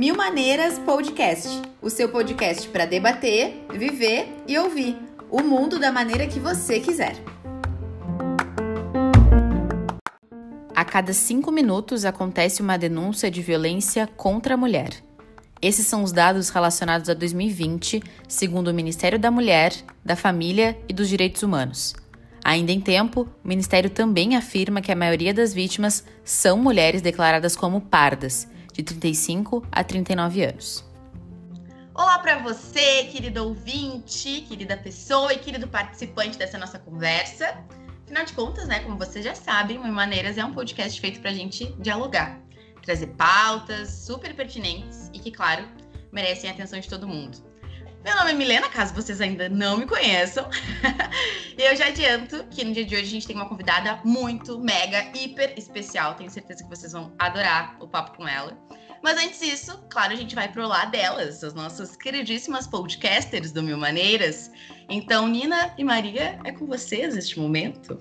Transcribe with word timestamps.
Mil 0.00 0.16
Maneiras 0.16 0.78
Podcast, 0.78 1.60
o 1.82 1.90
seu 1.90 2.08
podcast 2.08 2.68
para 2.68 2.86
debater, 2.86 3.66
viver 3.74 4.34
e 4.46 4.56
ouvir 4.56 4.96
o 5.28 5.42
mundo 5.42 5.78
da 5.78 5.92
maneira 5.92 6.26
que 6.26 6.38
você 6.38 6.78
quiser. 6.80 7.16
A 10.74 10.84
cada 10.84 11.12
cinco 11.12 11.50
minutos 11.50 12.04
acontece 12.04 12.62
uma 12.62 12.78
denúncia 12.78 13.30
de 13.30 13.42
violência 13.42 14.06
contra 14.16 14.54
a 14.54 14.56
mulher. 14.56 14.90
Esses 15.60 15.86
são 15.86 16.02
os 16.02 16.12
dados 16.12 16.48
relacionados 16.48 17.10
a 17.10 17.14
2020, 17.14 18.02
segundo 18.26 18.68
o 18.68 18.74
Ministério 18.74 19.18
da 19.18 19.30
Mulher, 19.30 19.74
da 20.04 20.14
Família 20.14 20.78
e 20.88 20.94
dos 20.94 21.08
Direitos 21.08 21.42
Humanos. 21.42 21.94
Ainda 22.44 22.72
em 22.72 22.80
tempo, 22.80 23.28
o 23.44 23.48
Ministério 23.48 23.90
também 23.90 24.34
afirma 24.34 24.80
que 24.80 24.90
a 24.90 24.96
maioria 24.96 25.34
das 25.34 25.52
vítimas 25.52 26.04
são 26.24 26.56
mulheres 26.56 27.02
declaradas 27.02 27.54
como 27.54 27.80
pardas 27.80 28.48
de 28.72 28.82
35 28.82 29.66
a 29.70 29.84
39 29.84 30.44
anos. 30.44 30.84
Olá 31.92 32.18
para 32.18 32.38
você, 32.38 33.04
querido 33.04 33.44
ouvinte, 33.44 34.40
querida 34.48 34.76
pessoa 34.76 35.34
e 35.34 35.38
querido 35.38 35.68
participante 35.68 36.38
dessa 36.38 36.56
nossa 36.56 36.78
conversa. 36.78 37.58
Afinal 38.04 38.24
de 38.24 38.32
contas, 38.32 38.66
né, 38.66 38.80
como 38.80 38.96
vocês 38.96 39.24
já 39.24 39.34
sabem, 39.34 39.76
o 39.76 39.86
Maneiras 39.86 40.38
é 40.38 40.44
um 40.44 40.54
podcast 40.54 40.98
feito 40.98 41.20
para 41.20 41.30
a 41.30 41.34
gente 41.34 41.66
dialogar, 41.78 42.40
trazer 42.82 43.08
pautas 43.08 43.90
super 43.90 44.34
pertinentes 44.34 45.10
e 45.12 45.18
que, 45.18 45.30
claro, 45.30 45.68
merecem 46.10 46.48
a 46.48 46.54
atenção 46.54 46.80
de 46.80 46.88
todo 46.88 47.06
mundo. 47.06 47.49
Meu 48.02 48.16
nome 48.16 48.30
é 48.30 48.34
Milena, 48.34 48.68
caso 48.70 48.94
vocês 48.94 49.20
ainda 49.20 49.46
não 49.50 49.76
me 49.76 49.86
conheçam. 49.86 50.48
e 51.56 51.62
eu 51.62 51.76
já 51.76 51.88
adianto 51.88 52.44
que 52.44 52.64
no 52.64 52.72
dia 52.72 52.84
de 52.84 52.94
hoje 52.94 53.04
a 53.04 53.10
gente 53.10 53.26
tem 53.26 53.36
uma 53.36 53.46
convidada 53.46 54.00
muito, 54.04 54.58
mega, 54.58 55.10
hiper 55.14 55.52
especial. 55.56 56.14
Tenho 56.14 56.30
certeza 56.30 56.62
que 56.62 56.70
vocês 56.70 56.92
vão 56.92 57.12
adorar 57.18 57.76
o 57.78 57.86
papo 57.86 58.16
com 58.16 58.26
ela. 58.26 58.56
Mas 59.02 59.18
antes 59.18 59.40
disso, 59.40 59.84
claro, 59.90 60.14
a 60.14 60.16
gente 60.16 60.34
vai 60.34 60.50
pro 60.50 60.66
lado 60.66 60.92
delas, 60.92 61.44
as 61.44 61.52
nossas 61.52 61.94
queridíssimas 61.94 62.66
podcasters 62.66 63.52
do 63.52 63.62
Mil 63.62 63.76
Maneiras. 63.76 64.50
Então, 64.88 65.28
Nina 65.28 65.74
e 65.76 65.84
Maria, 65.84 66.38
é 66.44 66.52
com 66.52 66.66
vocês 66.66 67.14
neste 67.14 67.38
momento. 67.38 67.98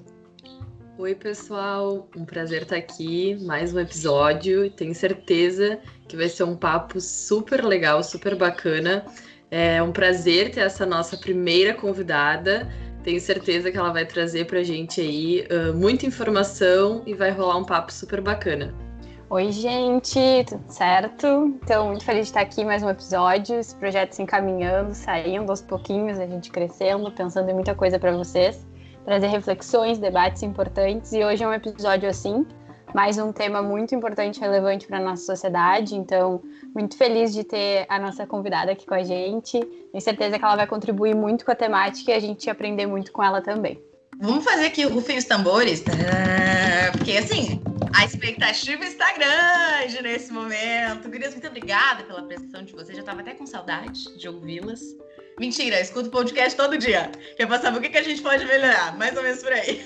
Oi, 0.98 1.16
pessoal, 1.16 2.10
um 2.16 2.26
prazer 2.26 2.64
estar 2.64 2.78
aqui, 2.78 3.38
mais 3.46 3.74
um 3.74 3.80
episódio. 3.80 4.70
Tenho 4.72 4.96
certeza 4.96 5.80
que 6.08 6.16
vai 6.18 6.30
ser 6.30 6.44
um 6.44 6.56
papo 6.56 7.00
super 7.02 7.64
legal, 7.64 8.02
super 8.02 8.36
bacana. 8.36 9.06
É 9.52 9.82
um 9.82 9.92
prazer 9.92 10.52
ter 10.52 10.62
essa 10.62 10.86
nossa 10.86 11.18
primeira 11.18 11.74
convidada. 11.74 12.68
Tenho 13.04 13.20
certeza 13.20 13.72
que 13.72 13.78
ela 13.78 13.92
vai 13.92 14.06
trazer 14.06 14.46
para 14.46 14.60
a 14.60 14.64
gente 14.64 15.02
aí 15.02 15.48
uh, 15.50 15.74
muita 15.74 16.06
informação 16.06 17.02
e 17.06 17.16
vai 17.16 17.32
rolar 17.32 17.58
um 17.58 17.64
papo 17.64 17.92
super 17.92 18.22
bacana. 18.22 18.74
Oi, 19.32 19.52
gente, 19.52 20.20
tudo 20.48 20.64
certo? 20.68 21.28
Então, 21.64 21.88
muito 21.88 22.04
feliz 22.04 22.24
de 22.24 22.30
estar 22.30 22.42
aqui 22.42 22.66
mais 22.66 22.82
um 22.82 22.90
episódio, 22.90 23.60
esse 23.60 23.76
projeto 23.76 24.14
se 24.14 24.24
encaminhando, 24.24 24.94
saindo 24.94 25.52
aos 25.52 25.62
pouquinhos, 25.62 26.20
a 26.20 26.26
gente 26.26 26.52
crescendo, 26.52 27.12
pensando 27.12 27.50
em 27.50 27.54
muita 27.54 27.76
coisa 27.76 28.00
para 28.00 28.12
vocês, 28.12 28.66
trazer 29.06 29.28
reflexões, 29.28 30.00
debates 30.00 30.42
importantes. 30.42 31.12
E 31.14 31.24
hoje 31.24 31.44
é 31.44 31.48
um 31.48 31.54
episódio 31.54 32.10
assim, 32.10 32.46
mais 32.94 33.18
um 33.18 33.32
tema 33.32 33.62
muito 33.62 33.94
importante 33.94 34.38
e 34.38 34.40
relevante 34.40 34.88
para 34.88 34.98
a 34.98 35.02
nossa 35.02 35.24
sociedade. 35.24 35.96
Então, 35.96 36.42
muito 36.74 36.98
feliz 36.98 37.34
de 37.34 37.44
ter 37.44 37.86
a 37.90 38.00
nossa 38.00 38.26
convidada 38.26 38.72
aqui 38.72 38.86
com 38.86 38.94
a 38.94 39.04
gente. 39.04 39.60
Tenho 39.60 40.02
certeza 40.02 40.38
que 40.38 40.44
ela 40.44 40.56
vai 40.56 40.68
contribuir 40.68 41.16
muito 41.16 41.46
com 41.46 41.52
a 41.52 41.56
temática 41.56 42.12
e 42.12 42.14
a 42.14 42.20
gente 42.20 42.50
aprender 42.50 42.86
muito 42.86 43.12
com 43.12 43.24
ela 43.24 43.42
também. 43.42 43.82
Vamos 44.20 44.44
fazer 44.44 44.66
aqui 44.66 44.86
o 44.86 44.94
rufem 44.94 45.18
os 45.18 45.24
tambores, 45.24 45.82
porque 46.92 47.18
assim, 47.18 47.62
a 47.96 48.04
expectativa 48.04 48.84
está 48.84 49.14
grande 49.14 50.04
nesse 50.04 50.34
momento. 50.34 51.10
Gurias, 51.10 51.32
muito 51.32 51.48
obrigada 51.48 52.04
pela 52.04 52.24
prestação 52.24 52.64
de 52.64 52.74
vocês. 52.74 52.98
Já 52.98 53.02
estava 53.02 53.22
até 53.22 53.34
com 53.34 53.46
saudade 53.46 54.18
de 54.18 54.28
ouvi-las. 54.28 54.82
Mentira, 55.40 55.80
escuto 55.80 56.10
podcast 56.10 56.58
todo 56.58 56.78
dia. 56.78 57.10
Quer 57.38 57.48
passar 57.48 57.74
o 57.74 57.80
que, 57.80 57.88
que 57.88 57.98
a 57.98 58.04
gente 58.04 58.22
pode 58.22 58.46
melhorar? 58.46 58.98
Mais 58.98 59.16
ou 59.16 59.24
menos 59.24 59.42
por 59.42 59.54
aí. 59.54 59.82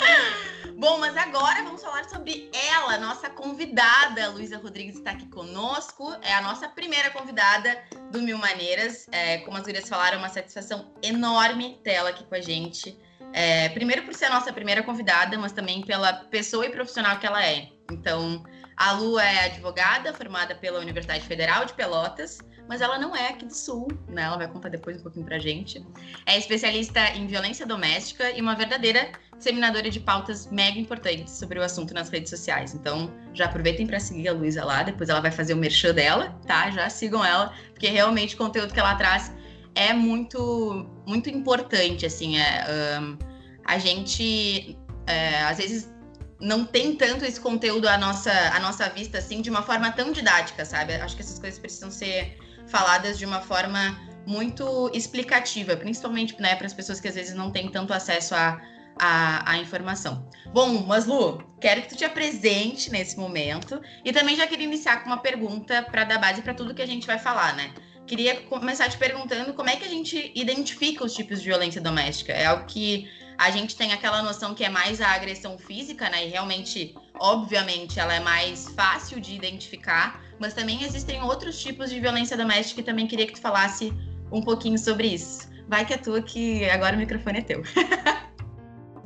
Bom, 0.78 0.98
mas 0.98 1.16
agora 1.16 1.62
vamos 1.62 1.82
falar 1.82 2.04
sobre 2.04 2.50
ela, 2.52 2.98
nossa 2.98 3.30
convidada. 3.30 4.28
Luísa 4.28 4.58
Rodrigues 4.58 4.96
está 4.96 5.12
aqui 5.12 5.26
conosco. 5.28 6.14
É 6.20 6.34
a 6.34 6.42
nossa 6.42 6.68
primeira 6.68 7.10
convidada 7.10 7.82
do 8.12 8.20
Mil 8.20 8.36
Maneiras. 8.36 9.06
É, 9.10 9.38
como 9.38 9.56
as 9.56 9.62
gurias 9.62 9.88
falaram, 9.88 10.18
uma 10.18 10.28
satisfação 10.28 10.92
enorme 11.02 11.80
ter 11.82 11.92
ela 11.92 12.10
aqui 12.10 12.24
com 12.24 12.34
a 12.34 12.42
gente. 12.42 12.94
É, 13.32 13.70
primeiro 13.70 14.02
por 14.02 14.12
ser 14.12 14.26
a 14.26 14.34
nossa 14.34 14.52
primeira 14.52 14.82
convidada, 14.82 15.38
mas 15.38 15.52
também 15.52 15.80
pela 15.80 16.12
pessoa 16.12 16.66
e 16.66 16.70
profissional 16.70 17.18
que 17.18 17.26
ela 17.26 17.42
é. 17.42 17.70
Então, 17.90 18.44
a 18.76 18.92
Lu 18.92 19.18
é 19.18 19.46
advogada, 19.46 20.12
formada 20.12 20.54
pela 20.54 20.78
Universidade 20.80 21.24
Federal 21.26 21.64
de 21.64 21.72
Pelotas, 21.72 22.38
mas 22.68 22.80
ela 22.80 22.98
não 22.98 23.14
é 23.14 23.28
aqui 23.28 23.46
do 23.46 23.54
Sul, 23.54 23.88
né? 24.08 24.22
Ela 24.22 24.36
vai 24.36 24.48
contar 24.48 24.68
depois 24.68 24.98
um 24.98 25.02
pouquinho 25.02 25.24
pra 25.24 25.38
gente. 25.38 25.84
É 26.26 26.36
especialista 26.36 27.00
em 27.14 27.26
violência 27.26 27.64
doméstica 27.64 28.30
e 28.30 28.40
uma 28.40 28.54
verdadeira 28.54 29.12
disseminadora 29.36 29.88
de 29.88 30.00
pautas 30.00 30.50
mega 30.50 30.78
importantes 30.78 31.32
sobre 31.32 31.58
o 31.58 31.62
assunto 31.62 31.94
nas 31.94 32.08
redes 32.08 32.28
sociais. 32.28 32.74
Então, 32.74 33.10
já 33.32 33.46
aproveitem 33.46 33.86
para 33.86 34.00
seguir 34.00 34.28
a 34.28 34.32
Luísa 34.32 34.64
lá, 34.64 34.82
depois 34.82 35.08
ela 35.08 35.20
vai 35.20 35.30
fazer 35.30 35.54
o 35.54 35.56
merchan 35.56 35.94
dela, 35.94 36.38
tá? 36.46 36.70
Já 36.70 36.90
sigam 36.90 37.24
ela, 37.24 37.54
porque 37.72 37.88
realmente 37.88 38.34
o 38.34 38.38
conteúdo 38.38 38.74
que 38.74 38.80
ela 38.80 38.94
traz 38.96 39.32
é 39.74 39.92
muito, 39.92 40.86
muito 41.06 41.30
importante, 41.30 42.04
assim. 42.04 42.38
É, 42.38 42.98
um, 43.00 43.16
a 43.64 43.78
gente, 43.78 44.76
é, 45.06 45.42
às 45.44 45.58
vezes, 45.58 45.95
não 46.40 46.64
tem 46.64 46.94
tanto 46.94 47.24
esse 47.24 47.40
conteúdo 47.40 47.88
à 47.88 47.96
nossa, 47.96 48.32
à 48.32 48.60
nossa 48.60 48.88
vista, 48.88 49.18
assim, 49.18 49.40
de 49.40 49.50
uma 49.50 49.62
forma 49.62 49.90
tão 49.92 50.12
didática, 50.12 50.64
sabe? 50.64 50.94
Acho 50.94 51.16
que 51.16 51.22
essas 51.22 51.38
coisas 51.38 51.58
precisam 51.58 51.90
ser 51.90 52.36
faladas 52.66 53.18
de 53.18 53.24
uma 53.24 53.40
forma 53.40 53.98
muito 54.26 54.90
explicativa, 54.92 55.76
principalmente 55.76 56.40
né, 56.40 56.56
para 56.56 56.66
as 56.66 56.74
pessoas 56.74 57.00
que 57.00 57.08
às 57.08 57.14
vezes 57.14 57.34
não 57.34 57.50
têm 57.50 57.70
tanto 57.70 57.92
acesso 57.92 58.34
à 58.34 58.60
a, 58.98 59.58
informação. 59.58 60.28
Bom, 60.52 60.84
mas 60.86 61.06
Lu, 61.06 61.42
quero 61.60 61.82
que 61.82 61.88
tu 61.88 61.96
te 61.96 62.04
apresente 62.04 62.90
nesse 62.90 63.18
momento 63.18 63.80
e 64.04 64.12
também 64.12 64.36
já 64.36 64.46
queria 64.46 64.66
iniciar 64.66 65.02
com 65.02 65.06
uma 65.06 65.18
pergunta 65.18 65.82
para 65.82 66.04
dar 66.04 66.18
base 66.18 66.42
para 66.42 66.54
tudo 66.54 66.74
que 66.74 66.82
a 66.82 66.86
gente 66.86 67.06
vai 67.06 67.18
falar, 67.18 67.54
né? 67.54 67.72
Queria 68.06 68.40
começar 68.42 68.88
te 68.88 68.96
perguntando 68.96 69.52
como 69.52 69.68
é 69.68 69.76
que 69.76 69.84
a 69.84 69.88
gente 69.88 70.32
identifica 70.34 71.04
os 71.04 71.12
tipos 71.12 71.40
de 71.40 71.48
violência 71.48 71.80
doméstica. 71.80 72.32
É 72.32 72.46
algo 72.46 72.64
que 72.64 73.08
a 73.38 73.50
gente 73.50 73.76
tem 73.76 73.92
aquela 73.92 74.22
noção 74.22 74.54
que 74.54 74.64
é 74.64 74.68
mais 74.68 75.00
a 75.00 75.10
agressão 75.10 75.58
física, 75.58 76.08
né? 76.08 76.26
E 76.26 76.30
realmente, 76.30 76.94
obviamente, 77.18 78.00
ela 78.00 78.14
é 78.14 78.20
mais 78.20 78.68
fácil 78.68 79.20
de 79.20 79.34
identificar, 79.34 80.22
mas 80.38 80.54
também 80.54 80.82
existem 80.82 81.22
outros 81.22 81.58
tipos 81.58 81.90
de 81.90 82.00
violência 82.00 82.36
doméstica 82.36 82.80
e 82.80 82.84
também 82.84 83.06
queria 83.06 83.26
que 83.26 83.34
tu 83.34 83.40
falasse 83.40 83.92
um 84.30 84.40
pouquinho 84.40 84.78
sobre 84.78 85.08
isso. 85.08 85.48
Vai 85.68 85.84
que 85.84 85.94
é 85.94 85.98
tua, 85.98 86.22
que 86.22 86.68
agora 86.70 86.96
o 86.96 86.98
microfone 86.98 87.38
é 87.38 87.42
teu. 87.42 87.62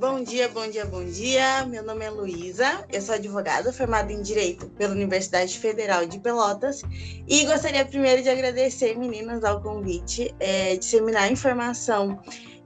Bom 0.00 0.24
dia, 0.24 0.48
bom 0.48 0.66
dia, 0.66 0.86
bom 0.86 1.04
dia. 1.04 1.66
Meu 1.66 1.82
nome 1.82 2.06
é 2.06 2.08
Luísa, 2.08 2.86
eu 2.91 3.02
sou 3.02 3.16
advogada 3.16 3.70
formada 3.70 4.10
em 4.10 4.22
Direito 4.22 4.66
pela 4.70 4.94
Universidade 4.94 5.58
Federal 5.58 6.06
de 6.06 6.18
Pelotas 6.18 6.80
e 7.28 7.44
gostaria 7.44 7.84
primeiro 7.84 8.22
de 8.22 8.30
agradecer, 8.30 8.97
meninas, 8.97 9.44
ao 9.44 9.60
convite, 9.60 10.34
é, 10.41 10.74
disseminar 10.76 11.30
informação 11.30 12.18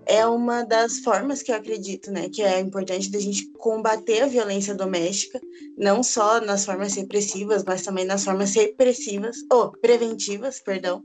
é 0.07 0.27
uma 0.27 0.65
das 0.65 0.99
formas 0.99 1.43
que 1.43 1.51
eu 1.51 1.57
acredito, 1.57 2.11
né, 2.11 2.29
que 2.29 2.43
é 2.43 2.61
importante 2.61 3.11
da 3.11 3.19
gente 3.19 3.47
combater 3.59 4.23
a 4.23 4.27
violência 4.27 4.75
doméstica, 4.75 5.41
não 5.77 6.03
só 6.03 6.41
nas 6.41 6.65
formas 6.65 6.95
repressivas, 6.95 7.65
mas 7.65 7.83
também 7.83 8.05
nas 8.05 8.25
formas 8.25 8.55
repressivas, 8.55 9.37
ou 9.51 9.73
preventivas, 9.73 10.61
perdão. 10.61 11.03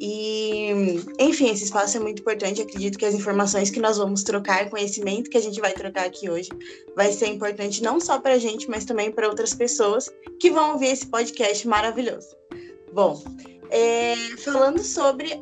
E, 0.00 0.70
enfim, 1.18 1.50
esse 1.50 1.64
espaço 1.64 1.96
é 1.96 2.00
muito 2.00 2.20
importante. 2.20 2.62
acredito 2.62 2.98
que 2.98 3.04
as 3.04 3.14
informações 3.14 3.70
que 3.70 3.80
nós 3.80 3.98
vamos 3.98 4.22
trocar, 4.22 4.70
conhecimento 4.70 5.28
que 5.28 5.36
a 5.36 5.42
gente 5.42 5.60
vai 5.60 5.72
trocar 5.72 6.06
aqui 6.06 6.30
hoje, 6.30 6.50
vai 6.94 7.12
ser 7.12 7.26
importante 7.26 7.82
não 7.82 8.00
só 8.00 8.18
para 8.20 8.34
a 8.34 8.38
gente, 8.38 8.70
mas 8.70 8.84
também 8.84 9.10
para 9.10 9.28
outras 9.28 9.54
pessoas 9.54 10.08
que 10.38 10.50
vão 10.50 10.72
ouvir 10.72 10.88
esse 10.88 11.06
podcast 11.06 11.66
maravilhoso. 11.66 12.28
Bom, 12.92 13.22
é, 13.70 14.14
falando 14.38 14.82
sobre 14.82 15.38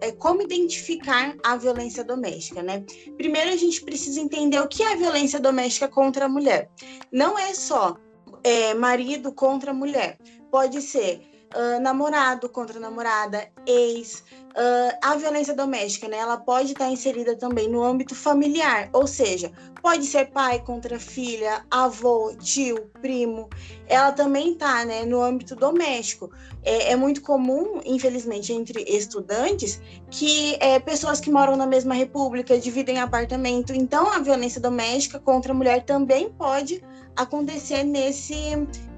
é, 0.00 0.12
como 0.12 0.42
identificar 0.42 1.36
a 1.44 1.56
violência 1.56 2.02
doméstica, 2.04 2.62
né? 2.62 2.84
Primeiro 3.16 3.50
a 3.50 3.56
gente 3.56 3.82
precisa 3.82 4.20
entender 4.20 4.60
o 4.60 4.68
que 4.68 4.82
é 4.82 4.92
a 4.92 4.96
violência 4.96 5.40
doméstica 5.40 5.88
contra 5.88 6.26
a 6.26 6.28
mulher. 6.28 6.70
Não 7.12 7.38
é 7.38 7.54
só 7.54 7.96
é, 8.42 8.74
marido 8.74 9.32
contra 9.32 9.72
mulher. 9.72 10.18
Pode 10.50 10.80
ser 10.80 11.20
uh, 11.54 11.80
namorado 11.80 12.48
contra 12.48 12.78
namorada, 12.80 13.48
ex, 13.66 14.22
uh, 14.50 14.98
a 15.02 15.16
violência 15.16 15.54
doméstica, 15.54 16.08
né? 16.08 16.18
Ela 16.18 16.36
pode 16.36 16.72
estar 16.72 16.90
inserida 16.90 17.36
também 17.36 17.68
no 17.68 17.82
âmbito 17.82 18.14
familiar, 18.14 18.88
ou 18.92 19.06
seja, 19.06 19.52
pode 19.82 20.04
ser 20.04 20.30
pai 20.30 20.60
contra 20.60 20.98
filha, 20.98 21.64
avô, 21.70 22.34
tio, 22.38 22.90
primo. 23.00 23.48
Ela 23.86 24.12
também 24.12 24.52
está, 24.52 24.84
né, 24.84 25.04
no 25.04 25.22
âmbito 25.22 25.54
doméstico. 25.54 26.30
É, 26.62 26.92
é, 26.92 26.96
muito 26.96 27.22
comum, 27.22 27.80
infelizmente, 27.84 28.52
entre 28.52 28.82
estudantes, 28.82 29.80
que 30.10 30.56
é, 30.60 30.78
pessoas 30.78 31.20
que 31.20 31.30
moram 31.30 31.56
na 31.56 31.66
mesma 31.66 31.94
república 31.94 32.58
dividem 32.58 32.98
apartamento. 32.98 33.72
Então, 33.72 34.12
a 34.12 34.18
violência 34.18 34.60
doméstica 34.60 35.18
contra 35.18 35.52
a 35.52 35.54
mulher 35.54 35.84
também 35.84 36.30
pode 36.30 36.82
acontecer 37.16 37.84
nesse, 37.84 38.36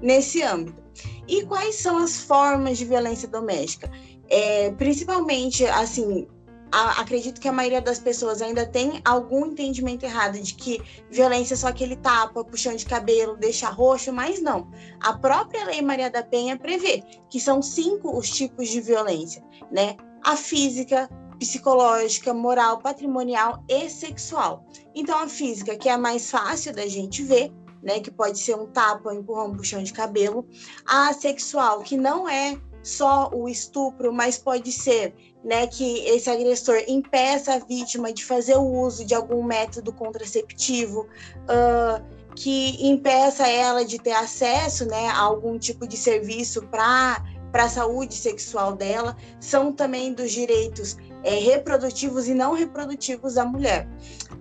nesse 0.01 0.41
âmbito. 0.41 0.80
E 1.31 1.45
quais 1.45 1.75
são 1.75 1.97
as 1.97 2.17
formas 2.17 2.77
de 2.77 2.83
violência 2.83 3.25
doméstica? 3.25 3.89
É, 4.29 4.69
principalmente, 4.71 5.65
assim, 5.65 6.27
a, 6.69 6.99
acredito 6.99 7.39
que 7.39 7.47
a 7.47 7.53
maioria 7.53 7.79
das 7.79 7.99
pessoas 7.99 8.41
ainda 8.41 8.65
tem 8.65 9.01
algum 9.05 9.45
entendimento 9.45 10.03
errado 10.03 10.37
de 10.37 10.53
que 10.53 10.81
violência 11.09 11.53
é 11.53 11.57
só 11.57 11.69
aquele 11.69 11.95
tapa, 11.95 12.43
puxão 12.43 12.75
de 12.75 12.85
cabelo, 12.85 13.37
deixa 13.37 13.69
roxo, 13.69 14.11
mas 14.11 14.41
não. 14.41 14.69
A 14.99 15.13
própria 15.13 15.63
Lei 15.63 15.81
Maria 15.81 16.11
da 16.11 16.21
Penha 16.21 16.59
prevê 16.59 17.01
que 17.29 17.39
são 17.39 17.61
cinco 17.61 18.13
os 18.17 18.29
tipos 18.29 18.67
de 18.67 18.81
violência, 18.81 19.41
né? 19.71 19.95
A 20.25 20.35
física, 20.35 21.09
psicológica, 21.39 22.33
moral, 22.33 22.79
patrimonial 22.79 23.63
e 23.69 23.89
sexual. 23.89 24.65
Então, 24.93 25.17
a 25.17 25.29
física, 25.29 25.77
que 25.77 25.87
é 25.87 25.93
a 25.93 25.97
mais 25.97 26.29
fácil 26.29 26.73
da 26.73 26.85
gente 26.87 27.23
ver, 27.23 27.53
né, 27.81 27.99
que 27.99 28.11
pode 28.11 28.39
ser 28.39 28.55
um 28.55 28.67
tapa, 28.67 29.09
um 29.09 29.19
empurrão, 29.19 29.47
um 29.47 29.55
puxão 29.55 29.81
de 29.81 29.93
cabelo. 29.93 30.45
A 30.85 31.13
sexual, 31.13 31.81
que 31.81 31.97
não 31.97 32.27
é 32.27 32.57
só 32.83 33.29
o 33.33 33.47
estupro, 33.47 34.11
mas 34.11 34.37
pode 34.37 34.71
ser 34.71 35.13
né, 35.43 35.67
que 35.67 35.99
esse 36.05 36.29
agressor 36.29 36.83
impeça 36.87 37.55
a 37.55 37.59
vítima 37.59 38.13
de 38.13 38.23
fazer 38.23 38.55
o 38.55 38.63
uso 38.63 39.05
de 39.05 39.13
algum 39.13 39.43
método 39.43 39.91
contraceptivo, 39.91 41.07
uh, 41.43 42.03
que 42.35 42.87
impeça 42.87 43.47
ela 43.47 43.83
de 43.83 43.99
ter 43.99 44.13
acesso 44.13 44.85
né, 44.85 45.07
a 45.09 45.19
algum 45.19 45.57
tipo 45.57 45.87
de 45.87 45.97
serviço 45.97 46.61
para 46.67 47.23
a 47.53 47.69
saúde 47.69 48.13
sexual 48.13 48.75
dela, 48.75 49.17
são 49.39 49.73
também 49.73 50.13
dos 50.13 50.31
direitos 50.31 50.97
é, 51.23 51.35
reprodutivos 51.35 52.27
e 52.27 52.33
não 52.33 52.53
reprodutivos 52.53 53.35
da 53.35 53.45
mulher. 53.45 53.87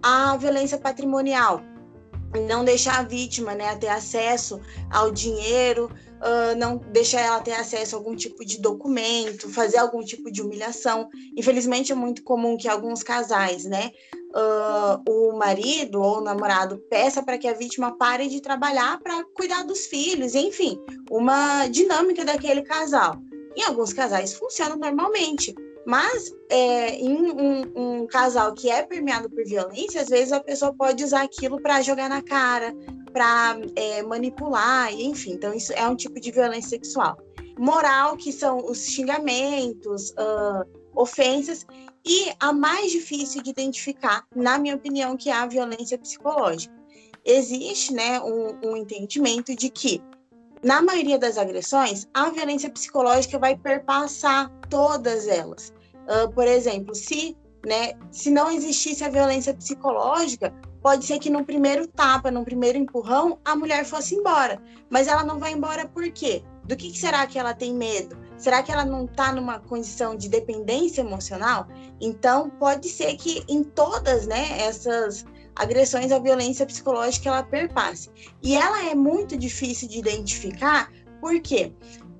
A 0.02 0.36
violência 0.36 0.78
patrimonial, 0.78 1.60
não 2.46 2.64
deixar 2.64 3.00
a 3.00 3.02
vítima 3.02 3.54
né, 3.54 3.74
ter 3.76 3.88
acesso 3.88 4.60
ao 4.90 5.10
dinheiro, 5.10 5.90
uh, 6.20 6.56
não 6.56 6.76
deixar 6.76 7.20
ela 7.20 7.40
ter 7.40 7.52
acesso 7.52 7.96
a 7.96 7.98
algum 7.98 8.14
tipo 8.14 8.44
de 8.44 8.58
documento, 8.58 9.50
fazer 9.50 9.78
algum 9.78 10.02
tipo 10.04 10.30
de 10.30 10.42
humilhação. 10.42 11.08
Infelizmente 11.36 11.92
é 11.92 11.94
muito 11.94 12.22
comum 12.22 12.56
que 12.56 12.68
alguns 12.68 13.02
casais, 13.02 13.64
né, 13.64 13.90
uh, 14.34 15.10
o 15.10 15.36
marido 15.36 16.00
ou 16.00 16.18
o 16.18 16.20
namorado 16.20 16.78
peça 16.88 17.22
para 17.22 17.38
que 17.38 17.48
a 17.48 17.54
vítima 17.54 17.96
pare 17.96 18.28
de 18.28 18.40
trabalhar 18.40 18.98
para 19.00 19.24
cuidar 19.34 19.64
dos 19.64 19.86
filhos, 19.86 20.34
enfim, 20.34 20.78
uma 21.10 21.66
dinâmica 21.66 22.24
daquele 22.24 22.62
casal. 22.62 23.16
Em 23.56 23.64
alguns 23.64 23.92
casais 23.92 24.32
funciona 24.32 24.76
normalmente, 24.76 25.54
mas 25.86 26.32
é, 26.48 26.94
em 26.96 27.14
um, 27.14 27.72
um, 27.74 28.06
casal 28.06 28.52
que 28.54 28.70
é 28.70 28.82
permeado 28.82 29.30
por 29.30 29.44
violência, 29.44 30.02
às 30.02 30.08
vezes 30.08 30.32
a 30.32 30.40
pessoa 30.40 30.74
pode 30.74 31.02
usar 31.02 31.22
aquilo 31.22 31.60
para 31.60 31.82
jogar 31.82 32.08
na 32.08 32.22
cara, 32.22 32.74
para 33.12 33.58
é, 33.76 34.02
manipular, 34.02 34.92
enfim. 34.92 35.32
Então, 35.32 35.54
isso 35.54 35.72
é 35.72 35.86
um 35.86 35.96
tipo 35.96 36.20
de 36.20 36.30
violência 36.30 36.70
sexual. 36.70 37.18
Moral, 37.58 38.16
que 38.16 38.32
são 38.32 38.58
os 38.58 38.86
xingamentos, 38.86 40.10
uh, 40.10 40.64
ofensas, 40.94 41.66
e 42.04 42.32
a 42.40 42.52
mais 42.52 42.90
difícil 42.90 43.42
de 43.42 43.50
identificar, 43.50 44.26
na 44.34 44.58
minha 44.58 44.76
opinião, 44.76 45.16
que 45.16 45.28
é 45.28 45.34
a 45.34 45.46
violência 45.46 45.98
psicológica. 45.98 46.74
Existe 47.24 47.92
né, 47.92 48.18
um, 48.20 48.58
um 48.64 48.76
entendimento 48.76 49.54
de 49.54 49.68
que 49.68 50.02
na 50.62 50.82
maioria 50.82 51.18
das 51.18 51.38
agressões, 51.38 52.06
a 52.12 52.28
violência 52.30 52.68
psicológica 52.70 53.38
vai 53.38 53.56
perpassar 53.56 54.50
todas 54.68 55.26
elas. 55.26 55.72
Uh, 56.06 56.30
por 56.32 56.46
exemplo, 56.46 56.94
se, 56.94 57.36
né, 57.66 57.92
se 58.10 58.30
não 58.30 58.50
existisse 58.50 59.02
a 59.02 59.08
violência 59.08 59.54
psicológica, 59.54 60.52
pode 60.82 61.04
ser 61.06 61.18
que 61.18 61.30
no 61.30 61.44
primeiro 61.44 61.86
tapa, 61.86 62.30
no 62.30 62.44
primeiro 62.44 62.76
empurrão, 62.76 63.38
a 63.44 63.56
mulher 63.56 63.84
fosse 63.86 64.14
embora. 64.14 64.60
Mas 64.90 65.08
ela 65.08 65.24
não 65.24 65.38
vai 65.38 65.52
embora 65.52 65.88
por 65.88 66.10
quê? 66.10 66.42
Do 66.64 66.76
que, 66.76 66.90
que 66.90 66.98
será 66.98 67.26
que 67.26 67.38
ela 67.38 67.54
tem 67.54 67.74
medo? 67.74 68.16
Será 68.36 68.62
que 68.62 68.70
ela 68.70 68.84
não 68.84 69.04
está 69.04 69.32
numa 69.32 69.60
condição 69.60 70.14
de 70.14 70.28
dependência 70.28 71.00
emocional? 71.00 71.66
Então, 72.00 72.50
pode 72.50 72.88
ser 72.88 73.16
que 73.16 73.42
em 73.48 73.64
todas 73.64 74.26
né, 74.26 74.60
essas 74.60 75.24
agressões, 75.56 76.12
a 76.12 76.18
violência 76.18 76.66
psicológica 76.66 77.28
ela 77.28 77.42
perpasse. 77.42 78.10
E 78.42 78.56
ela 78.56 78.88
é 78.88 78.94
muito 78.94 79.36
difícil 79.36 79.88
de 79.88 79.98
identificar, 79.98 80.90
porque 81.20 81.72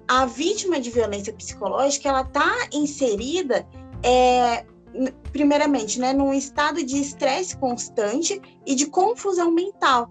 a 0.09 0.27
vítima 0.27 0.81
de 0.81 0.91
violência 0.91 1.33
psicológica 1.33 2.09
ela 2.09 2.23
está 2.23 2.69
inserida 2.73 3.67
é, 4.03 4.65
primeiramente, 5.33 6.01
né, 6.01 6.13
num 6.13 6.33
estado 6.33 6.85
de 6.85 7.01
estresse 7.01 7.57
constante 7.57 8.41
e 8.67 8.75
de 8.75 8.87
confusão 8.87 9.51
mental. 9.53 10.11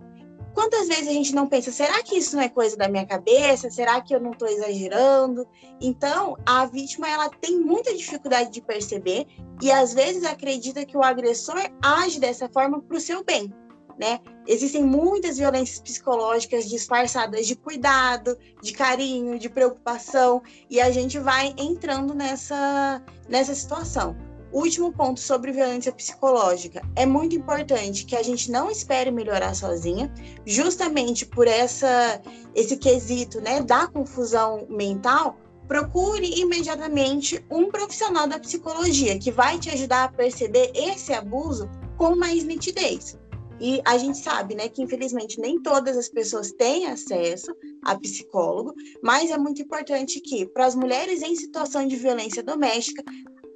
Quantas 0.53 0.87
vezes 0.87 1.07
a 1.07 1.11
gente 1.11 1.33
não 1.33 1.47
pensa, 1.47 1.71
será 1.71 2.01
que 2.03 2.17
isso 2.17 2.35
não 2.35 2.43
é 2.43 2.49
coisa 2.49 2.75
da 2.75 2.87
minha 2.87 3.05
cabeça? 3.05 3.69
Será 3.69 4.01
que 4.01 4.13
eu 4.13 4.19
não 4.19 4.31
estou 4.31 4.47
exagerando? 4.47 5.47
Então, 5.79 6.35
a 6.45 6.65
vítima 6.65 7.07
ela 7.07 7.29
tem 7.29 7.59
muita 7.59 7.95
dificuldade 7.95 8.51
de 8.51 8.61
perceber 8.61 9.27
e 9.61 9.71
às 9.71 9.93
vezes 9.93 10.23
acredita 10.23 10.85
que 10.85 10.97
o 10.97 11.03
agressor 11.03 11.57
age 11.81 12.19
dessa 12.19 12.49
forma 12.49 12.81
para 12.81 12.97
o 12.97 13.01
seu 13.01 13.23
bem. 13.23 13.53
Né? 13.97 14.21
Existem 14.47 14.81
muitas 14.81 15.37
violências 15.37 15.79
psicológicas 15.79 16.69
disfarçadas 16.69 17.45
de 17.45 17.55
cuidado, 17.55 18.37
de 18.61 18.71
carinho, 18.71 19.37
de 19.37 19.49
preocupação, 19.49 20.41
e 20.69 20.79
a 20.79 20.89
gente 20.89 21.19
vai 21.19 21.53
entrando 21.57 22.13
nessa, 22.13 23.03
nessa 23.27 23.53
situação. 23.53 24.15
Último 24.51 24.91
ponto 24.91 25.19
sobre 25.19 25.51
violência 25.51 25.91
psicológica. 25.91 26.81
É 26.95 27.05
muito 27.05 27.35
importante 27.35 28.03
que 28.05 28.15
a 28.15 28.23
gente 28.23 28.49
não 28.49 28.69
espere 28.69 29.11
melhorar 29.11 29.53
sozinha, 29.53 30.11
justamente 30.45 31.25
por 31.25 31.47
essa 31.47 32.19
esse 32.55 32.75
quesito, 32.77 33.39
né, 33.41 33.61
da 33.61 33.87
confusão 33.87 34.65
mental. 34.67 35.37
Procure 35.67 36.39
imediatamente 36.39 37.45
um 37.49 37.69
profissional 37.69 38.27
da 38.27 38.39
psicologia 38.39 39.19
que 39.19 39.31
vai 39.31 39.59
te 39.59 39.69
ajudar 39.69 40.05
a 40.05 40.11
perceber 40.11 40.71
esse 40.73 41.13
abuso 41.13 41.69
com 41.95 42.15
mais 42.15 42.43
nitidez. 42.43 43.19
E 43.61 43.81
a 43.85 43.97
gente 43.97 44.17
sabe, 44.17 44.55
né, 44.55 44.67
que 44.69 44.81
infelizmente 44.81 45.39
nem 45.39 45.61
todas 45.61 45.95
as 45.97 46.07
pessoas 46.07 46.51
têm 46.53 46.87
acesso 46.87 47.53
a 47.83 47.95
psicólogo, 47.99 48.73
mas 49.03 49.29
é 49.29 49.37
muito 49.37 49.61
importante 49.61 50.19
que, 50.21 50.45
para 50.45 50.65
as 50.65 50.75
mulheres 50.75 51.21
em 51.21 51.35
situação 51.35 51.85
de 51.85 51.97
violência 51.97 52.41
doméstica, 52.41 53.03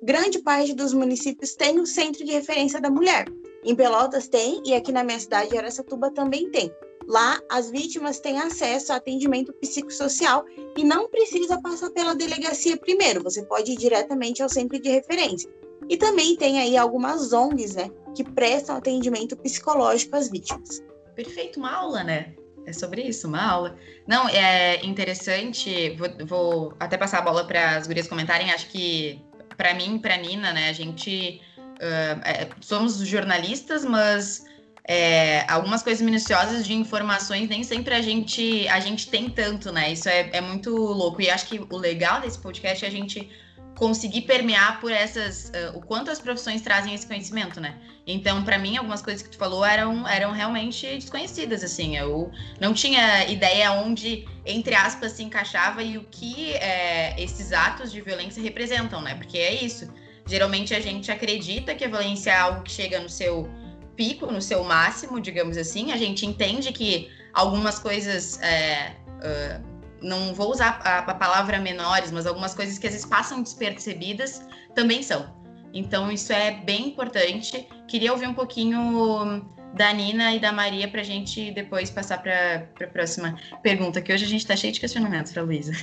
grande 0.03 0.39
parte 0.39 0.73
dos 0.73 0.93
municípios 0.93 1.55
tem 1.55 1.79
o 1.79 1.85
centro 1.85 2.25
de 2.25 2.31
referência 2.33 2.81
da 2.81 2.89
mulher. 2.89 3.25
Em 3.63 3.73
Pelotas 3.73 4.27
tem, 4.27 4.61
e 4.65 4.73
aqui 4.73 4.91
na 4.91 5.03
minha 5.03 5.19
cidade, 5.19 5.57
Aracatuba, 5.57 6.11
também 6.11 6.49
tem. 6.51 6.69
Lá, 7.07 7.39
as 7.49 7.69
vítimas 7.69 8.19
têm 8.19 8.37
acesso 8.37 8.91
a 8.91 8.97
atendimento 8.97 9.53
psicossocial 9.53 10.45
e 10.77 10.83
não 10.83 11.09
precisa 11.09 11.61
passar 11.61 11.89
pela 11.91 12.15
delegacia 12.15 12.77
primeiro, 12.77 13.23
você 13.23 13.43
pode 13.43 13.71
ir 13.71 13.77
diretamente 13.77 14.41
ao 14.43 14.49
centro 14.49 14.79
de 14.79 14.89
referência. 14.89 15.49
E 15.89 15.97
também 15.97 16.35
tem 16.35 16.59
aí 16.59 16.77
algumas 16.77 17.33
ONGs, 17.33 17.75
né, 17.75 17.89
que 18.15 18.23
prestam 18.23 18.75
atendimento 18.75 19.35
psicológico 19.37 20.15
às 20.15 20.29
vítimas. 20.29 20.81
Perfeito, 21.15 21.59
uma 21.59 21.73
aula, 21.73 22.03
né? 22.03 22.33
É 22.65 22.71
sobre 22.71 23.01
isso, 23.01 23.27
uma 23.27 23.43
aula. 23.43 23.77
Não, 24.07 24.27
é 24.29 24.85
interessante, 24.85 25.89
vou, 25.97 26.07
vou 26.25 26.73
até 26.79 26.97
passar 26.97 27.19
a 27.19 27.21
bola 27.21 27.45
para 27.45 27.75
as 27.75 27.87
gurias 27.87 28.07
comentarem, 28.07 28.51
acho 28.51 28.69
que 28.69 29.21
para 29.57 29.73
mim, 29.73 29.99
para 29.99 30.17
Nina, 30.17 30.51
né, 30.53 30.69
a 30.69 30.73
gente 30.73 31.41
uh, 31.57 32.21
é, 32.23 32.49
somos 32.61 32.97
jornalistas, 32.97 33.85
mas 33.85 34.45
é, 34.85 35.45
algumas 35.49 35.81
coisas 35.81 36.01
minuciosas 36.01 36.65
de 36.65 36.73
informações 36.73 37.47
nem 37.47 37.63
sempre 37.63 37.93
a 37.93 38.01
gente 38.01 38.67
a 38.67 38.79
gente 38.79 39.09
tem 39.09 39.29
tanto, 39.29 39.71
né? 39.71 39.93
Isso 39.93 40.09
é, 40.09 40.29
é 40.33 40.41
muito 40.41 40.75
louco. 40.75 41.21
E 41.21 41.29
acho 41.29 41.47
que 41.47 41.59
o 41.69 41.77
legal 41.77 42.19
desse 42.19 42.37
podcast 42.37 42.83
é 42.83 42.87
a 42.87 42.91
gente 42.91 43.29
conseguir 43.75 44.23
permear 44.23 44.79
por 44.81 44.91
essas 44.91 45.49
uh, 45.49 45.77
o 45.77 45.81
quanto 45.81 46.11
as 46.11 46.19
profissões 46.19 46.61
trazem 46.61 46.93
esse 46.93 47.07
conhecimento, 47.07 47.61
né? 47.61 47.77
Então, 48.05 48.43
para 48.43 48.57
mim, 48.57 48.75
algumas 48.75 49.01
coisas 49.01 49.21
que 49.21 49.29
tu 49.29 49.37
falou 49.37 49.63
eram 49.63 50.05
eram 50.07 50.31
realmente 50.31 50.85
desconhecidas, 50.85 51.63
assim. 51.63 51.95
Eu 51.95 52.29
não 52.59 52.73
tinha 52.73 53.25
ideia 53.29 53.71
onde, 53.71 54.27
entre 54.45 54.75
aspas, 54.75 55.13
se 55.13 55.23
encaixava 55.23 55.81
e 55.81 55.97
o 55.97 56.03
que 56.03 56.53
é, 56.53 57.15
esses 57.17 57.53
atos 57.53 57.91
de 57.91 58.01
violência 58.01 58.43
representam, 58.43 59.01
né? 59.01 59.15
Porque 59.15 59.37
é 59.37 59.63
isso. 59.63 59.87
Geralmente 60.25 60.73
a 60.73 60.81
gente 60.81 61.11
acredita 61.11 61.75
que 61.75 61.85
a 61.85 61.87
violência 61.87 62.31
é 62.31 62.37
algo 62.37 62.63
que 62.63 62.71
chega 62.71 62.99
no 62.99 63.09
seu 63.09 63.49
pico, 63.95 64.31
no 64.31 64.41
seu 64.41 64.63
máximo, 64.63 65.19
digamos 65.19 65.57
assim. 65.57 65.91
A 65.91 65.97
gente 65.97 66.25
entende 66.25 66.71
que 66.73 67.09
algumas 67.33 67.79
coisas 67.79 68.39
é, 68.41 68.95
uh, 69.07 69.73
não 70.01 70.33
vou 70.33 70.51
usar 70.51 70.81
a, 70.83 70.99
a, 70.99 71.13
palavra 71.13 71.59
menores, 71.59 72.11
mas 72.11 72.25
algumas 72.25 72.53
coisas 72.53 72.77
que 72.77 72.87
às 72.87 72.93
vezes 72.93 73.07
passam 73.07 73.41
despercebidas 73.41 74.41
também 74.75 75.01
são. 75.01 75.41
Então, 75.73 76.11
isso 76.11 76.31
é 76.31 76.51
bem 76.51 76.89
importante. 76.89 77.67
Queria 77.93 78.11
ouvir 78.11 78.27
um 78.27 78.33
pouquinho 78.33 79.45
da 79.75 79.93
Nina 79.93 80.33
e 80.33 80.39
da 80.39 80.51
Maria 80.51 80.87
para 80.87 81.01
a 81.01 81.03
gente 81.03 81.51
depois 81.51 81.91
passar 81.91 82.23
para 82.23 82.67
a 82.81 82.87
próxima 82.87 83.37
pergunta, 83.61 84.01
que 84.01 84.11
hoje 84.11 84.25
a 84.25 84.27
gente 84.27 84.41
está 84.41 84.55
cheio 84.55 84.73
de 84.73 84.79
questionamentos 84.79 85.31
para 85.31 85.43
a 85.43 85.45
Luísa. 85.45 85.73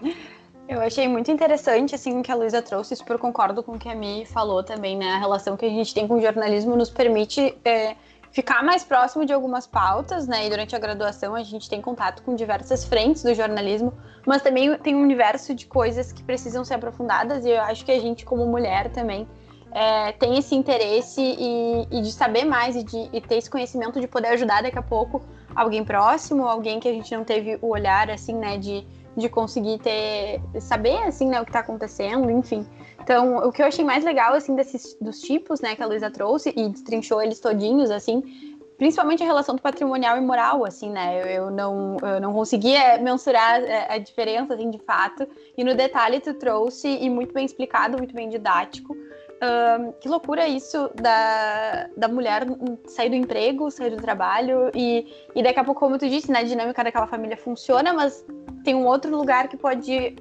Eu 0.68 0.82
achei 0.82 1.08
muito 1.08 1.30
interessante 1.30 1.94
assim 1.94 2.20
que 2.20 2.30
a 2.30 2.34
Luísa 2.34 2.60
trouxe, 2.60 2.94
super 2.94 3.16
concordo 3.16 3.62
com 3.62 3.72
o 3.72 3.78
que 3.78 3.88
a 3.88 3.94
Mi 3.94 4.26
falou 4.26 4.62
também, 4.62 4.98
né? 4.98 5.12
A 5.12 5.18
relação 5.18 5.56
que 5.56 5.64
a 5.64 5.70
gente 5.70 5.94
tem 5.94 6.06
com 6.06 6.18
o 6.18 6.20
jornalismo 6.20 6.76
nos 6.76 6.90
permite 6.90 7.56
é, 7.64 7.96
ficar 8.30 8.62
mais 8.62 8.84
próximo 8.84 9.24
de 9.24 9.32
algumas 9.32 9.66
pautas, 9.66 10.28
né? 10.28 10.46
E 10.46 10.50
durante 10.50 10.76
a 10.76 10.78
graduação 10.78 11.34
a 11.34 11.42
gente 11.42 11.70
tem 11.70 11.80
contato 11.80 12.22
com 12.22 12.34
diversas 12.34 12.84
frentes 12.84 13.22
do 13.22 13.32
jornalismo, 13.32 13.94
mas 14.26 14.42
também 14.42 14.76
tem 14.76 14.94
um 14.94 15.00
universo 15.00 15.54
de 15.54 15.64
coisas 15.64 16.12
que 16.12 16.22
precisam 16.22 16.66
ser 16.66 16.74
aprofundadas 16.74 17.46
e 17.46 17.48
eu 17.48 17.62
acho 17.62 17.82
que 17.82 17.92
a 17.92 17.98
gente, 17.98 18.26
como 18.26 18.44
mulher, 18.44 18.90
também 18.90 19.26
é, 19.72 20.12
tem 20.12 20.36
esse 20.38 20.54
interesse 20.54 21.20
e, 21.20 21.86
e, 21.90 22.02
de 22.02 22.12
saber 22.12 22.44
mais 22.44 22.74
e 22.74 22.82
de 22.82 23.08
e 23.12 23.20
ter 23.20 23.36
esse 23.36 23.48
conhecimento 23.48 24.00
de 24.00 24.08
poder 24.08 24.28
ajudar 24.28 24.62
daqui 24.62 24.78
a 24.78 24.82
pouco 24.82 25.22
alguém 25.54 25.84
próximo, 25.84 26.46
alguém 26.46 26.80
que 26.80 26.88
a 26.88 26.92
gente 26.92 27.14
não 27.14 27.24
teve 27.24 27.58
o 27.62 27.68
olhar, 27.68 28.10
assim, 28.10 28.34
né, 28.34 28.58
de, 28.58 28.86
de 29.16 29.28
conseguir 29.28 29.78
ter, 29.78 30.40
saber, 30.60 31.02
assim, 31.04 31.28
né, 31.28 31.40
o 31.40 31.44
que 31.44 31.50
está 31.50 31.60
acontecendo, 31.60 32.30
enfim. 32.30 32.66
Então, 33.02 33.38
o 33.38 33.52
que 33.52 33.62
eu 33.62 33.66
achei 33.66 33.84
mais 33.84 34.04
legal, 34.04 34.34
assim, 34.34 34.54
desses, 34.54 34.96
dos 35.00 35.20
tipos, 35.20 35.60
né, 35.60 35.74
que 35.74 35.82
a 35.82 35.86
Luísa 35.86 36.10
trouxe 36.10 36.52
e 36.56 36.68
destrinchou 36.68 37.22
eles 37.22 37.40
todinhos, 37.40 37.90
assim, 37.90 38.22
principalmente 38.76 39.22
a 39.22 39.26
relação 39.26 39.54
do 39.54 39.62
patrimonial 39.62 40.16
e 40.16 40.20
moral, 40.20 40.64
assim, 40.64 40.90
né, 40.90 41.20
eu, 41.20 41.26
eu 41.26 41.50
não, 41.50 41.96
eu 42.00 42.20
não 42.20 42.32
conseguia 42.32 42.98
mensurar 42.98 43.60
é, 43.62 43.92
a 43.92 43.98
diferença, 43.98 44.54
assim, 44.54 44.70
de 44.70 44.78
fato, 44.78 45.26
e 45.56 45.62
no 45.62 45.74
detalhe 45.74 46.20
tu 46.20 46.34
trouxe, 46.34 46.88
e 46.88 47.10
muito 47.10 47.34
bem 47.34 47.44
explicado, 47.44 47.98
muito 47.98 48.14
bem 48.14 48.28
didático, 48.28 48.96
Uh, 49.40 49.94
que 50.00 50.06
loucura 50.06 50.46
isso 50.46 50.90
da, 50.94 51.88
da 51.96 52.08
mulher 52.08 52.44
sair 52.86 53.08
do 53.08 53.14
emprego, 53.14 53.70
sair 53.70 53.88
do 53.88 53.96
trabalho 53.96 54.70
e, 54.74 55.06
e 55.34 55.42
daqui 55.42 55.58
a 55.58 55.64
pouco, 55.64 55.80
como 55.80 55.96
tu 55.96 56.06
disse, 56.06 56.30
né, 56.30 56.40
a 56.40 56.42
dinâmica 56.42 56.84
daquela 56.84 57.06
família 57.06 57.38
funciona, 57.38 57.94
mas 57.94 58.22
tem 58.62 58.74
um 58.74 58.86
outro 58.86 59.16
lugar 59.16 59.48
que 59.48 59.56
pode 59.56 60.14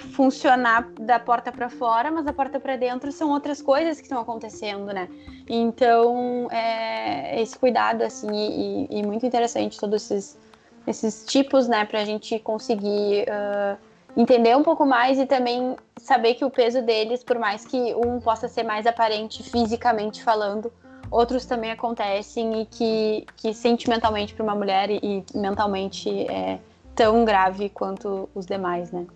funcionar 0.00 0.88
da 1.00 1.18
porta 1.18 1.52
para 1.52 1.68
fora, 1.68 2.10
mas 2.10 2.24
da 2.24 2.32
porta 2.32 2.58
para 2.58 2.76
dentro 2.76 3.12
são 3.12 3.30
outras 3.30 3.60
coisas 3.60 3.96
que 3.96 4.04
estão 4.04 4.20
acontecendo, 4.20 4.86
né? 4.86 5.08
Então, 5.48 6.48
é, 6.50 7.40
esse 7.40 7.58
cuidado, 7.58 8.02
assim, 8.02 8.28
e, 8.32 8.98
e, 8.98 9.02
muito 9.02 9.26
interessante 9.26 9.78
todos 9.78 10.10
esses, 10.10 10.38
esses 10.86 11.24
tipos, 11.26 11.68
né, 11.68 11.84
para 11.84 12.00
a 12.00 12.04
gente 12.04 12.38
conseguir 12.38 13.26
uh, 13.28 13.76
entender 14.16 14.56
um 14.56 14.62
pouco 14.62 14.86
mais 14.86 15.18
e 15.18 15.26
também 15.26 15.76
saber 16.00 16.34
que 16.34 16.44
o 16.44 16.50
peso 16.50 16.82
deles, 16.82 17.22
por 17.22 17.38
mais 17.38 17.64
que 17.64 17.94
um 17.94 18.20
possa 18.20 18.48
ser 18.48 18.62
mais 18.62 18.86
aparente 18.86 19.42
fisicamente 19.42 20.22
falando, 20.22 20.72
outros 21.10 21.44
também 21.44 21.70
acontecem 21.70 22.62
e 22.62 22.66
que, 22.66 23.26
que 23.36 23.52
sentimentalmente 23.54 24.34
para 24.34 24.42
uma 24.42 24.54
mulher 24.54 24.90
e, 24.90 25.00
e 25.02 25.38
mentalmente 25.38 26.08
é 26.30 26.58
tão 26.94 27.24
grave 27.24 27.68
quanto 27.68 28.28
os 28.34 28.46
demais, 28.46 28.90
né? 28.90 29.06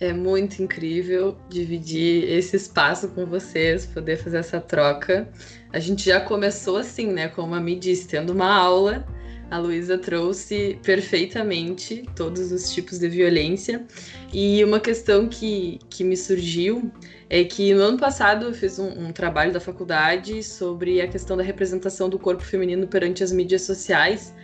É 0.00 0.12
muito 0.12 0.62
incrível 0.62 1.36
dividir 1.48 2.24
esse 2.24 2.56
espaço 2.56 3.08
com 3.08 3.24
vocês, 3.24 3.86
poder 3.86 4.16
fazer 4.16 4.38
essa 4.38 4.60
troca. 4.60 5.28
A 5.72 5.78
gente 5.78 6.06
já 6.06 6.20
começou 6.20 6.78
assim, 6.78 7.06
né? 7.06 7.28
Como 7.28 7.54
a 7.54 7.60
Mi 7.60 7.76
disse, 7.76 8.08
tendo 8.08 8.32
uma 8.32 8.52
aula 8.52 9.06
a 9.54 9.58
Luísa 9.58 9.96
trouxe 9.96 10.80
perfeitamente 10.82 12.02
todos 12.16 12.50
os 12.50 12.74
tipos 12.74 12.98
de 12.98 13.08
violência. 13.08 13.86
E 14.32 14.64
uma 14.64 14.80
questão 14.80 15.28
que, 15.28 15.78
que 15.88 16.02
me 16.02 16.16
surgiu 16.16 16.90
é 17.30 17.44
que 17.44 17.72
no 17.72 17.80
ano 17.82 17.96
passado 17.96 18.46
eu 18.46 18.52
fiz 18.52 18.80
um, 18.80 18.88
um, 18.88 19.12
trabalho 19.12 19.52
da 19.52 19.60
faculdade 19.60 20.42
sobre 20.42 21.00
a 21.00 21.06
questão 21.06 21.36
da 21.36 21.44
representação 21.44 22.08
do 22.08 22.18
corpo 22.18 22.42
feminino 22.42 22.88
perante 22.88 23.22
as 23.22 23.30
mídias 23.30 23.62
sociais. 23.62 24.34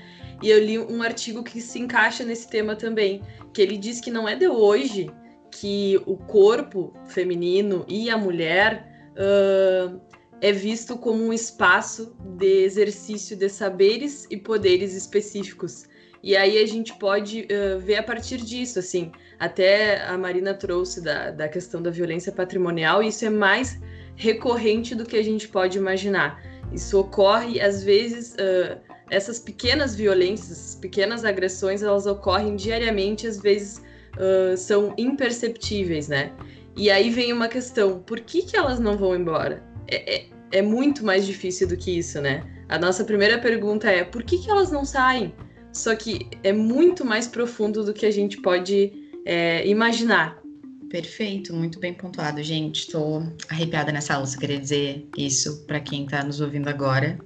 E 0.41 0.49
eu 0.49 0.65
li 0.65 0.79
um 0.79 1.03
artigo 1.03 1.43
que 1.43 1.61
se 1.61 1.81
encaixa 1.81 2.23
nesse 2.23 2.49
tema 2.49 2.77
também, 2.77 3.21
que 3.53 3.61
ele 3.61 3.77
diz 3.77 4.01
que 4.01 4.13
não 4.13 4.29
é 4.29 4.37
de 4.37 4.47
hoje 4.47 5.11
que 5.51 6.01
o 6.07 6.17
corpo 6.17 6.95
feminino 7.07 7.85
e 7.89 8.09
a 8.09 8.17
mulher 8.17 9.11
uh, 9.17 10.01
é 10.41 10.53
visto 10.53 10.97
como 10.97 11.23
um 11.23 11.33
espaço 11.33 12.15
de 12.21 12.63
exercício 12.65 13.37
de 13.37 13.49
saberes 13.49 14.27
e 14.31 14.37
poderes 14.37 14.95
específicos. 14.95 15.85
E 16.23 16.37
aí 16.37 16.59
a 16.63 16.67
gente 16.67 16.95
pode 16.95 17.43
uh, 17.43 17.79
ver 17.79 17.97
a 17.97 18.03
partir 18.03 18.39
disso, 18.39 18.79
assim, 18.79 19.11
até 19.39 20.03
a 20.03 20.17
Marina 20.19 20.53
trouxe 20.53 21.03
da, 21.03 21.31
da 21.31 21.49
questão 21.49 21.83
da 21.83 21.91
violência 21.91 22.31
patrimonial, 22.31 23.03
e 23.03 23.09
isso 23.09 23.25
é 23.25 23.31
mais 23.31 23.81
recorrente 24.17 24.95
do 24.95 25.05
que 25.05 25.17
a 25.17 25.23
gente 25.23 25.49
pode 25.49 25.79
imaginar. 25.79 26.43
Isso 26.73 26.99
ocorre, 26.99 27.61
às 27.61 27.83
vezes, 27.83 28.35
uh, 28.35 28.79
essas 29.11 29.39
pequenas 29.39 29.95
violências, 29.95 30.75
pequenas 30.81 31.25
agressões, 31.25 31.83
elas 31.83 32.07
ocorrem 32.07 32.55
diariamente, 32.55 33.27
às 33.27 33.41
vezes 33.41 33.83
uh, 34.17 34.57
são 34.57 34.95
imperceptíveis, 34.99 36.09
né? 36.09 36.33
E 36.77 36.91
aí 36.91 37.11
vem 37.11 37.33
uma 37.33 37.49
questão: 37.49 37.99
por 38.01 38.21
que, 38.21 38.43
que 38.43 38.57
elas 38.57 38.79
não 38.79 38.97
vão 38.97 39.17
embora? 39.17 39.71
é, 39.91 40.17
é, 40.17 40.27
é 40.53 40.63
muito 40.63 41.05
mais 41.05 41.27
difícil 41.27 41.69
do 41.69 41.77
que 41.77 41.99
isso, 41.99 42.21
né? 42.21 42.45
A 42.69 42.79
nossa 42.79 43.05
primeira 43.05 43.39
pergunta 43.39 43.91
é 43.91 44.05
por 44.05 44.23
que, 44.23 44.39
que 44.39 44.51
elas 44.51 44.71
não 44.71 44.85
saem? 44.85 45.35
Só 45.73 45.95
que 45.95 46.29
é 46.43 46.53
muito 46.53 47.05
mais 47.05 47.27
profundo 47.27 47.85
do 47.85 47.93
que 47.93 48.07
a 48.07 48.11
gente 48.11 48.41
pode 48.41 48.93
é, 49.25 49.67
imaginar. 49.67 50.41
Perfeito, 50.89 51.55
muito 51.55 51.79
bem 51.79 51.95
pontuado, 51.95 52.43
gente. 52.43 52.81
Estou 52.81 53.23
arrepiada 53.49 53.93
nessa 53.93 54.15
aula, 54.15 54.27
queria 54.39 54.59
dizer 54.59 55.09
isso 55.17 55.65
para 55.67 55.79
quem 55.79 56.05
está 56.05 56.25
nos 56.25 56.41
ouvindo 56.41 56.69
agora. 56.69 57.19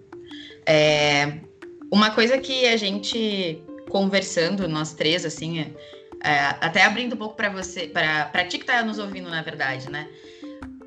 É, 0.67 1.41
uma 1.91 2.11
coisa 2.11 2.39
que 2.39 2.67
a 2.67 2.77
gente 2.77 3.63
conversando, 3.89 4.69
nós 4.69 4.93
três, 4.93 5.25
assim, 5.25 5.61
é, 5.61 5.71
é 6.23 6.39
até 6.61 6.83
abrindo 6.85 7.15
um 7.15 7.19
pouco 7.19 7.37
para 7.37 7.49
você, 7.49 7.87
para 7.87 8.45
ti 8.45 8.59
que 8.59 8.65
está 8.65 8.83
nos 8.83 8.99
ouvindo, 8.99 9.31
na 9.31 9.41
verdade, 9.41 9.91
né? 9.91 10.09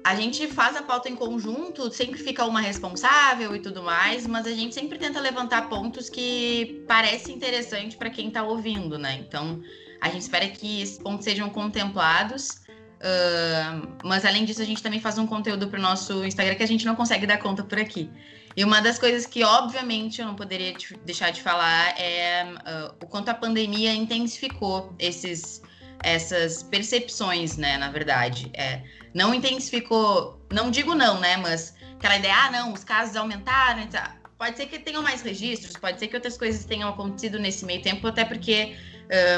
A 0.07 0.15
gente 0.15 0.47
faz 0.47 0.77
a 0.77 0.81
pauta 0.81 1.09
em 1.09 1.17
conjunto, 1.17 1.91
sempre 1.91 2.17
fica 2.17 2.45
uma 2.45 2.61
responsável 2.61 3.53
e 3.53 3.59
tudo 3.59 3.83
mais, 3.83 4.25
mas 4.25 4.47
a 4.47 4.51
gente 4.51 4.73
sempre 4.73 4.97
tenta 4.97 5.19
levantar 5.19 5.67
pontos 5.67 6.09
que 6.09 6.81
parecem 6.87 7.35
interessantes 7.35 7.97
para 7.97 8.09
quem 8.09 8.29
está 8.29 8.41
ouvindo, 8.41 8.97
né? 8.97 9.17
Então, 9.19 9.61
a 9.99 10.07
gente 10.07 10.21
espera 10.21 10.47
que 10.47 10.81
esses 10.81 10.97
pontos 10.97 11.25
sejam 11.25 11.49
contemplados. 11.49 12.61
Uh, 12.99 13.85
mas 14.01 14.23
além 14.23 14.45
disso, 14.45 14.61
a 14.61 14.65
gente 14.65 14.81
também 14.81 15.01
faz 15.01 15.17
um 15.17 15.27
conteúdo 15.27 15.67
para 15.67 15.77
o 15.77 15.81
nosso 15.81 16.23
Instagram 16.23 16.55
que 16.55 16.63
a 16.63 16.67
gente 16.67 16.85
não 16.85 16.95
consegue 16.95 17.27
dar 17.27 17.39
conta 17.39 17.61
por 17.61 17.77
aqui. 17.77 18.09
E 18.55 18.63
uma 18.63 18.79
das 18.79 18.97
coisas 18.97 19.25
que, 19.25 19.43
obviamente, 19.43 20.21
eu 20.21 20.25
não 20.25 20.35
poderia 20.35 20.73
deixar 21.03 21.31
de 21.31 21.41
falar 21.41 21.99
é 21.99 22.45
uh, 22.45 22.95
o 23.03 23.07
quanto 23.07 23.27
a 23.27 23.33
pandemia 23.33 23.93
intensificou 23.93 24.95
esses, 24.97 25.61
essas 26.01 26.63
percepções, 26.63 27.57
né? 27.57 27.77
Na 27.77 27.91
verdade. 27.91 28.49
É, 28.53 28.81
não 29.13 29.33
intensificou, 29.33 30.39
não 30.51 30.71
digo 30.71 30.93
não, 30.95 31.19
né? 31.19 31.37
Mas 31.37 31.75
aquela 31.95 32.17
ideia, 32.17 32.35
ah, 32.35 32.51
não, 32.51 32.73
os 32.73 32.83
casos 32.83 33.15
aumentaram. 33.15 33.87
Tá. 33.87 34.15
Pode 34.37 34.57
ser 34.57 34.67
que 34.67 34.77
tenham 34.77 35.01
mais 35.01 35.21
registros, 35.21 35.75
pode 35.75 35.99
ser 35.99 36.07
que 36.07 36.15
outras 36.15 36.37
coisas 36.37 36.63
tenham 36.63 36.89
acontecido 36.89 37.39
nesse 37.39 37.65
meio 37.65 37.81
tempo, 37.81 38.05
até 38.07 38.23
porque, 38.23 38.75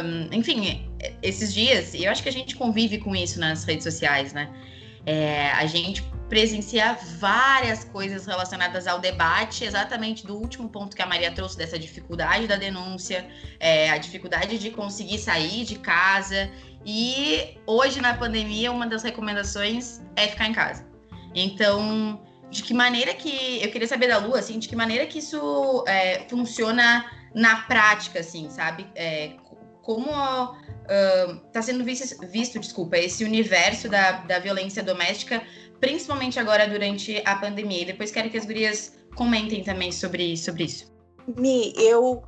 um, 0.04 0.34
enfim, 0.34 0.90
esses 1.22 1.54
dias, 1.54 1.94
eu 1.94 2.12
acho 2.12 2.22
que 2.22 2.30
a 2.30 2.34
gente 2.34 2.56
convive 2.56 2.98
com 2.98 3.16
isso 3.16 3.40
nas 3.40 3.64
redes 3.64 3.84
sociais, 3.84 4.34
né? 4.34 4.50
É, 5.06 5.52
a 5.52 5.66
gente 5.66 6.04
presencia 6.30 6.96
várias 7.18 7.84
coisas 7.84 8.28
relacionadas 8.28 8.86
ao 8.86 9.00
debate, 9.00 9.66
exatamente 9.66 10.26
do 10.26 10.36
último 10.38 10.70
ponto 10.70 10.96
que 10.96 11.02
a 11.02 11.06
Maria 11.06 11.32
trouxe, 11.32 11.58
dessa 11.58 11.80
dificuldade 11.80 12.46
da 12.46 12.56
denúncia, 12.56 13.28
é, 13.60 13.90
a 13.90 13.98
dificuldade 13.98 14.60
de 14.60 14.70
conseguir 14.70 15.18
sair 15.18 15.66
de 15.66 15.80
casa 15.80 16.52
e 16.86 17.58
hoje, 17.66 18.02
na 18.02 18.14
pandemia, 18.14 18.72
uma 18.72 18.88
das 18.88 19.04
recomendações 19.04 20.02
é 20.16 20.28
ficar 20.28 20.48
em 20.48 20.54
casa. 20.54 20.88
Então, 21.36 22.22
de 22.50 22.64
que 22.64 22.74
maneira 22.74 23.14
que. 23.14 23.64
Eu 23.64 23.72
queria 23.72 23.88
saber 23.88 24.08
da 24.08 24.18
Lu, 24.18 24.36
assim, 24.36 24.60
de 24.60 24.68
que 24.68 24.76
maneira 24.76 25.06
que 25.06 25.20
isso 25.20 25.84
é, 25.88 26.26
funciona 26.30 27.06
na 27.34 27.62
prática, 27.64 28.20
assim, 28.20 28.50
sabe? 28.50 28.88
É, 28.96 29.32
como 29.82 30.10
está 31.48 31.60
uh, 31.60 31.64
sendo 31.64 31.84
visto, 31.84 32.28
visto, 32.28 32.60
desculpa, 32.60 32.98
esse 32.98 33.24
universo 33.24 33.90
da, 33.90 34.12
da 34.12 34.40
violência 34.40 34.84
doméstica, 34.84 35.42
principalmente 35.80 36.40
agora 36.40 36.68
durante 36.68 37.22
a 37.26 37.36
pandemia. 37.36 37.82
E 37.82 37.86
depois 37.86 38.12
quero 38.12 38.30
que 38.30 38.38
as 38.38 38.46
gurias 38.46 38.98
comentem 39.16 39.64
também 39.64 39.92
sobre, 39.92 40.36
sobre 40.38 40.66
isso. 40.66 40.92
Mi, 41.38 41.74
eu, 41.78 42.24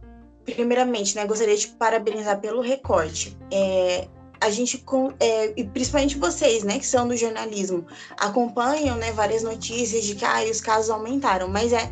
primeiramente, 0.46 1.16
né, 1.16 1.26
gostaria 1.26 1.56
de 1.56 1.68
parabenizar 1.68 2.40
pelo 2.40 2.62
recorte. 2.62 3.38
É, 3.52 4.08
a 4.42 4.50
gente, 4.50 4.84
é, 5.20 5.54
e 5.56 5.64
principalmente 5.64 6.18
vocês, 6.18 6.64
né, 6.64 6.80
que 6.80 6.86
são 6.86 7.08
do 7.08 7.16
jornalismo, 7.16 7.86
acompanham, 8.18 8.98
né, 8.98 9.12
várias 9.12 9.44
notícias 9.44 10.04
de 10.04 10.16
que 10.16 10.26
ah, 10.26 10.44
os 10.50 10.60
casos 10.60 10.90
aumentaram, 10.90 11.48
mas 11.48 11.72
é 11.72 11.92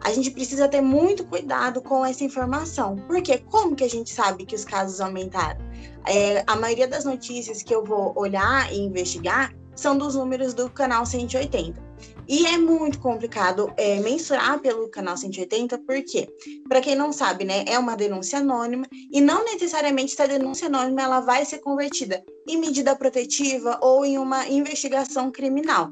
a 0.00 0.12
gente 0.12 0.30
precisa 0.30 0.68
ter 0.68 0.80
muito 0.80 1.24
cuidado 1.24 1.82
com 1.82 2.04
essa 2.04 2.22
informação. 2.22 2.96
Porque 3.06 3.38
como 3.38 3.74
que 3.74 3.82
a 3.82 3.90
gente 3.90 4.10
sabe 4.10 4.46
que 4.46 4.54
os 4.54 4.64
casos 4.64 5.00
aumentaram? 5.00 5.60
É, 6.06 6.44
a 6.46 6.54
maioria 6.54 6.86
das 6.86 7.04
notícias 7.04 7.62
que 7.62 7.74
eu 7.74 7.84
vou 7.84 8.12
olhar 8.16 8.72
e 8.72 8.78
investigar 8.78 9.52
são 9.74 9.98
dos 9.98 10.14
números 10.14 10.54
do 10.54 10.70
canal 10.70 11.04
180. 11.04 11.87
E 12.28 12.44
é 12.44 12.58
muito 12.58 13.00
complicado 13.00 13.72
é, 13.76 13.98
mensurar 14.00 14.58
pelo 14.60 14.88
canal 14.88 15.16
180, 15.16 15.78
porque, 15.78 16.28
para 16.68 16.82
quem 16.82 16.94
não 16.94 17.10
sabe, 17.10 17.44
né, 17.44 17.64
é 17.66 17.78
uma 17.78 17.96
denúncia 17.96 18.38
anônima 18.38 18.86
e 19.10 19.18
não 19.18 19.44
necessariamente 19.44 20.12
essa 20.12 20.28
denúncia 20.28 20.66
anônima 20.66 21.00
ela 21.00 21.20
vai 21.20 21.44
ser 21.46 21.60
convertida 21.60 22.22
em 22.46 22.58
medida 22.58 22.94
protetiva 22.94 23.78
ou 23.80 24.04
em 24.04 24.18
uma 24.18 24.46
investigação 24.46 25.30
criminal. 25.30 25.90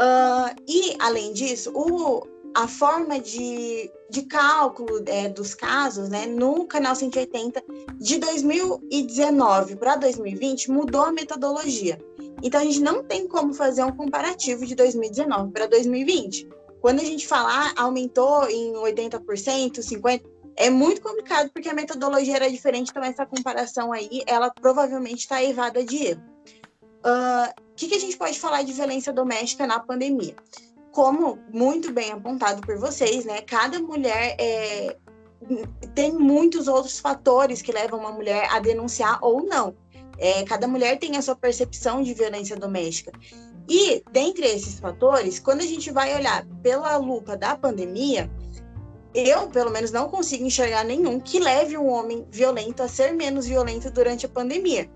Uh, 0.00 0.54
e, 0.68 0.96
além 1.00 1.32
disso, 1.32 1.72
o, 1.74 2.22
a 2.54 2.66
forma 2.66 3.18
de, 3.18 3.90
de 4.08 4.22
cálculo 4.22 5.02
é, 5.06 5.28
dos 5.28 5.54
casos 5.54 6.08
né, 6.08 6.26
no 6.26 6.64
canal 6.64 6.94
180 6.94 7.62
de 7.98 8.18
2019 8.18 9.76
para 9.76 9.96
2020 9.96 10.70
mudou 10.70 11.02
a 11.02 11.12
metodologia. 11.12 11.98
Então 12.42 12.60
a 12.60 12.64
gente 12.64 12.80
não 12.80 13.02
tem 13.02 13.26
como 13.28 13.52
fazer 13.54 13.84
um 13.84 13.92
comparativo 13.92 14.64
de 14.66 14.74
2019 14.74 15.52
para 15.52 15.66
2020. 15.66 16.48
Quando 16.80 17.00
a 17.00 17.04
gente 17.04 17.26
falar 17.26 17.72
aumentou 17.76 18.48
em 18.48 18.72
80%, 18.74 19.80
50%, 19.80 20.22
é 20.56 20.68
muito 20.68 21.00
complicado 21.00 21.50
porque 21.52 21.68
a 21.68 21.74
metodologia 21.74 22.36
era 22.36 22.50
diferente, 22.50 22.90
então 22.90 23.02
essa 23.02 23.24
comparação 23.24 23.92
aí, 23.92 24.22
ela 24.26 24.50
provavelmente 24.50 25.20
está 25.20 25.42
evada 25.42 25.82
de 25.84 26.08
erro. 26.08 26.22
O 27.02 27.74
que, 27.76 27.88
que 27.88 27.94
a 27.94 28.00
gente 28.00 28.16
pode 28.16 28.38
falar 28.38 28.62
de 28.62 28.72
violência 28.72 29.12
doméstica 29.12 29.66
na 29.66 29.78
pandemia? 29.78 30.34
como 30.92 31.38
muito 31.52 31.92
bem 31.92 32.12
apontado 32.12 32.60
por 32.60 32.76
vocês, 32.76 33.24
né? 33.24 33.40
Cada 33.42 33.80
mulher 33.80 34.36
é, 34.38 34.96
tem 35.94 36.12
muitos 36.12 36.68
outros 36.68 36.98
fatores 36.98 37.62
que 37.62 37.72
levam 37.72 38.00
uma 38.00 38.12
mulher 38.12 38.48
a 38.50 38.58
denunciar 38.58 39.18
ou 39.22 39.42
não. 39.44 39.74
É, 40.20 40.44
cada 40.44 40.68
mulher 40.68 40.98
tem 40.98 41.16
a 41.16 41.22
sua 41.22 41.34
percepção 41.34 42.02
de 42.02 42.14
violência 42.14 42.54
doméstica. 42.54 43.10
E, 43.68 44.02
dentre 44.12 44.46
esses 44.46 44.78
fatores, 44.78 45.40
quando 45.40 45.60
a 45.60 45.66
gente 45.66 45.90
vai 45.90 46.14
olhar 46.14 46.46
pela 46.62 46.96
lupa 46.96 47.36
da 47.36 47.56
pandemia, 47.56 48.30
eu, 49.14 49.48
pelo 49.48 49.70
menos, 49.70 49.90
não 49.90 50.08
consigo 50.08 50.44
enxergar 50.44 50.84
nenhum 50.84 51.18
que 51.18 51.40
leve 51.40 51.76
um 51.76 51.88
homem 51.88 52.26
violento 52.30 52.82
a 52.82 52.88
ser 52.88 53.12
menos 53.12 53.46
violento 53.46 53.90
durante 53.90 54.26
a 54.26 54.28
pandemia. 54.28 54.88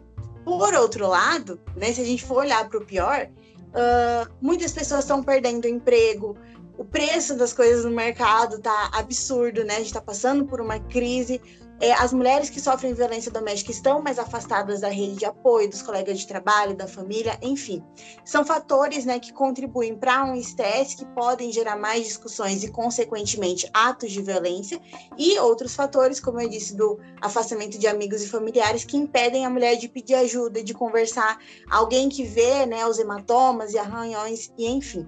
Por 0.45 0.75
outro 0.75 1.09
lado, 1.09 1.59
né, 1.75 1.93
se 1.93 2.03
a 2.03 2.05
gente 2.05 2.23
for 2.23 2.39
olhar 2.39 2.69
para 2.69 2.79
o 2.79 2.85
pior, 2.85 3.29
Uh, 3.75 4.31
muitas 4.41 4.73
pessoas 4.73 5.01
estão 5.01 5.21
perdendo 5.21 5.67
emprego, 5.67 6.37
o 6.79 6.85
preço 6.85 7.37
das 7.37 7.53
coisas 7.53 7.85
no 7.85 7.91
mercado 7.91 8.61
tá 8.61 8.91
absurdo, 8.93 9.65
né? 9.65 9.75
A 9.75 9.79
gente 9.79 9.87
está 9.87 10.01
passando 10.01 10.45
por 10.45 10.61
uma 10.61 10.79
crise. 10.79 11.41
É, 11.81 11.93
as 11.93 12.13
mulheres 12.13 12.49
que 12.49 12.61
sofrem 12.61 12.95
violência 12.95 13.33
doméstica 13.33 13.73
estão 13.73 14.01
mais 14.01 14.19
afastadas 14.19 14.81
da 14.81 14.89
rede 14.89 15.17
de 15.17 15.25
apoio, 15.25 15.69
dos 15.69 15.83
colegas 15.83 16.21
de 16.21 16.27
trabalho, 16.27 16.77
da 16.77 16.87
família, 16.87 17.39
enfim. 17.43 17.85
São 18.25 18.45
fatores 18.45 19.05
né, 19.05 19.19
que 19.19 19.33
contribuem 19.33 19.97
para 19.97 20.25
um 20.25 20.35
estresse 20.35 20.97
que 20.97 21.05
podem 21.07 21.51
gerar 21.51 21.77
mais 21.77 22.05
discussões 22.05 22.63
e, 22.63 22.69
consequentemente, 22.71 23.69
atos 23.75 24.13
de 24.13 24.23
violência, 24.23 24.81
e 25.19 25.39
outros 25.41 25.75
fatores, 25.75 26.21
como 26.21 26.41
eu 26.41 26.49
disse, 26.49 26.77
do 26.77 26.99
afastamento 27.21 27.77
de 27.77 27.87
amigos 27.87 28.23
e 28.23 28.29
familiares, 28.29 28.85
que 28.85 28.97
impedem 28.97 29.45
a 29.45 29.51
mulher 29.51 29.77
de 29.77 29.89
pedir 29.89 30.15
ajuda, 30.15 30.63
de 30.63 30.73
conversar, 30.73 31.39
alguém 31.69 32.09
que 32.09 32.23
vê 32.25 32.65
né, 32.67 32.87
os 32.87 32.99
hematomas 32.99 33.73
e 33.73 33.79
arranhões, 33.79 34.53
e 34.57 34.67
enfim. 34.69 35.07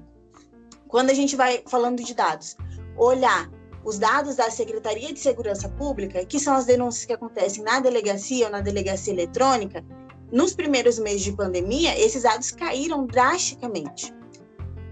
Quando 0.89 1.11
a 1.11 1.15
gente 1.15 1.37
vai 1.37 1.63
falando 1.67 2.03
de 2.03 2.15
dados, 2.15 2.57
olhar 2.97 3.51
os 3.87 4.01
dados 4.01 4.35
da 4.35 4.51
Secretaria 4.51 5.13
de 5.13 5.21
Segurança 5.21 5.69
Pública, 5.69 6.27
que 6.27 6.41
são 6.41 6.57
as 6.57 6.65
denúncias 6.67 7.05
que 7.05 7.13
acontecem 7.13 7.63
na 7.63 7.79
delegacia 7.79 8.47
ou 8.47 8.51
na 8.51 8.61
delegacia 8.61 9.13
eletrônica, 9.13 9.85
nos 10.33 10.53
primeiros 10.53 10.99
meses 10.99 11.23
de 11.23 11.33
pandemia, 11.33 11.97
esses 11.97 12.25
dados 12.25 12.51
caíram 12.51 13.07
drasticamente. 13.07 14.13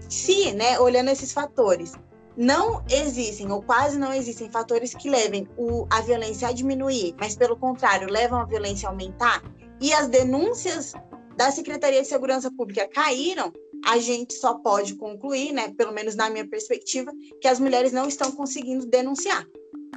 Se, 0.07 0.53
né, 0.53 0.79
olhando 0.79 1.09
esses 1.09 1.33
fatores, 1.33 1.91
não 2.37 2.85
existem 2.89 3.51
ou 3.51 3.61
quase 3.61 3.99
não 3.99 4.13
existem 4.13 4.49
fatores 4.49 4.93
que 4.93 5.09
levem 5.09 5.45
o, 5.57 5.85
a 5.89 5.99
violência 5.99 6.47
a 6.47 6.53
diminuir, 6.53 7.13
mas 7.19 7.35
pelo 7.35 7.57
contrário, 7.57 8.09
levam 8.09 8.39
a 8.39 8.45
violência 8.45 8.87
a 8.87 8.91
aumentar, 8.91 9.43
e 9.81 9.91
as 9.91 10.07
denúncias 10.07 10.93
da 11.35 11.51
Secretaria 11.51 12.01
de 12.01 12.07
Segurança 12.07 12.49
Pública 12.49 12.87
caíram, 12.87 13.51
a 13.83 13.97
gente 13.97 14.33
só 14.33 14.55
pode 14.55 14.95
concluir, 14.95 15.51
né, 15.51 15.73
pelo 15.77 15.91
menos 15.91 16.15
na 16.15 16.29
minha 16.29 16.47
perspectiva, 16.47 17.11
que 17.41 17.47
as 17.47 17.59
mulheres 17.59 17.91
não 17.91 18.07
estão 18.07 18.31
conseguindo 18.31 18.85
denunciar, 18.85 19.47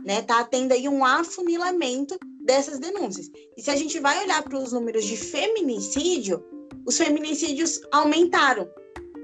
né? 0.04 0.22
Tá 0.22 0.44
tendo 0.44 0.72
aí 0.72 0.88
um 0.88 1.04
afunilamento 1.04 2.18
dessas 2.40 2.78
denúncias. 2.78 3.30
E 3.56 3.62
se 3.62 3.70
a 3.70 3.76
gente 3.76 4.00
vai 4.00 4.22
olhar 4.24 4.42
para 4.42 4.58
os 4.58 4.72
números 4.72 5.04
de 5.04 5.16
feminicídio, 5.16 6.42
os 6.86 6.96
feminicídios 6.96 7.80
aumentaram. 7.92 8.68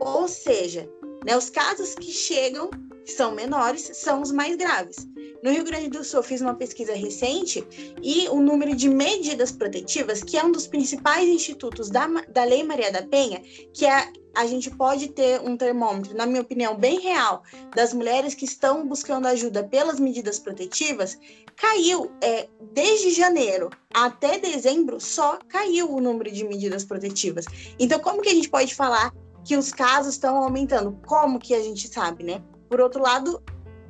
Ou 0.01 0.29
seja, 0.29 0.89
né, 1.25 1.37
os 1.37 1.51
casos 1.51 1.95
que 1.95 2.13
chegam, 2.13 2.71
que 3.05 3.13
são 3.13 3.35
menores, 3.35 3.91
são 3.95 4.23
os 4.23 4.31
mais 4.31 4.57
graves. 4.57 5.09
No 5.43 5.51
Rio 5.51 5.65
Grande 5.65 5.91
do 5.91 6.03
Sul, 6.03 6.23
fiz 6.23 6.41
uma 6.41 6.55
pesquisa 6.55 6.95
recente 6.95 7.63
e 8.03 8.29
o 8.29 8.41
número 8.41 8.75
de 8.75 8.89
medidas 8.89 9.53
protetivas, 9.53 10.23
que 10.23 10.39
é 10.39 10.45
um 10.45 10.51
dos 10.51 10.67
principais 10.67 11.29
institutos 11.29 11.91
da, 11.91 12.07
da 12.07 12.45
Lei 12.45 12.63
Maria 12.63 12.91
da 12.91 13.03
Penha, 13.03 13.43
que 13.73 13.85
é 13.85 14.11
a 14.35 14.47
gente 14.47 14.71
pode 14.71 15.09
ter 15.09 15.41
um 15.41 15.57
termômetro, 15.57 16.17
na 16.17 16.27
minha 16.27 16.41
opinião, 16.41 16.77
bem 16.77 16.99
real, 16.99 17.43
das 17.75 17.93
mulheres 17.93 18.35
que 18.35 18.45
estão 18.45 18.87
buscando 18.87 19.27
ajuda 19.27 19.63
pelas 19.63 20.01
medidas 20.01 20.39
protetivas, 20.39 21.17
caiu 21.57 22.11
é, 22.21 22.49
desde 22.73 23.11
janeiro 23.11 23.71
até 23.93 24.39
dezembro, 24.39 25.01
só 25.01 25.39
caiu 25.49 25.93
o 25.93 26.01
número 26.01 26.31
de 26.33 26.45
medidas 26.45 26.85
protetivas. 26.85 27.45
Então, 27.79 28.01
como 28.01 28.23
que 28.23 28.29
a 28.29 28.35
gente 28.35 28.49
pode 28.49 28.75
falar 28.75 29.13
que 29.45 29.57
os 29.57 29.73
casos 29.73 30.15
estão 30.15 30.37
aumentando? 30.37 30.99
Como 31.07 31.39
que 31.39 31.55
a 31.55 31.63
gente 31.63 31.87
sabe, 31.89 32.25
né? 32.25 32.43
Por 32.69 32.81
outro 32.81 33.03
lado, 33.03 33.43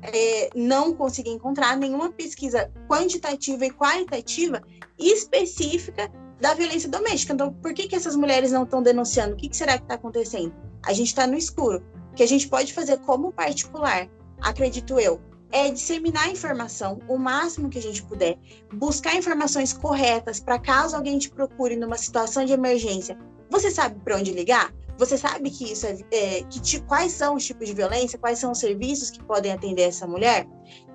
é, 0.02 0.50
não 0.54 0.92
consegui 0.92 1.30
encontrar 1.30 1.76
nenhuma 1.76 2.12
pesquisa 2.12 2.70
quantitativa 2.88 3.64
e 3.64 3.70
qualitativa 3.70 4.60
específica 4.98 6.10
da 6.40 6.52
violência 6.54 6.88
doméstica. 6.88 7.32
Então, 7.32 7.52
por 7.52 7.72
que, 7.72 7.88
que 7.88 7.96
essas 7.96 8.16
mulheres 8.16 8.52
não 8.52 8.64
estão 8.64 8.82
denunciando? 8.82 9.34
O 9.34 9.36
que, 9.36 9.48
que 9.48 9.56
será 9.56 9.78
que 9.78 9.84
está 9.84 9.94
acontecendo? 9.94 10.52
A 10.84 10.92
gente 10.92 11.08
está 11.08 11.26
no 11.26 11.36
escuro. 11.36 11.82
O 12.12 12.14
que 12.14 12.22
a 12.22 12.28
gente 12.28 12.48
pode 12.48 12.72
fazer 12.72 12.98
como 12.98 13.32
particular, 13.32 14.08
acredito 14.42 15.00
eu, 15.00 15.20
é 15.54 15.70
disseminar 15.70 16.28
informação 16.28 16.98
o 17.08 17.16
máximo 17.16 17.70
que 17.70 17.78
a 17.78 17.82
gente 17.82 18.02
puder, 18.02 18.36
buscar 18.72 19.14
informações 19.14 19.72
corretas 19.72 20.40
para 20.40 20.58
caso 20.58 20.96
alguém 20.96 21.16
te 21.16 21.30
procure 21.30 21.76
numa 21.76 21.96
situação 21.96 22.44
de 22.44 22.52
emergência. 22.52 23.16
Você 23.48 23.70
sabe 23.70 24.00
para 24.00 24.16
onde 24.16 24.32
ligar? 24.32 24.74
Você 24.98 25.16
sabe 25.16 25.50
que 25.50 25.72
isso 25.72 25.86
é, 25.86 25.96
é 26.10 26.42
que 26.42 26.80
quais 26.80 27.12
são 27.12 27.36
os 27.36 27.44
tipos 27.46 27.68
de 27.68 27.72
violência, 27.72 28.18
quais 28.18 28.40
são 28.40 28.50
os 28.50 28.58
serviços 28.58 29.10
que 29.10 29.22
podem 29.22 29.52
atender 29.52 29.82
essa 29.82 30.08
mulher? 30.08 30.44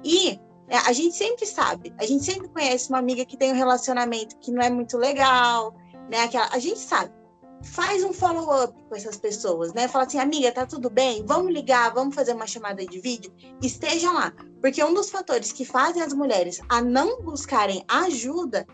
E 0.03 0.37
é, 0.67 0.77
a 0.85 0.91
gente 0.91 1.15
sempre 1.15 1.45
sabe, 1.45 1.93
a 1.97 2.05
gente 2.05 2.25
sempre 2.25 2.49
conhece 2.49 2.89
uma 2.89 2.99
amiga 2.99 3.23
que 3.23 3.37
tem 3.37 3.53
um 3.53 3.55
relacionamento 3.55 4.37
que 4.39 4.51
não 4.51 4.61
é 4.61 4.69
muito 4.69 4.97
legal, 4.97 5.73
né? 6.11 6.23
Aquela, 6.23 6.49
a 6.51 6.59
gente 6.59 6.79
sabe. 6.79 7.13
Faz 7.63 8.03
um 8.03 8.13
follow-up 8.13 8.73
com 8.87 8.95
essas 8.95 9.17
pessoas, 9.17 9.73
né? 9.73 9.87
Fala 9.87 10.05
assim, 10.05 10.17
amiga, 10.17 10.51
tá 10.51 10.65
tudo 10.65 10.89
bem? 10.89 11.23
Vamos 11.25 11.51
ligar, 11.53 11.93
vamos 11.93 12.15
fazer 12.15 12.33
uma 12.33 12.47
chamada 12.47 12.85
de 12.85 12.99
vídeo. 12.99 13.33
Estejam 13.61 14.13
lá. 14.13 14.33
Porque 14.61 14.83
um 14.83 14.93
dos 14.93 15.09
fatores 15.09 15.51
que 15.51 15.65
fazem 15.65 16.01
as 16.01 16.13
mulheres 16.13 16.61
a 16.69 16.81
não 16.81 17.21
buscarem 17.21 17.83
ajuda 17.87 18.65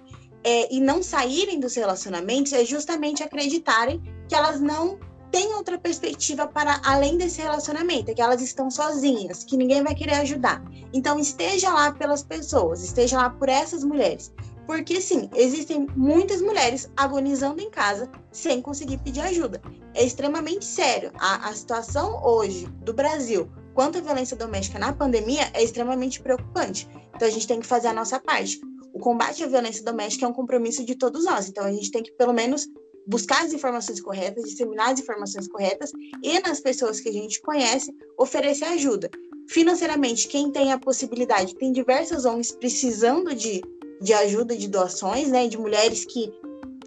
é, 0.44 0.74
e 0.74 0.80
não 0.80 1.02
saírem 1.02 1.60
dos 1.60 1.76
relacionamentos 1.76 2.54
é 2.54 2.64
justamente 2.64 3.24
acreditarem 3.24 4.02
que 4.28 4.36
elas 4.36 4.62
não 4.62 5.00
tem 5.32 5.54
outra 5.54 5.78
perspectiva 5.78 6.48
para 6.48 6.80
além 6.86 7.18
desse 7.18 7.42
relacionamento, 7.42 8.10
é 8.10 8.14
que 8.14 8.22
elas 8.22 8.42
estão 8.42 8.72
sozinhas, 8.72 9.44
que 9.44 9.58
ninguém 9.58 9.84
vai 9.84 9.94
querer 9.94 10.14
ajudar. 10.16 10.64
Então 10.94 11.20
esteja 11.20 11.74
lá 11.74 11.92
pelas 11.92 12.24
pessoas, 12.24 12.82
esteja 12.82 13.18
lá 13.18 13.30
por 13.30 13.50
essas 13.50 13.84
mulheres. 13.84 14.32
Porque 14.66 15.00
sim, 15.00 15.30
existem 15.36 15.88
muitas 15.96 16.42
mulheres 16.42 16.90
agonizando 16.98 17.62
em 17.62 17.70
casa 17.70 18.10
sem 18.32 18.62
conseguir 18.62 18.98
pedir 18.98 19.22
ajuda. 19.22 19.62
É 19.94 20.04
extremamente 20.04 20.66
sério. 20.66 21.12
A, 21.20 21.50
a 21.50 21.54
situação 21.54 22.22
hoje 22.24 22.66
do 22.84 22.94
Brasil 22.94 23.50
quanto 23.76 23.98
à 23.98 24.02
violência 24.02 24.38
doméstica 24.38 24.80
na 24.80 24.94
pandemia 24.94 25.52
é 25.54 25.62
extremamente 25.62 26.22
preocupante. 26.22 26.88
Então 27.14 27.28
a 27.28 27.32
gente 27.32 27.46
tem 27.46 27.60
que 27.60 27.68
fazer 27.68 27.90
a 27.90 27.94
nossa 27.94 28.20
parte. 28.20 28.60
O 28.94 29.00
combate 29.00 29.44
à 29.44 29.48
violência 29.48 29.84
doméstica 29.84 30.26
é 30.26 30.30
um 30.30 30.34
compromisso 30.34 30.84
de 30.84 30.96
todos 30.96 31.26
nós. 31.26 31.50
Então 31.50 31.66
a 31.66 31.72
gente 31.72 31.92
tem 31.92 32.02
que 32.02 32.14
pelo 32.14 32.34
menos 32.34 32.66
buscar 33.06 33.44
as 33.44 33.54
informações 33.54 34.02
corretas, 34.02 34.46
disseminar 34.46 34.94
as 34.94 35.00
informações 35.00 35.48
corretas 35.48 35.92
e 36.24 36.40
nas 36.40 36.60
pessoas 36.60 37.00
que 37.00 37.10
a 37.10 37.14
gente 37.14 37.42
conhece, 37.42 37.94
oferecer 38.18 38.66
ajuda. 38.66 39.12
Financeiramente, 39.50 40.28
quem 40.28 40.52
tem 40.52 40.72
a 40.72 40.80
possibilidade, 40.80 41.56
tem 41.56 41.72
diversas 41.72 42.26
ONGs 42.26 42.54
precisando 42.54 43.36
de, 43.36 43.62
de 44.06 44.14
ajuda, 44.14 44.56
de 44.56 44.68
doações, 44.68 45.30
né, 45.30 45.48
de 45.48 45.58
mulheres 45.58 46.06
que 46.06 46.32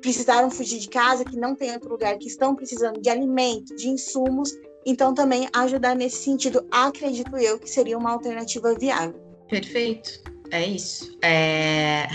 precisaram 0.00 0.48
fugir 0.50 0.78
de 0.78 0.88
casa, 0.88 1.24
que 1.24 1.36
não 1.36 1.52
tem 1.52 1.72
outro 1.72 1.90
lugar, 1.90 2.16
que 2.16 2.28
estão 2.28 2.54
precisando 2.54 3.00
de 3.00 3.10
alimento, 3.10 3.74
de 3.76 3.88
insumos, 3.88 4.52
Então, 4.86 5.12
também 5.12 5.48
ajudar 5.52 5.94
nesse 5.94 6.22
sentido, 6.22 6.64
acredito 6.70 7.36
eu 7.36 7.58
que 7.58 7.68
seria 7.68 7.98
uma 7.98 8.12
alternativa 8.12 8.74
viável. 8.74 9.20
Perfeito. 9.50 10.22
É 10.50 10.64
isso. 10.64 11.18
É... 11.20 12.06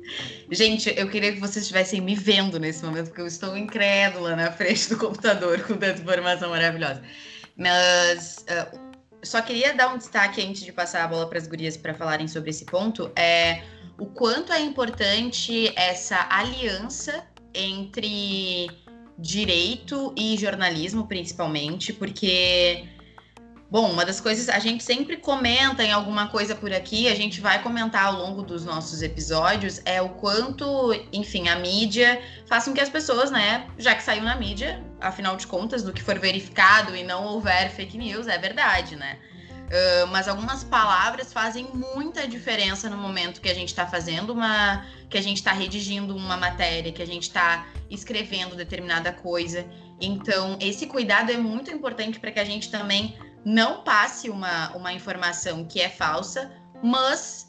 Gente, 0.52 0.92
eu 0.96 1.08
queria 1.08 1.32
que 1.32 1.40
vocês 1.40 1.64
estivessem 1.64 2.00
me 2.00 2.14
vendo 2.14 2.60
nesse 2.60 2.84
momento, 2.84 3.06
porque 3.06 3.22
eu 3.22 3.26
estou 3.26 3.56
incrédula 3.56 4.36
na 4.36 4.52
frente 4.52 4.90
do 4.90 4.98
computador 4.98 5.62
com 5.66 5.76
tanta 5.76 6.00
informação 6.00 6.50
maravilhosa. 6.50 7.02
Mas 7.56 8.44
uh, 8.50 8.78
só 9.22 9.40
queria 9.40 9.74
dar 9.74 9.92
um 9.92 9.98
destaque 9.98 10.42
antes 10.42 10.62
de 10.62 10.72
passar 10.72 11.04
a 11.04 11.08
bola 11.08 11.26
para 11.28 11.38
as 11.38 11.48
gurias 11.48 11.76
para 11.76 11.94
falarem 11.94 12.28
sobre 12.28 12.50
esse 12.50 12.64
ponto. 12.64 13.10
É 13.16 13.62
o 14.00 14.06
quanto 14.06 14.52
é 14.52 14.60
importante 14.60 15.72
essa 15.76 16.26
aliança 16.30 17.22
entre 17.54 18.70
direito 19.18 20.14
e 20.16 20.38
jornalismo, 20.38 21.06
principalmente, 21.06 21.92
porque 21.92 22.88
Bom, 23.70 23.88
uma 23.88 24.04
das 24.04 24.20
coisas 24.20 24.48
a 24.48 24.58
gente 24.58 24.82
sempre 24.82 25.16
comenta 25.16 25.84
em 25.84 25.92
alguma 25.92 26.26
coisa 26.26 26.56
por 26.56 26.72
aqui, 26.72 27.06
a 27.06 27.14
gente 27.14 27.40
vai 27.40 27.62
comentar 27.62 28.06
ao 28.06 28.14
longo 28.14 28.42
dos 28.42 28.64
nossos 28.64 29.00
episódios, 29.00 29.80
é 29.84 30.02
o 30.02 30.08
quanto, 30.08 30.92
enfim, 31.12 31.48
a 31.48 31.54
mídia 31.54 32.20
faz 32.48 32.64
com 32.64 32.74
que 32.74 32.80
as 32.80 32.88
pessoas, 32.88 33.30
né, 33.30 33.68
já 33.78 33.94
que 33.94 34.02
saiu 34.02 34.24
na 34.24 34.34
mídia, 34.34 34.84
afinal 35.00 35.36
de 35.36 35.46
contas, 35.46 35.84
do 35.84 35.92
que 35.92 36.02
for 36.02 36.18
verificado 36.18 36.96
e 36.96 37.04
não 37.04 37.24
houver 37.26 37.70
fake 37.70 37.96
news, 37.96 38.26
é 38.26 38.36
verdade, 38.38 38.96
né? 38.96 39.20
Uh, 39.70 40.06
mas 40.08 40.26
algumas 40.26 40.64
palavras 40.64 41.32
fazem 41.32 41.68
muita 41.72 42.26
diferença 42.26 42.90
no 42.90 42.96
momento 42.96 43.40
que 43.40 43.48
a 43.48 43.54
gente 43.54 43.68
está 43.68 43.86
fazendo 43.86 44.32
uma. 44.32 44.84
que 45.08 45.16
a 45.16 45.22
gente 45.22 45.36
está 45.36 45.52
redigindo 45.52 46.16
uma 46.16 46.36
matéria, 46.36 46.90
que 46.90 47.00
a 47.00 47.06
gente 47.06 47.22
está 47.22 47.68
escrevendo 47.88 48.56
determinada 48.56 49.12
coisa. 49.12 49.64
Então, 50.00 50.58
esse 50.60 50.88
cuidado 50.88 51.30
é 51.30 51.36
muito 51.36 51.70
importante 51.70 52.18
para 52.18 52.32
que 52.32 52.40
a 52.40 52.44
gente 52.44 52.68
também 52.68 53.16
não 53.44 53.84
passe 53.84 54.28
uma, 54.28 54.74
uma 54.76 54.92
informação 54.92 55.64
que 55.64 55.80
é 55.80 55.88
falsa, 55.88 56.50
mas 56.82 57.48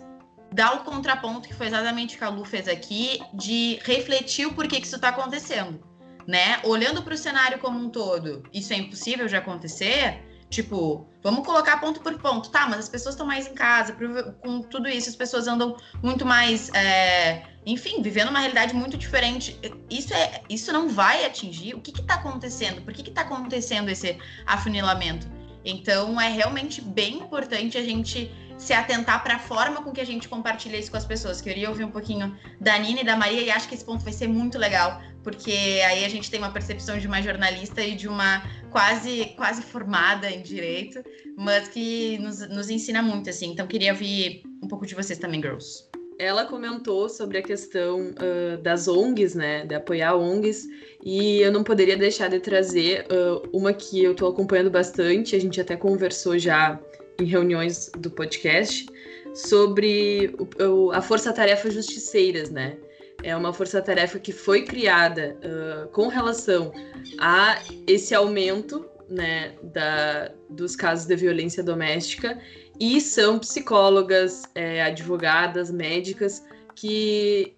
dá 0.53 0.73
o 0.73 0.83
contraponto, 0.83 1.47
que 1.47 1.55
foi 1.55 1.67
exatamente 1.67 2.15
o 2.15 2.17
que 2.19 2.23
a 2.23 2.29
Lu 2.29 2.45
fez 2.45 2.67
aqui, 2.67 3.19
de 3.33 3.79
refletir 3.83 4.45
o 4.45 4.53
porquê 4.53 4.79
que 4.79 4.85
isso 4.85 4.97
está 4.97 5.09
acontecendo. 5.09 5.81
Né? 6.27 6.59
Olhando 6.63 7.01
para 7.01 7.15
o 7.15 7.17
cenário 7.17 7.57
como 7.57 7.79
um 7.79 7.89
todo, 7.89 8.43
isso 8.53 8.71
é 8.73 8.75
impossível 8.75 9.27
de 9.27 9.35
acontecer 9.35 10.23
Tipo, 10.51 11.07
vamos 11.23 11.45
colocar 11.45 11.79
ponto 11.79 12.01
por 12.01 12.13
ponto. 12.19 12.49
Tá, 12.49 12.67
mas 12.67 12.79
as 12.79 12.89
pessoas 12.89 13.15
estão 13.15 13.25
mais 13.25 13.47
em 13.47 13.53
casa, 13.53 13.95
com 14.41 14.61
tudo 14.61 14.89
isso, 14.89 15.09
as 15.09 15.15
pessoas 15.15 15.47
andam 15.47 15.77
muito 16.03 16.25
mais. 16.25 16.69
É, 16.73 17.43
enfim, 17.65 18.01
vivendo 18.01 18.29
uma 18.29 18.39
realidade 18.39 18.75
muito 18.75 18.97
diferente. 18.97 19.57
Isso, 19.89 20.13
é, 20.13 20.41
isso 20.49 20.73
não 20.73 20.89
vai 20.89 21.25
atingir. 21.25 21.73
O 21.73 21.79
que 21.79 21.91
está 21.91 22.15
acontecendo? 22.15 22.81
Por 22.81 22.93
que 22.93 23.09
está 23.09 23.21
acontecendo 23.21 23.89
esse 23.89 24.17
afunilamento? 24.45 25.25
Então, 25.63 26.19
é 26.19 26.27
realmente 26.27 26.81
bem 26.81 27.19
importante 27.19 27.77
a 27.77 27.83
gente 27.83 28.29
se 28.61 28.73
atentar 28.73 29.23
para 29.23 29.35
a 29.35 29.39
forma 29.39 29.81
com 29.81 29.91
que 29.91 29.99
a 29.99 30.05
gente 30.05 30.29
compartilha 30.29 30.77
isso 30.77 30.91
com 30.91 30.97
as 30.97 31.05
pessoas. 31.05 31.41
Queria 31.41 31.67
ouvir 31.67 31.83
um 31.83 31.91
pouquinho 31.91 32.37
da 32.59 32.77
Nina 32.77 33.01
e 33.01 33.03
da 33.03 33.15
Maria 33.15 33.41
e 33.41 33.49
acho 33.49 33.67
que 33.67 33.73
esse 33.75 33.83
ponto 33.83 34.03
vai 34.03 34.13
ser 34.13 34.27
muito 34.27 34.57
legal 34.57 35.01
porque 35.23 35.81
aí 35.85 36.03
a 36.03 36.09
gente 36.09 36.29
tem 36.29 36.39
uma 36.39 36.51
percepção 36.51 36.97
de 36.97 37.07
uma 37.07 37.21
jornalista 37.21 37.81
e 37.81 37.95
de 37.95 38.07
uma 38.07 38.43
quase 38.69 39.33
quase 39.35 39.61
formada 39.61 40.29
em 40.29 40.41
direito, 40.41 41.03
mas 41.37 41.67
que 41.67 42.17
nos, 42.19 42.47
nos 42.49 42.69
ensina 42.69 43.01
muito, 43.01 43.29
assim. 43.29 43.51
Então, 43.51 43.67
queria 43.67 43.91
ouvir 43.91 44.43
um 44.61 44.67
pouco 44.67 44.85
de 44.85 44.95
vocês 44.95 45.19
também, 45.19 45.41
girls. 45.41 45.89
Ela 46.19 46.45
comentou 46.45 47.09
sobre 47.09 47.39
a 47.39 47.41
questão 47.41 48.11
uh, 48.11 48.57
das 48.61 48.87
ONGs, 48.87 49.33
né, 49.33 49.65
de 49.65 49.73
apoiar 49.73 50.15
ONGs, 50.15 50.67
e 51.03 51.39
eu 51.39 51.51
não 51.51 51.63
poderia 51.63 51.97
deixar 51.97 52.29
de 52.29 52.39
trazer 52.39 53.07
uh, 53.07 53.49
uma 53.51 53.73
que 53.73 54.03
eu 54.03 54.11
estou 54.11 54.29
acompanhando 54.29 54.69
bastante, 54.69 55.35
a 55.35 55.39
gente 55.39 55.59
até 55.59 55.75
conversou 55.75 56.37
já 56.37 56.79
em 57.21 57.25
reuniões 57.25 57.89
do 57.97 58.09
podcast, 58.09 58.85
sobre 59.33 60.35
o, 60.59 60.91
a 60.91 61.01
Força 61.01 61.31
Tarefa 61.31 61.69
Justiceiras, 61.69 62.49
né? 62.49 62.77
é 63.23 63.35
uma 63.35 63.53
força-tarefa 63.53 64.19
que 64.19 64.31
foi 64.31 64.63
criada 64.63 65.37
uh, 65.43 65.87
com 65.89 66.07
relação 66.07 66.73
a 67.19 67.59
esse 67.87 68.13
aumento 68.15 68.85
né, 69.09 69.53
da, 69.61 70.31
dos 70.49 70.75
casos 70.75 71.05
de 71.05 71.15
violência 71.15 71.63
doméstica 71.63 72.39
e 72.79 72.99
são 72.99 73.37
psicólogas, 73.37 74.43
é, 74.55 74.81
advogadas, 74.81 75.69
médicas 75.69 76.43
que 76.75 77.55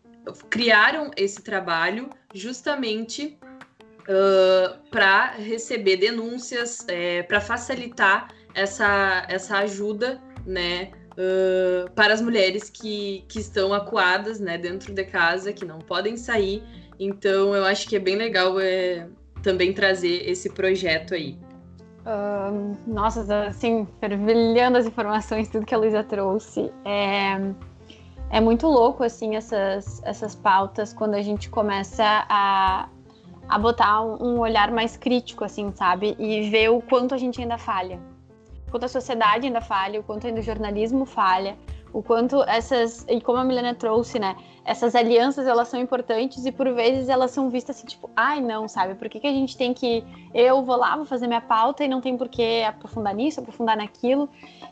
criaram 0.49 1.11
esse 1.15 1.41
trabalho 1.41 2.09
justamente 2.33 3.37
uh, 4.01 4.89
para 4.89 5.31
receber 5.31 5.97
denúncias, 5.97 6.85
é, 6.87 7.23
para 7.23 7.39
facilitar 7.39 8.29
essa, 8.53 9.25
essa 9.27 9.57
ajuda 9.59 10.21
né, 10.45 10.91
uh, 11.13 11.89
para 11.91 12.13
as 12.13 12.21
mulheres 12.21 12.69
que, 12.69 13.23
que 13.27 13.39
estão 13.39 13.73
acuadas 13.73 14.39
né, 14.39 14.57
dentro 14.57 14.93
de 14.93 15.03
casa, 15.03 15.53
que 15.53 15.65
não 15.65 15.79
podem 15.79 16.17
sair. 16.17 16.63
Então, 16.99 17.55
eu 17.55 17.65
acho 17.65 17.87
que 17.87 17.95
é 17.95 17.99
bem 17.99 18.15
legal 18.15 18.59
é, 18.59 19.07
também 19.41 19.73
trazer 19.73 20.29
esse 20.29 20.49
projeto 20.49 21.13
aí. 21.13 21.37
Uh, 22.05 22.77
nossa, 22.85 23.47
assim, 23.47 23.87
fervilhando 23.99 24.77
as 24.77 24.85
informações, 24.85 25.47
tudo 25.47 25.65
que 25.65 25.73
a 25.73 25.77
Luísa 25.77 26.03
trouxe. 26.03 26.71
É, 26.85 27.39
é 28.29 28.41
muito 28.41 28.67
louco, 28.67 29.03
assim, 29.03 29.35
essas, 29.35 30.01
essas 30.03 30.35
pautas, 30.35 30.93
quando 30.93 31.15
a 31.15 31.21
gente 31.21 31.49
começa 31.49 32.03
a, 32.29 32.89
a 33.47 33.59
botar 33.59 34.01
um 34.01 34.39
olhar 34.39 34.69
mais 34.71 34.97
crítico, 34.97 35.45
assim, 35.45 35.71
sabe? 35.73 36.15
E 36.19 36.49
ver 36.49 36.69
o 36.69 36.81
quanto 36.81 37.15
a 37.15 37.17
gente 37.17 37.41
ainda 37.41 37.57
falha 37.57 37.99
quanto 38.73 38.85
a 38.85 38.89
sociedade 38.89 39.45
ainda 39.45 39.61
falha, 39.61 39.99
o 39.99 40.03
quanto 40.03 40.25
ainda 40.25 40.39
o 40.39 40.43
jornalismo 40.43 41.05
falha, 41.05 41.55
o 41.93 42.01
quanto 42.01 42.41
essas 42.41 43.05
e 43.07 43.21
como 43.21 43.37
a 43.37 43.43
Milena 43.43 43.75
trouxe, 43.75 44.17
né? 44.17 44.35
Essas 44.65 44.95
alianças 44.95 45.45
elas 45.45 45.67
são 45.67 45.79
importantes 45.79 46.43
e 46.43 46.51
por 46.51 46.73
vezes 46.73 47.07
elas 47.07 47.29
são 47.29 47.51
vistas 47.51 47.77
assim 47.77 47.85
tipo, 47.85 48.09
ai 48.15 48.41
não, 48.41 48.67
sabe? 48.67 48.95
Por 48.95 49.07
que, 49.09 49.19
que 49.19 49.27
a 49.27 49.31
gente 49.31 49.55
tem 49.55 49.75
que 49.75 50.03
eu 50.33 50.63
vou 50.63 50.75
lá 50.75 50.95
vou 50.95 51.05
fazer 51.05 51.27
minha 51.27 51.39
pauta 51.39 51.83
e 51.83 51.87
não 51.87 52.01
tem 52.01 52.17
por 52.17 52.27
que 52.27 52.63
aprofundar 52.63 53.13
nisso, 53.13 53.39
aprofundar 53.39 53.77
naquilo? 53.77 54.27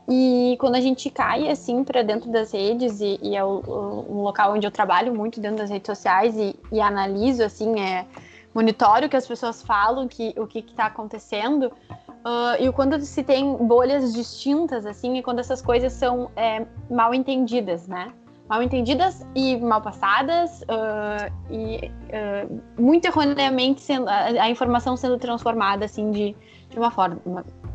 E 0.10 0.58
quando 0.60 0.74
a 0.74 0.82
gente 0.82 1.08
cai 1.12 1.48
assim 1.48 1.84
para 1.84 2.02
dentro 2.02 2.32
das 2.32 2.52
redes 2.54 3.02
e, 3.02 3.20
e 3.22 3.36
é 3.36 3.44
o, 3.44 3.62
o, 3.68 4.18
um 4.18 4.24
local 4.24 4.54
onde 4.54 4.66
eu 4.66 4.72
trabalho 4.72 5.14
muito 5.14 5.40
dentro 5.40 5.58
das 5.58 5.70
redes 5.70 5.86
sociais 5.86 6.36
e, 6.36 6.56
e 6.72 6.82
analiso 6.82 7.44
assim 7.44 7.80
é 7.80 8.08
monitoro 8.52 9.06
o 9.06 9.10
que 9.10 9.16
as 9.16 9.28
pessoas 9.28 9.62
falam, 9.62 10.08
que 10.08 10.34
o 10.38 10.48
que 10.48 10.60
está 10.60 10.88
acontecendo 10.88 11.72
Uh, 12.24 12.64
e 12.64 12.72
quando 12.72 13.00
se 13.02 13.24
tem 13.24 13.56
bolhas 13.58 14.14
distintas, 14.14 14.86
assim, 14.86 15.18
e 15.18 15.24
quando 15.24 15.40
essas 15.40 15.60
coisas 15.60 15.92
são 15.94 16.30
é, 16.36 16.66
mal 16.90 17.16
entendidas, 17.16 17.88
né? 17.88 18.14
Mal 18.48 18.62
entendidas 18.62 19.26
e 19.34 19.58
mal 19.58 19.82
passadas, 19.82 20.62
uh, 20.62 21.34
e 21.50 21.90
uh, 22.10 22.62
muito 22.80 23.06
erroneamente 23.06 23.82
sendo, 23.82 24.08
a, 24.08 24.26
a, 24.26 24.50
informação 24.50 24.96
sendo 24.96 25.18
transformada, 25.18 25.86
assim, 25.86 26.12
de, 26.12 26.36
de 26.70 26.78
uma 26.78 26.92
forma 26.92 27.20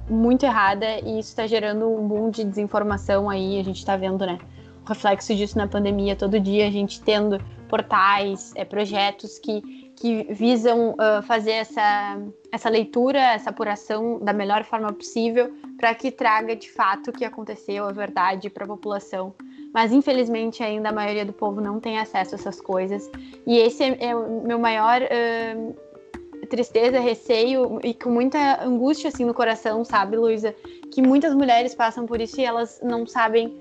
muito 0.08 0.44
errada, 0.44 1.00
e 1.00 1.18
isso 1.18 1.30
está 1.30 1.46
gerando 1.46 1.88
um 1.88 2.06
boom 2.06 2.30
de 2.30 2.44
desinformação 2.44 3.28
aí, 3.28 3.58
a 3.58 3.64
gente 3.64 3.78
está 3.78 3.96
vendo, 3.96 4.24
né? 4.24 4.38
O 4.84 4.88
reflexo 4.88 5.34
disso 5.34 5.58
na 5.58 5.66
pandemia, 5.66 6.14
todo 6.14 6.38
dia 6.38 6.68
a 6.68 6.70
gente 6.70 7.02
tendo 7.02 7.40
portais, 7.68 8.52
é, 8.54 8.64
projetos 8.64 9.40
que 9.40 9.85
que 9.96 10.24
visam 10.30 10.90
uh, 10.90 11.22
fazer 11.22 11.52
essa, 11.52 12.20
essa 12.52 12.68
leitura, 12.68 13.18
essa 13.18 13.50
apuração 13.50 14.18
da 14.20 14.32
melhor 14.32 14.62
forma 14.64 14.92
possível 14.92 15.52
para 15.78 15.94
que 15.94 16.10
traga 16.10 16.54
de 16.54 16.70
fato 16.70 17.08
o 17.08 17.12
que 17.12 17.24
aconteceu, 17.24 17.84
a 17.84 17.92
verdade 17.92 18.50
para 18.50 18.64
a 18.64 18.68
população. 18.68 19.34
Mas 19.72 19.92
infelizmente 19.92 20.62
ainda 20.62 20.90
a 20.90 20.92
maioria 20.92 21.24
do 21.24 21.32
povo 21.32 21.60
não 21.60 21.80
tem 21.80 21.98
acesso 21.98 22.34
a 22.34 22.38
essas 22.38 22.60
coisas. 22.60 23.10
E 23.46 23.58
esse 23.58 23.82
é, 23.82 23.96
é 24.10 24.16
o 24.16 24.42
meu 24.42 24.58
maior 24.58 25.00
uh, 25.02 26.46
tristeza, 26.46 27.00
receio 27.00 27.80
e 27.82 27.94
com 27.94 28.10
muita 28.10 28.62
angústia 28.62 29.08
assim 29.08 29.24
no 29.24 29.32
coração, 29.32 29.82
sabe, 29.82 30.16
Luísa? 30.16 30.54
Que 30.92 31.00
muitas 31.00 31.34
mulheres 31.34 31.74
passam 31.74 32.06
por 32.06 32.20
isso 32.20 32.38
e 32.38 32.44
elas 32.44 32.80
não 32.82 33.06
sabem 33.06 33.58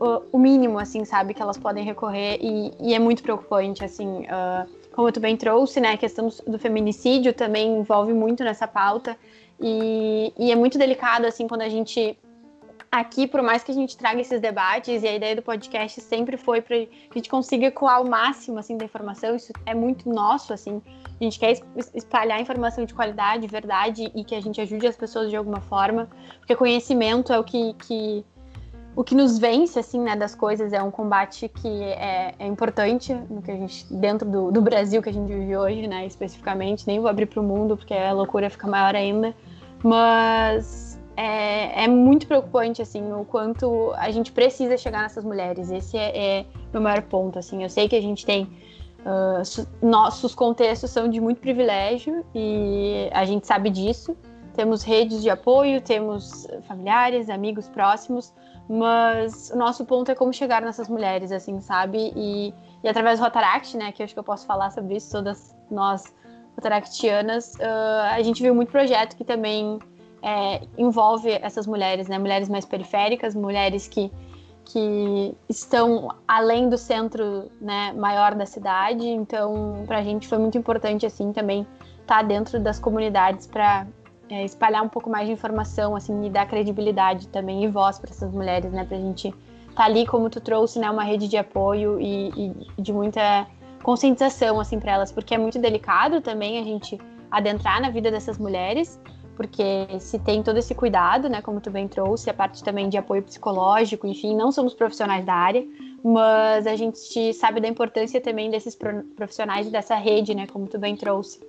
o, 0.00 0.22
o 0.32 0.38
mínimo, 0.38 0.78
assim, 0.80 1.04
sabe, 1.04 1.34
que 1.34 1.40
elas 1.40 1.56
podem 1.56 1.84
recorrer 1.84 2.38
e, 2.40 2.72
e 2.80 2.94
é 2.94 2.98
muito 2.98 3.22
preocupante, 3.22 3.84
assim. 3.84 4.22
Uh, 4.22 4.81
como 4.92 5.10
tu 5.10 5.20
bem 5.20 5.36
trouxe, 5.36 5.80
né, 5.80 5.92
a 5.92 5.96
questão 5.96 6.28
do 6.46 6.58
feminicídio 6.58 7.32
também 7.32 7.78
envolve 7.78 8.12
muito 8.12 8.44
nessa 8.44 8.68
pauta 8.68 9.16
e, 9.60 10.32
e 10.38 10.50
é 10.50 10.56
muito 10.56 10.78
delicado, 10.78 11.26
assim, 11.26 11.46
quando 11.46 11.62
a 11.62 11.68
gente 11.68 12.18
aqui, 12.92 13.26
por 13.26 13.40
mais 13.40 13.64
que 13.64 13.72
a 13.72 13.74
gente 13.74 13.96
traga 13.96 14.20
esses 14.20 14.38
debates, 14.38 15.02
e 15.02 15.08
a 15.08 15.14
ideia 15.14 15.34
do 15.34 15.40
podcast 15.40 15.98
sempre 16.02 16.36
foi 16.36 16.60
para 16.60 16.76
a 16.76 17.14
gente 17.14 17.30
consiga 17.30 17.70
coar 17.70 18.02
o 18.02 18.08
máximo 18.08 18.58
assim 18.58 18.76
da 18.76 18.84
informação, 18.84 19.34
isso 19.34 19.50
é 19.64 19.74
muito 19.74 20.10
nosso, 20.10 20.52
assim. 20.52 20.82
A 21.18 21.24
gente 21.24 21.38
quer 21.38 21.58
espalhar 21.94 22.38
informação 22.38 22.84
de 22.84 22.92
qualidade, 22.92 23.46
verdade 23.46 24.12
e 24.14 24.22
que 24.22 24.34
a 24.34 24.42
gente 24.42 24.60
ajude 24.60 24.86
as 24.86 24.96
pessoas 24.96 25.30
de 25.30 25.36
alguma 25.36 25.62
forma, 25.62 26.06
porque 26.38 26.54
conhecimento 26.54 27.32
é 27.32 27.38
o 27.38 27.44
que, 27.44 27.72
que 27.74 28.22
o 28.94 29.02
que 29.02 29.14
nos 29.14 29.38
vence, 29.38 29.78
assim, 29.78 30.00
né, 30.00 30.14
das 30.14 30.34
coisas 30.34 30.72
é 30.72 30.82
um 30.82 30.90
combate 30.90 31.48
que 31.48 31.82
é, 31.82 32.34
é 32.38 32.46
importante 32.46 33.14
no 33.30 33.40
que 33.40 33.50
a 33.50 33.56
gente, 33.56 33.86
dentro 33.92 34.28
do, 34.28 34.50
do, 34.52 34.60
Brasil 34.60 35.02
que 35.02 35.08
a 35.08 35.12
gente 35.12 35.32
vive 35.32 35.56
hoje, 35.56 35.86
né, 35.86 36.06
especificamente. 36.06 36.86
Nem 36.86 37.00
vou 37.00 37.08
abrir 37.08 37.26
para 37.26 37.40
o 37.40 37.42
mundo, 37.42 37.76
porque 37.76 37.94
a 37.94 38.12
loucura 38.12 38.50
fica 38.50 38.66
maior 38.66 38.94
ainda. 38.94 39.34
mas 39.82 41.00
é, 41.16 41.84
é, 41.84 41.88
muito 41.88 42.26
preocupante, 42.26 42.82
assim, 42.82 43.12
o 43.12 43.24
quanto 43.24 43.92
a 43.96 44.10
gente 44.10 44.30
precisa 44.30 44.76
chegar 44.76 45.02
nessas 45.02 45.24
mulheres. 45.24 45.70
Esse 45.70 45.96
é, 45.96 46.40
é 46.40 46.46
meu 46.72 46.82
maior 46.82 47.02
ponto, 47.02 47.38
assim. 47.38 47.62
Eu 47.62 47.70
sei 47.70 47.88
que 47.88 47.96
a 47.96 48.02
gente 48.02 48.24
tem... 48.26 48.48
Uh, 49.04 49.66
nossos 49.84 50.32
contextos 50.32 50.92
são 50.92 51.08
de 51.08 51.20
muito 51.20 51.40
privilégio 51.40 52.24
e 52.32 53.10
a 53.12 53.24
gente 53.24 53.46
sabe 53.46 53.68
disso. 53.68 54.16
Temos 54.54 54.84
redes 54.84 55.22
de 55.22 55.30
apoio, 55.30 55.80
temos 55.80 56.46
familiares, 56.68 57.28
amigos 57.28 57.68
próximos, 57.68 58.32
mas 58.68 59.50
o 59.50 59.56
nosso 59.56 59.84
ponto 59.84 60.10
é 60.10 60.14
como 60.14 60.32
chegar 60.32 60.62
nessas 60.62 60.88
mulheres, 60.88 61.32
assim, 61.32 61.60
sabe? 61.60 62.12
E, 62.16 62.54
e 62.82 62.88
através 62.88 63.18
do 63.18 63.24
Rotaract, 63.24 63.76
né, 63.76 63.92
que 63.92 64.02
eu 64.02 64.04
acho 64.04 64.14
que 64.14 64.20
eu 64.20 64.24
posso 64.24 64.46
falar 64.46 64.70
sobre 64.70 64.96
isso, 64.96 65.10
todas 65.12 65.54
nós 65.70 66.14
rotaractianas, 66.56 67.54
uh, 67.54 68.12
a 68.12 68.22
gente 68.22 68.42
viu 68.42 68.54
muito 68.54 68.70
projeto 68.70 69.16
que 69.16 69.24
também 69.24 69.78
é, 70.22 70.62
envolve 70.78 71.30
essas 71.42 71.66
mulheres, 71.66 72.08
né? 72.08 72.18
Mulheres 72.18 72.48
mais 72.48 72.64
periféricas, 72.64 73.34
mulheres 73.34 73.88
que, 73.88 74.10
que 74.64 75.34
estão 75.48 76.08
além 76.26 76.68
do 76.68 76.78
centro 76.78 77.50
né, 77.60 77.92
maior 77.92 78.34
da 78.34 78.46
cidade. 78.46 79.06
Então, 79.06 79.82
para 79.86 79.98
a 79.98 80.02
gente 80.02 80.28
foi 80.28 80.38
muito 80.38 80.56
importante, 80.56 81.04
assim, 81.04 81.32
também 81.32 81.66
estar 82.00 82.18
tá 82.18 82.22
dentro 82.22 82.60
das 82.60 82.78
comunidades 82.78 83.46
para 83.46 83.86
é, 84.32 84.44
espalhar 84.44 84.82
um 84.82 84.88
pouco 84.88 85.10
mais 85.10 85.26
de 85.26 85.32
informação, 85.32 85.94
assim, 85.94 86.24
e 86.24 86.30
dar 86.30 86.46
credibilidade 86.46 87.28
também 87.28 87.64
e 87.64 87.68
voz 87.68 87.98
para 87.98 88.10
essas 88.10 88.32
mulheres, 88.32 88.72
né? 88.72 88.82
Para 88.84 88.96
a 88.96 89.00
gente 89.00 89.28
estar 89.28 89.74
tá 89.74 89.84
ali, 89.84 90.06
como 90.06 90.30
tu 90.30 90.40
trouxe, 90.40 90.78
né? 90.78 90.90
Uma 90.90 91.04
rede 91.04 91.28
de 91.28 91.36
apoio 91.36 92.00
e, 92.00 92.30
e 92.78 92.82
de 92.82 92.92
muita 92.92 93.46
conscientização, 93.82 94.58
assim, 94.58 94.80
para 94.80 94.92
elas, 94.92 95.12
porque 95.12 95.34
é 95.34 95.38
muito 95.38 95.58
delicado 95.58 96.22
também 96.22 96.58
a 96.58 96.64
gente 96.64 96.98
adentrar 97.30 97.80
na 97.80 97.90
vida 97.90 98.10
dessas 98.10 98.38
mulheres 98.38 98.98
porque 99.36 99.86
se 99.98 100.18
tem 100.18 100.42
todo 100.42 100.58
esse 100.58 100.74
cuidado, 100.74 101.28
né, 101.28 101.40
como 101.40 101.60
tu 101.60 101.70
bem 101.70 101.88
trouxe, 101.88 102.30
a 102.30 102.34
parte 102.34 102.62
também 102.62 102.88
de 102.88 102.96
apoio 102.96 103.22
psicológico, 103.22 104.06
enfim, 104.06 104.36
não 104.36 104.52
somos 104.52 104.74
profissionais 104.74 105.24
da 105.24 105.34
área, 105.34 105.66
mas 106.04 106.66
a 106.66 106.76
gente 106.76 107.32
sabe 107.32 107.60
da 107.60 107.68
importância 107.68 108.20
também 108.20 108.50
desses 108.50 108.76
profissionais 109.16 109.66
e 109.66 109.70
dessa 109.70 109.94
rede, 109.94 110.34
né, 110.34 110.46
como 110.46 110.66
tu 110.66 110.78
bem 110.78 110.96
trouxe, 110.96 111.40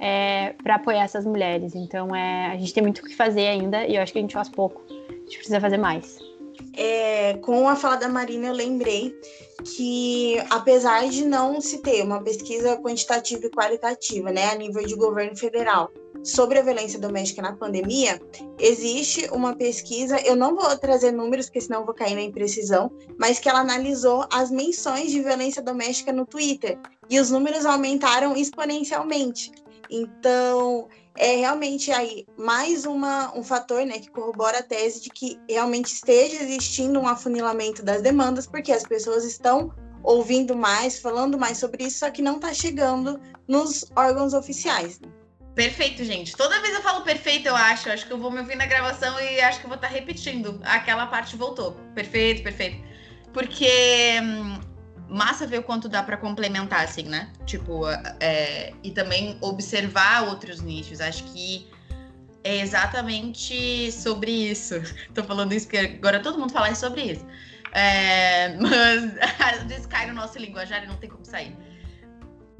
é, 0.00 0.54
para 0.62 0.76
apoiar 0.76 1.04
essas 1.04 1.26
mulheres. 1.26 1.74
Então, 1.74 2.14
é, 2.14 2.52
a 2.52 2.56
gente 2.56 2.72
tem 2.72 2.82
muito 2.82 2.98
o 2.98 3.02
que 3.02 3.14
fazer 3.14 3.46
ainda 3.46 3.86
e 3.86 3.96
eu 3.96 4.02
acho 4.02 4.12
que 4.12 4.18
a 4.18 4.22
gente 4.22 4.34
faz 4.34 4.48
pouco. 4.48 4.82
A 4.90 5.14
gente 5.24 5.38
precisa 5.38 5.60
fazer 5.60 5.76
mais. 5.76 6.25
É, 6.76 7.34
com 7.38 7.68
a 7.68 7.74
fala 7.74 7.96
da 7.96 8.08
Marina, 8.08 8.48
eu 8.48 8.52
lembrei 8.52 9.18
que, 9.64 10.38
apesar 10.50 11.08
de 11.08 11.24
não 11.24 11.60
se 11.60 11.78
ter 11.78 12.02
uma 12.02 12.22
pesquisa 12.22 12.76
quantitativa 12.76 13.46
e 13.46 13.50
qualitativa, 13.50 14.30
né, 14.30 14.50
a 14.50 14.54
nível 14.54 14.84
de 14.86 14.94
governo 14.94 15.34
federal, 15.34 15.90
sobre 16.22 16.58
a 16.58 16.62
violência 16.62 16.98
doméstica 16.98 17.40
na 17.40 17.54
pandemia, 17.56 18.20
existe 18.58 19.28
uma 19.32 19.56
pesquisa, 19.56 20.20
eu 20.20 20.36
não 20.36 20.54
vou 20.54 20.76
trazer 20.76 21.12
números, 21.12 21.46
porque 21.46 21.60
senão 21.60 21.84
vou 21.84 21.94
cair 21.94 22.14
na 22.14 22.22
imprecisão, 22.22 22.90
mas 23.18 23.38
que 23.38 23.48
ela 23.48 23.60
analisou 23.60 24.26
as 24.30 24.50
menções 24.50 25.10
de 25.10 25.22
violência 25.22 25.62
doméstica 25.62 26.12
no 26.12 26.26
Twitter. 26.26 26.78
E 27.08 27.18
os 27.18 27.30
números 27.30 27.64
aumentaram 27.64 28.36
exponencialmente. 28.36 29.50
Então, 29.88 30.88
é 31.16 31.36
realmente 31.36 31.90
aí 31.90 32.26
mais 32.36 32.84
uma, 32.84 33.36
um 33.36 33.42
fator 33.42 33.84
né, 33.84 33.98
que 33.98 34.10
corrobora 34.10 34.58
a 34.58 34.62
tese 34.62 35.02
de 35.02 35.10
que 35.10 35.38
realmente 35.48 35.92
esteja 35.92 36.42
existindo 36.42 36.98
um 37.00 37.08
afunilamento 37.08 37.82
das 37.82 38.02
demandas, 38.02 38.46
porque 38.46 38.72
as 38.72 38.82
pessoas 38.82 39.24
estão 39.24 39.72
ouvindo 40.02 40.54
mais, 40.54 41.00
falando 41.00 41.38
mais 41.38 41.58
sobre 41.58 41.84
isso, 41.84 41.98
só 41.98 42.10
que 42.10 42.22
não 42.22 42.36
está 42.36 42.54
chegando 42.54 43.20
nos 43.48 43.90
órgãos 43.96 44.34
oficiais. 44.34 45.00
Né? 45.00 45.08
Perfeito, 45.56 46.04
gente. 46.04 46.36
Toda 46.36 46.60
vez 46.60 46.74
eu 46.74 46.82
falo 46.82 47.02
perfeito, 47.02 47.48
eu 47.48 47.56
acho. 47.56 47.90
Acho 47.90 48.06
que 48.06 48.12
eu 48.12 48.18
vou 48.18 48.30
me 48.30 48.40
ouvir 48.40 48.56
na 48.56 48.66
gravação 48.66 49.18
e 49.18 49.40
acho 49.40 49.58
que 49.58 49.64
eu 49.64 49.70
vou 49.70 49.76
estar 49.76 49.88
tá 49.88 49.94
repetindo. 49.94 50.60
Aquela 50.62 51.06
parte 51.06 51.34
voltou. 51.34 51.72
Perfeito, 51.94 52.42
perfeito. 52.42 52.84
Porque 53.32 54.20
hum, 54.22 54.60
massa 55.08 55.46
ver 55.46 55.58
o 55.58 55.62
quanto 55.62 55.88
dá 55.88 56.02
para 56.02 56.16
complementar, 56.16 56.84
assim, 56.84 57.04
né? 57.04 57.30
Tipo, 57.44 57.82
é, 58.20 58.72
e 58.82 58.90
também 58.90 59.36
observar 59.40 60.28
outros 60.28 60.60
nichos. 60.60 61.00
Acho 61.00 61.24
que 61.24 61.68
é 62.44 62.58
exatamente 62.60 63.90
sobre 63.92 64.30
isso. 64.30 64.74
Tô 65.14 65.22
falando 65.24 65.52
isso 65.52 65.66
porque 65.66 65.98
agora 65.98 66.20
todo 66.20 66.38
mundo 66.38 66.52
fala 66.52 66.74
sobre 66.74 67.02
isso. 67.12 67.26
É, 67.72 68.56
mas 68.60 69.16
às 69.40 69.64
vezes 69.64 69.86
cai 69.86 70.06
no 70.06 70.14
nosso 70.14 70.38
linguajar 70.38 70.84
e 70.84 70.86
não 70.86 70.96
tem 70.96 71.10
como 71.10 71.24
sair 71.24 71.56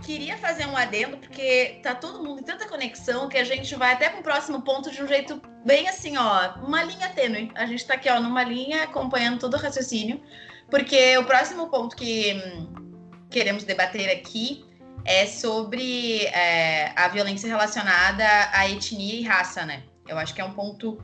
queria 0.07 0.37
fazer 0.37 0.67
um 0.67 0.77
adendo, 0.77 1.17
porque 1.17 1.81
tá 1.83 1.95
todo 1.95 2.23
mundo 2.23 2.41
em 2.41 2.45
tanta 2.45 2.69
conexão 2.69 3.29
que 3.29 3.37
a 3.37 3.45
gente 3.45 3.75
vai 3.75 3.93
até 3.93 4.09
para 4.09 4.21
o 4.21 4.23
próximo 4.23 4.63
ponto 4.63 4.91
de 4.91 5.03
um 5.03 5.09
jeito 5.09 5.41
bem 5.65 5.89
assim, 5.89 6.17
ó, 6.17 6.55
uma 6.65 6.85
linha 6.85 7.09
tênue. 7.09 7.51
A 7.55 7.67
gente 7.67 7.85
tá 7.85 7.95
aqui, 7.95 8.09
ó, 8.09 8.21
numa 8.21 8.45
linha 8.45 8.85
acompanhando 8.85 9.41
todo 9.41 9.55
o 9.55 9.59
raciocínio, 9.59 10.23
porque 10.71 11.17
o 11.19 11.25
próximo 11.25 11.69
ponto 11.69 11.97
que 11.97 12.35
hum, 12.35 12.73
queremos 13.31 13.65
debater 13.65 14.11
aqui 14.11 14.65
é 15.05 15.27
sobre 15.27 16.25
é, 16.27 16.93
a 16.97 17.09
violência 17.09 17.49
relacionada 17.49 18.25
à 18.53 18.69
etnia 18.69 19.15
e 19.15 19.23
raça, 19.23 19.65
né? 19.65 19.85
Eu 20.09 20.19
acho 20.19 20.35
que 20.35 20.41
é 20.41 20.45
um 20.45 20.53
ponto 20.53 20.99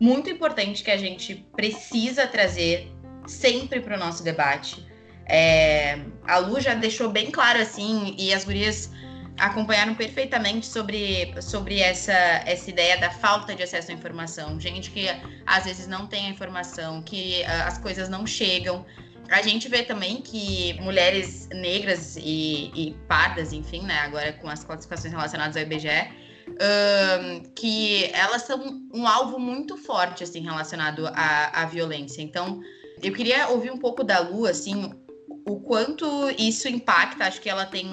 muito 0.00 0.28
importante 0.28 0.82
que 0.82 0.90
a 0.90 0.96
gente 0.96 1.46
precisa 1.54 2.26
trazer 2.26 2.92
sempre 3.26 3.80
para 3.80 3.96
o 3.96 3.98
nosso 3.98 4.22
debate 4.22 4.84
é, 5.26 6.00
a 6.26 6.38
Lu 6.38 6.60
já 6.60 6.74
deixou 6.74 7.10
bem 7.10 7.30
claro 7.30 7.60
assim, 7.60 8.14
e 8.18 8.32
as 8.32 8.44
gurias 8.44 8.90
acompanharam 9.38 9.94
perfeitamente 9.94 10.66
sobre, 10.66 11.34
sobre 11.42 11.80
essa, 11.80 12.12
essa 12.12 12.70
ideia 12.70 12.98
da 12.98 13.10
falta 13.10 13.54
de 13.54 13.62
acesso 13.62 13.90
à 13.90 13.94
informação. 13.94 14.58
Gente 14.60 14.90
que 14.90 15.06
às 15.46 15.64
vezes 15.64 15.86
não 15.86 16.06
tem 16.06 16.26
a 16.26 16.30
informação, 16.30 17.02
que 17.02 17.42
uh, 17.42 17.66
as 17.66 17.78
coisas 17.78 18.08
não 18.08 18.26
chegam. 18.26 18.84
A 19.30 19.42
gente 19.42 19.68
vê 19.68 19.82
também 19.82 20.20
que 20.20 20.74
mulheres 20.80 21.48
negras 21.52 22.16
e, 22.16 22.70
e 22.74 22.96
pardas, 23.08 23.52
enfim, 23.52 23.82
né, 23.82 23.98
agora 24.00 24.32
com 24.34 24.48
as 24.48 24.62
classificações 24.62 25.12
relacionadas 25.12 25.56
ao 25.56 25.62
IBGE, 25.62 25.88
uh, 25.88 27.50
que 27.54 28.10
elas 28.12 28.42
são 28.42 28.82
um 28.92 29.06
alvo 29.06 29.38
muito 29.38 29.76
forte, 29.76 30.22
assim, 30.22 30.40
relacionado 30.40 31.06
à, 31.08 31.62
à 31.62 31.66
violência. 31.66 32.22
Então, 32.22 32.60
eu 33.02 33.12
queria 33.12 33.48
ouvir 33.48 33.72
um 33.72 33.78
pouco 33.78 34.04
da 34.04 34.20
Lu, 34.20 34.46
assim, 34.46 34.92
o 35.46 35.60
quanto 35.60 36.06
isso 36.38 36.68
impacta. 36.68 37.24
Acho 37.24 37.40
que 37.40 37.50
ela 37.50 37.66
tem 37.66 37.86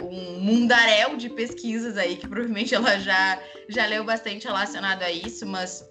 um 0.00 0.40
mundaréu 0.40 1.16
de 1.16 1.28
pesquisas 1.30 1.96
aí, 1.96 2.16
que 2.16 2.28
provavelmente 2.28 2.74
ela 2.74 2.98
já, 2.98 3.40
já 3.68 3.86
leu 3.86 4.04
bastante 4.04 4.46
relacionado 4.46 5.02
a 5.02 5.10
isso, 5.10 5.46
mas 5.46 5.84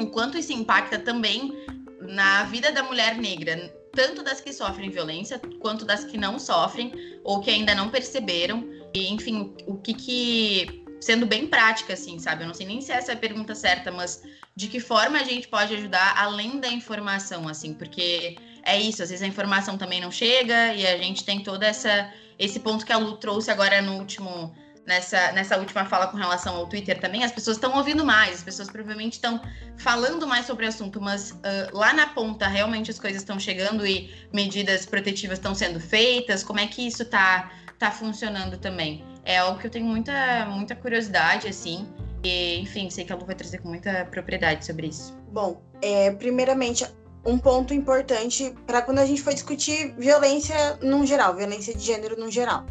o 0.00 0.06
quanto 0.06 0.38
isso 0.38 0.52
impacta 0.52 0.98
também 0.98 1.52
na 2.00 2.44
vida 2.44 2.72
da 2.72 2.82
mulher 2.82 3.16
negra, 3.16 3.74
tanto 3.92 4.22
das 4.22 4.40
que 4.40 4.52
sofrem 4.52 4.90
violência, 4.90 5.38
quanto 5.58 5.84
das 5.84 6.04
que 6.04 6.16
não 6.16 6.38
sofrem, 6.38 6.92
ou 7.24 7.40
que 7.40 7.50
ainda 7.50 7.74
não 7.74 7.90
perceberam. 7.90 8.68
E, 8.94 9.08
enfim, 9.08 9.54
o 9.66 9.76
que 9.76 9.94
que. 9.94 10.80
Sendo 11.00 11.24
bem 11.24 11.46
prática, 11.46 11.94
assim, 11.94 12.18
sabe? 12.18 12.42
Eu 12.42 12.48
não 12.48 12.54
sei 12.54 12.66
nem 12.66 12.82
se 12.82 12.92
essa 12.92 13.12
é 13.12 13.14
a 13.14 13.18
pergunta 13.18 13.54
certa, 13.54 13.90
mas 13.90 14.22
de 14.54 14.68
que 14.68 14.78
forma 14.78 15.18
a 15.18 15.24
gente 15.24 15.48
pode 15.48 15.74
ajudar 15.74 16.14
além 16.14 16.60
da 16.60 16.68
informação, 16.68 17.48
assim, 17.48 17.72
porque 17.72 18.36
é 18.62 18.78
isso, 18.78 19.02
às 19.02 19.10
vezes 19.10 19.22
a 19.22 19.26
informação 19.26 19.76
também 19.78 20.00
não 20.00 20.10
chega 20.10 20.74
e 20.74 20.86
a 20.86 20.96
gente 20.98 21.24
tem 21.24 21.42
todo 21.42 21.62
essa, 21.62 22.12
esse 22.38 22.60
ponto 22.60 22.84
que 22.84 22.92
a 22.92 22.98
Lu 22.98 23.16
trouxe 23.16 23.50
agora 23.50 23.80
no 23.80 23.98
último, 23.98 24.54
nessa, 24.86 25.32
nessa 25.32 25.56
última 25.58 25.84
fala 25.84 26.06
com 26.08 26.16
relação 26.16 26.56
ao 26.56 26.66
Twitter 26.66 27.00
também, 27.00 27.24
as 27.24 27.32
pessoas 27.32 27.56
estão 27.56 27.76
ouvindo 27.76 28.04
mais, 28.04 28.36
as 28.36 28.42
pessoas 28.42 28.70
provavelmente 28.70 29.14
estão 29.14 29.40
falando 29.78 30.26
mais 30.26 30.46
sobre 30.46 30.66
o 30.66 30.68
assunto, 30.68 31.00
mas 31.00 31.30
uh, 31.30 31.38
lá 31.72 31.92
na 31.92 32.06
ponta 32.08 32.46
realmente 32.46 32.90
as 32.90 32.98
coisas 32.98 33.22
estão 33.22 33.38
chegando 33.38 33.86
e 33.86 34.14
medidas 34.32 34.86
protetivas 34.86 35.38
estão 35.38 35.54
sendo 35.54 35.80
feitas, 35.80 36.42
como 36.42 36.60
é 36.60 36.66
que 36.66 36.86
isso 36.86 37.02
está 37.02 37.50
tá 37.78 37.90
funcionando 37.90 38.58
também? 38.58 39.04
É 39.24 39.38
algo 39.38 39.58
que 39.58 39.66
eu 39.66 39.70
tenho 39.70 39.86
muita, 39.86 40.46
muita 40.46 40.74
curiosidade, 40.74 41.46
assim, 41.46 41.86
e, 42.22 42.58
enfim, 42.60 42.90
sei 42.90 43.04
que 43.04 43.12
a 43.12 43.16
Lu 43.16 43.24
vai 43.24 43.34
trazer 43.34 43.58
com 43.58 43.68
muita 43.68 44.04
propriedade 44.06 44.64
sobre 44.64 44.88
isso. 44.88 45.16
Bom, 45.32 45.62
é, 45.82 46.10
primeiramente, 46.10 46.84
um 47.24 47.38
ponto 47.38 47.74
importante 47.74 48.54
para 48.66 48.82
quando 48.82 48.98
a 48.98 49.06
gente 49.06 49.22
for 49.22 49.34
discutir 49.34 49.94
violência 49.98 50.78
no 50.82 51.04
geral, 51.04 51.34
violência 51.34 51.74
de 51.74 51.84
gênero 51.84 52.18
no 52.18 52.30
geral. 52.30 52.64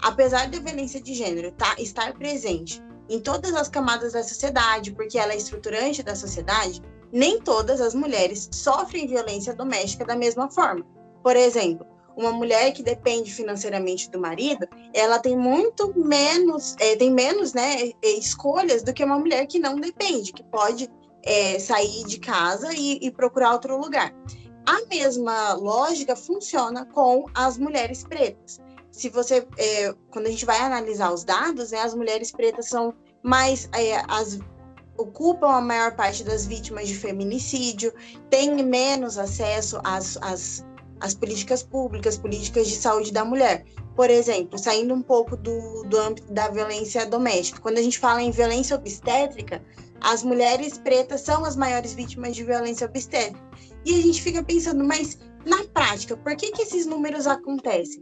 Apesar 0.00 0.48
da 0.50 0.58
violência 0.58 1.00
de 1.00 1.14
gênero 1.14 1.52
tá, 1.52 1.74
estar 1.78 2.12
presente 2.14 2.82
em 3.08 3.20
todas 3.20 3.54
as 3.54 3.68
camadas 3.68 4.12
da 4.12 4.22
sociedade, 4.22 4.92
porque 4.92 5.18
ela 5.18 5.32
é 5.32 5.36
estruturante 5.36 6.02
da 6.02 6.14
sociedade, 6.14 6.82
nem 7.12 7.40
todas 7.40 7.80
as 7.80 7.94
mulheres 7.94 8.48
sofrem 8.52 9.06
violência 9.06 9.54
doméstica 9.54 10.04
da 10.04 10.16
mesma 10.16 10.50
forma. 10.50 10.84
Por 11.22 11.36
exemplo, 11.36 11.86
uma 12.16 12.32
mulher 12.32 12.72
que 12.72 12.82
depende 12.82 13.32
financeiramente 13.32 14.10
do 14.10 14.18
marido, 14.18 14.66
ela 14.92 15.18
tem 15.18 15.36
muito 15.36 15.92
menos, 15.96 16.76
é, 16.78 16.96
tem 16.96 17.10
menos 17.10 17.52
né, 17.52 17.92
escolhas 18.02 18.82
do 18.82 18.92
que 18.92 19.04
uma 19.04 19.18
mulher 19.18 19.46
que 19.46 19.58
não 19.58 19.76
depende, 19.76 20.32
que 20.32 20.42
pode 20.44 20.88
é, 21.24 21.58
sair 21.58 22.04
de 22.04 22.18
casa 22.18 22.72
e, 22.74 22.98
e 23.02 23.10
procurar 23.10 23.52
outro 23.52 23.76
lugar. 23.78 24.14
A 24.66 24.86
mesma 24.86 25.54
lógica 25.54 26.14
funciona 26.14 26.86
com 26.86 27.26
as 27.34 27.58
mulheres 27.58 28.04
pretas. 28.04 28.60
Se 28.90 29.08
você, 29.08 29.46
é, 29.58 29.94
quando 30.10 30.26
a 30.26 30.30
gente 30.30 30.46
vai 30.46 30.58
analisar 30.60 31.12
os 31.12 31.24
dados, 31.24 31.72
né, 31.72 31.80
as 31.80 31.94
mulheres 31.94 32.30
pretas 32.30 32.68
são 32.68 32.94
mais 33.22 33.68
é, 33.74 33.96
as 34.08 34.38
ocupam 34.96 35.48
a 35.48 35.60
maior 35.60 35.96
parte 35.96 36.22
das 36.22 36.46
vítimas 36.46 36.88
de 36.88 36.94
feminicídio, 36.96 37.92
têm 38.30 38.54
menos 38.62 39.18
acesso 39.18 39.80
às, 39.82 40.16
às, 40.18 40.64
às 41.00 41.14
políticas 41.14 41.62
públicas, 41.62 42.16
políticas 42.16 42.68
de 42.68 42.76
saúde 42.76 43.12
da 43.12 43.24
mulher. 43.24 43.64
Por 43.96 44.10
exemplo, 44.10 44.58
saindo 44.58 44.94
um 44.94 45.02
pouco 45.02 45.36
do, 45.36 45.84
do 45.84 45.98
âmbito 45.98 46.32
da 46.32 46.48
violência 46.48 47.06
doméstica, 47.06 47.60
quando 47.60 47.78
a 47.78 47.82
gente 47.82 47.98
fala 47.98 48.22
em 48.22 48.30
violência 48.30 48.76
obstétrica, 48.76 49.62
as 50.00 50.22
mulheres 50.22 50.78
pretas 50.78 51.22
são 51.22 51.44
as 51.44 51.56
maiores 51.56 51.94
vítimas 51.94 52.34
de 52.34 52.44
violência 52.44 52.86
obstétrica. 52.86 53.40
E 53.84 53.94
a 53.94 54.02
gente 54.02 54.22
fica 54.22 54.42
pensando, 54.42 54.84
mas 54.84 55.18
na 55.44 55.64
prática, 55.64 56.16
por 56.16 56.36
que, 56.36 56.52
que 56.52 56.62
esses 56.62 56.86
números 56.86 57.26
acontecem? 57.26 58.00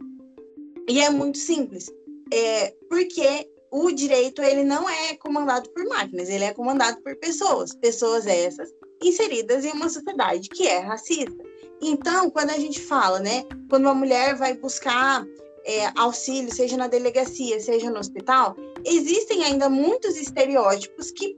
E 0.89 1.01
é 1.01 1.09
muito 1.09 1.37
simples. 1.37 1.91
É 2.31 2.73
porque 2.89 3.49
o 3.71 3.91
direito 3.91 4.41
ele 4.41 4.63
não 4.63 4.89
é 4.89 5.15
comandado 5.15 5.69
por 5.71 5.83
máquinas, 5.85 6.29
ele 6.29 6.43
é 6.43 6.53
comandado 6.53 7.01
por 7.01 7.15
pessoas, 7.17 7.73
pessoas 7.73 8.27
essas 8.27 8.69
inseridas 9.01 9.65
em 9.65 9.71
uma 9.71 9.89
sociedade 9.89 10.49
que 10.49 10.67
é 10.67 10.79
racista. 10.79 11.43
Então, 11.81 12.29
quando 12.29 12.51
a 12.51 12.57
gente 12.57 12.79
fala, 12.79 13.19
né, 13.19 13.43
quando 13.69 13.85
uma 13.85 13.95
mulher 13.95 14.35
vai 14.35 14.53
buscar 14.53 15.25
é, 15.65 15.91
auxílio, 15.97 16.53
seja 16.53 16.77
na 16.77 16.87
delegacia, 16.87 17.59
seja 17.59 17.89
no 17.89 17.99
hospital, 17.99 18.55
existem 18.85 19.43
ainda 19.43 19.69
muitos 19.69 20.15
estereótipos 20.17 21.11
que 21.11 21.35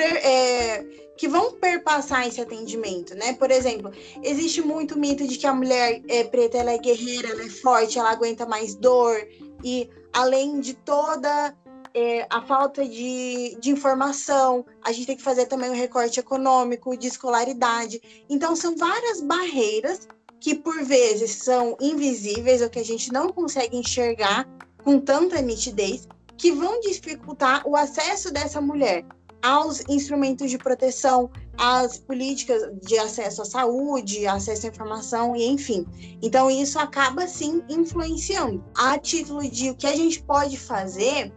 é, 0.00 0.84
que 1.16 1.28
vão 1.28 1.52
perpassar 1.52 2.26
esse 2.26 2.40
atendimento, 2.40 3.14
né? 3.14 3.34
Por 3.34 3.50
exemplo, 3.50 3.92
existe 4.22 4.60
muito 4.60 4.98
mito 4.98 5.26
de 5.26 5.36
que 5.36 5.46
a 5.46 5.54
mulher 5.54 6.02
é, 6.08 6.24
preta 6.24 6.58
ela 6.58 6.72
é 6.72 6.78
guerreira, 6.78 7.28
ela 7.28 7.44
é 7.44 7.48
forte, 7.48 7.98
ela 7.98 8.10
aguenta 8.10 8.46
mais 8.46 8.74
dor 8.74 9.16
e 9.62 9.88
além 10.12 10.60
de 10.60 10.74
toda 10.74 11.54
é, 11.94 12.26
a 12.30 12.42
falta 12.42 12.86
de, 12.86 13.56
de 13.60 13.70
informação, 13.70 14.64
a 14.82 14.92
gente 14.92 15.06
tem 15.06 15.16
que 15.16 15.22
fazer 15.22 15.46
também 15.46 15.70
o 15.70 15.72
um 15.72 15.76
recorte 15.76 16.18
econômico, 16.18 16.96
de 16.96 17.06
escolaridade. 17.06 18.00
Então, 18.28 18.56
são 18.56 18.76
várias 18.76 19.20
barreiras 19.20 20.08
que, 20.40 20.54
por 20.54 20.82
vezes, 20.82 21.32
são 21.36 21.76
invisíveis 21.80 22.62
ou 22.62 22.70
que 22.70 22.78
a 22.78 22.84
gente 22.84 23.12
não 23.12 23.28
consegue 23.28 23.76
enxergar 23.76 24.48
com 24.82 24.98
tanta 24.98 25.40
nitidez, 25.40 26.08
que 26.36 26.50
vão 26.50 26.80
dificultar 26.80 27.62
o 27.64 27.76
acesso 27.76 28.32
dessa 28.32 28.60
mulher 28.60 29.04
aos 29.42 29.82
instrumentos 29.88 30.50
de 30.50 30.56
proteção, 30.56 31.30
às 31.58 31.98
políticas 31.98 32.70
de 32.80 32.98
acesso 32.98 33.42
à 33.42 33.44
saúde, 33.44 34.26
acesso 34.26 34.66
à 34.66 34.70
informação 34.70 35.36
e 35.36 35.46
enfim. 35.46 35.84
Então 36.22 36.50
isso 36.50 36.78
acaba 36.78 37.26
sim 37.26 37.62
influenciando. 37.68 38.64
A 38.76 38.98
título 38.98 39.42
de 39.42 39.70
o 39.70 39.74
que 39.74 39.86
a 39.86 39.96
gente 39.96 40.22
pode 40.22 40.56
fazer, 40.56 41.32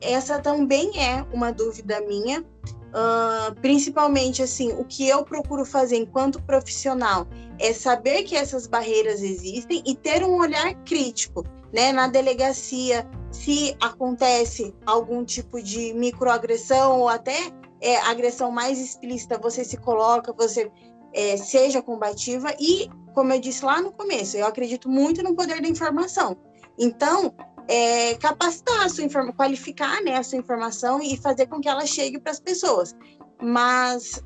essa 0.00 0.40
também 0.40 0.98
é 0.98 1.24
uma 1.32 1.52
dúvida 1.52 2.00
minha, 2.00 2.40
uh, 2.40 3.54
principalmente 3.60 4.42
assim, 4.42 4.72
o 4.72 4.84
que 4.84 5.06
eu 5.08 5.24
procuro 5.24 5.64
fazer 5.64 5.96
enquanto 5.96 6.42
profissional 6.42 7.26
é 7.58 7.72
saber 7.72 8.22
que 8.22 8.34
essas 8.34 8.66
barreiras 8.66 9.22
existem 9.22 9.82
e 9.86 9.94
ter 9.94 10.24
um 10.24 10.38
olhar 10.38 10.74
crítico, 10.84 11.44
né, 11.72 11.92
na 11.92 12.08
delegacia, 12.08 13.06
se 13.30 13.76
acontece 13.80 14.74
algum 14.84 15.24
tipo 15.24 15.62
de 15.62 15.92
microagressão 15.94 17.00
ou 17.00 17.08
até 17.08 17.36
é, 17.80 17.96
agressão 18.02 18.50
mais 18.50 18.78
explícita, 18.78 19.38
você 19.38 19.64
se 19.64 19.76
coloca, 19.76 20.32
você 20.32 20.70
é, 21.12 21.36
seja 21.36 21.82
combativa 21.82 22.54
e, 22.58 22.88
como 23.14 23.32
eu 23.32 23.40
disse 23.40 23.64
lá 23.64 23.80
no 23.80 23.92
começo, 23.92 24.36
eu 24.36 24.46
acredito 24.46 24.88
muito 24.88 25.22
no 25.22 25.34
poder 25.34 25.60
da 25.60 25.68
informação. 25.68 26.36
Então, 26.78 27.34
é, 27.68 28.14
capacitar 28.14 28.84
a 28.84 28.88
sua 28.88 29.04
informação, 29.04 29.36
qualificar 29.36 30.02
né, 30.02 30.16
a 30.16 30.22
sua 30.22 30.38
informação 30.38 31.00
e 31.02 31.16
fazer 31.16 31.46
com 31.46 31.60
que 31.60 31.68
ela 31.68 31.86
chegue 31.86 32.18
para 32.18 32.32
as 32.32 32.40
pessoas. 32.40 32.94
Mas 33.40 34.22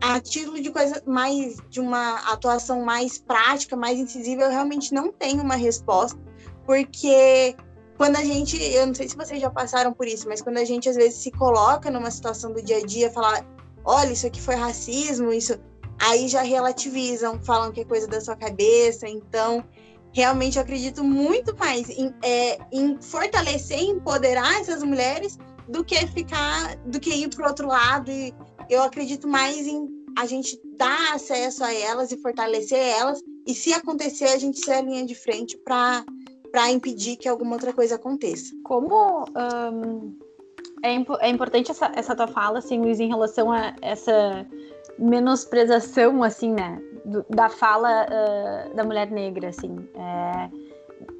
a 0.00 0.18
título 0.18 0.60
de 0.60 0.70
coisa 0.70 1.02
mais 1.06 1.56
de 1.68 1.80
uma 1.80 2.16
atuação 2.32 2.82
mais 2.84 3.18
prática, 3.18 3.76
mais 3.76 3.98
incisiva, 3.98 4.42
eu 4.42 4.50
realmente 4.50 4.94
não 4.94 5.12
tenho 5.12 5.42
uma 5.42 5.56
resposta, 5.56 6.18
porque 6.64 7.54
quando 8.00 8.16
a 8.16 8.24
gente, 8.24 8.56
eu 8.56 8.86
não 8.86 8.94
sei 8.94 9.06
se 9.10 9.14
vocês 9.14 9.38
já 9.38 9.50
passaram 9.50 9.92
por 9.92 10.06
isso, 10.06 10.26
mas 10.26 10.40
quando 10.40 10.56
a 10.56 10.64
gente 10.64 10.88
às 10.88 10.96
vezes 10.96 11.18
se 11.18 11.30
coloca 11.30 11.90
numa 11.90 12.10
situação 12.10 12.50
do 12.50 12.62
dia 12.62 12.78
a 12.78 12.80
dia, 12.82 13.10
falar, 13.10 13.44
olha, 13.84 14.10
isso 14.10 14.26
aqui 14.26 14.40
foi 14.40 14.54
racismo, 14.54 15.30
isso 15.30 15.60
aí 15.98 16.26
já 16.26 16.40
relativizam, 16.40 17.38
falam 17.42 17.70
que 17.70 17.82
é 17.82 17.84
coisa 17.84 18.06
da 18.06 18.18
sua 18.18 18.34
cabeça, 18.34 19.06
então 19.06 19.62
realmente 20.14 20.56
eu 20.56 20.62
acredito 20.62 21.04
muito 21.04 21.54
mais 21.58 21.90
em, 21.90 22.10
é, 22.24 22.58
em 22.72 22.96
fortalecer, 23.02 23.82
empoderar 23.82 24.58
essas 24.58 24.82
mulheres 24.82 25.38
do 25.68 25.84
que 25.84 26.06
ficar, 26.06 26.76
do 26.86 26.98
que 26.98 27.10
ir 27.10 27.28
para 27.28 27.48
outro 27.48 27.68
lado. 27.68 28.10
E 28.10 28.32
eu 28.70 28.82
acredito 28.82 29.28
mais 29.28 29.66
em 29.66 29.86
a 30.16 30.24
gente 30.24 30.58
dar 30.78 31.16
acesso 31.16 31.62
a 31.62 31.74
elas 31.74 32.10
e 32.10 32.16
fortalecer 32.16 32.78
elas. 32.78 33.20
E 33.46 33.54
se 33.54 33.74
acontecer, 33.74 34.30
a 34.30 34.38
gente 34.38 34.64
ser 34.64 34.72
a 34.72 34.80
linha 34.80 35.04
de 35.04 35.14
frente 35.14 35.58
para 35.58 36.02
para 36.50 36.70
impedir 36.70 37.16
que 37.16 37.28
alguma 37.28 37.52
outra 37.54 37.72
coisa 37.72 37.94
aconteça. 37.94 38.54
Como 38.64 39.24
um, 39.72 40.16
é, 40.82 40.92
imp 40.92 41.10
é 41.20 41.28
importante 41.28 41.70
essa, 41.70 41.90
essa 41.94 42.14
tua 42.16 42.26
fala, 42.26 42.58
assim, 42.58 42.80
Luiz, 42.80 43.00
em 43.00 43.08
relação 43.08 43.52
a 43.52 43.74
essa 43.80 44.46
menosprezação, 44.98 46.22
assim, 46.22 46.52
né, 46.52 46.80
do, 47.04 47.24
da 47.28 47.48
fala 47.48 48.06
uh, 48.06 48.74
da 48.74 48.84
mulher 48.84 49.10
negra, 49.10 49.48
assim, 49.48 49.76
é, 49.94 50.50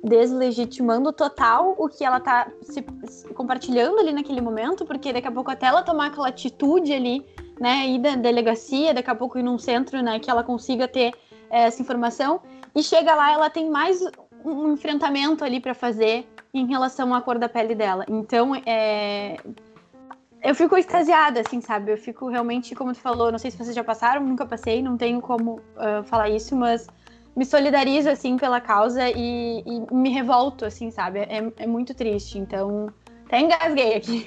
deslegitimando 0.05 1.13
total 1.13 1.75
o 1.79 1.89
que 1.89 2.05
ela 2.05 2.21
tá 2.21 2.51
se, 2.63 2.85
se, 3.07 3.29
compartilhando 3.29 3.99
ali 3.99 4.13
naquele 4.13 4.41
momento, 4.41 4.85
porque 4.85 5.13
daqui 5.13 5.29
a 5.29 5.33
pouco 5.33 5.51
até 5.51 5.67
ela 5.67 5.83
tomar 5.83 6.07
aquela 6.07 6.29
atitude 6.29 6.93
ali, 6.93 7.25
né, 7.59 7.87
ir 7.87 7.99
da 7.99 8.15
delegacia, 8.17 8.95
daqui 8.95 9.11
a 9.11 9.15
pouco 9.15 9.39
ir 9.39 9.43
num 9.43 9.59
centro, 9.59 10.03
né, 10.03 10.19
que 10.19 10.31
ela 10.31 10.43
consiga 10.43 10.89
ter 10.89 11.13
é, 11.51 11.65
essa 11.65 11.81
informação, 11.81 12.41
e 12.75 12.83
chega 12.83 13.15
lá, 13.15 13.33
ela 13.33 13.51
tem 13.51 13.69
mais 13.69 14.01
um 14.45 14.73
enfrentamento 14.73 15.45
ali 15.45 15.61
para 15.61 15.75
fazer 15.75 16.27
em 16.53 16.67
relação 16.67 17.15
à 17.15 17.21
cor 17.21 17.39
da 17.39 17.49
pele 17.49 17.75
dela. 17.75 18.05
Então, 18.09 18.55
é, 18.67 19.37
eu 20.43 20.55
fico 20.55 20.77
extasiada, 20.77 21.41
assim, 21.41 21.61
sabe? 21.61 21.93
Eu 21.93 21.99
fico 21.99 22.29
realmente, 22.29 22.75
como 22.75 22.93
tu 22.93 23.01
falou, 23.01 23.31
não 23.31 23.39
sei 23.39 23.51
se 23.51 23.57
vocês 23.57 23.75
já 23.75 23.85
passaram, 23.85 24.25
nunca 24.25 24.47
passei, 24.47 24.83
não 24.83 24.97
tenho 24.97 25.21
como 25.21 25.61
uh, 25.77 26.03
falar 26.05 26.31
isso, 26.31 26.57
mas 26.57 26.87
me 27.37 27.45
solidarizo, 27.45 28.09
assim, 28.09 28.37
pela 28.37 28.61
causa 28.61 29.09
e, 29.11 29.63
e 29.65 29.95
me 29.95 30.11
revolto, 30.11 30.65
assim, 30.65 30.91
sabe? 30.91 31.21
É, 31.21 31.53
é, 31.57 31.67
muito 31.67 31.95
triste, 31.95 32.39
então... 32.39 32.89
Até 33.27 33.41
engasguei 33.41 33.95
aqui. 33.95 34.27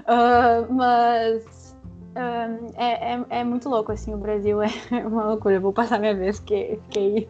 Uh, 0.00 0.66
mas... 0.74 1.70
Uh, 2.10 2.72
é, 2.76 3.14
é, 3.14 3.24
é, 3.28 3.44
muito 3.44 3.68
louco, 3.68 3.92
assim, 3.92 4.12
o 4.12 4.18
Brasil 4.18 4.60
é 4.62 4.68
uma 5.06 5.26
loucura. 5.26 5.54
Eu 5.54 5.60
vou 5.60 5.72
passar 5.72 6.00
minha 6.00 6.14
vez, 6.14 6.40
porque 6.40 6.80
fiquei 6.88 7.28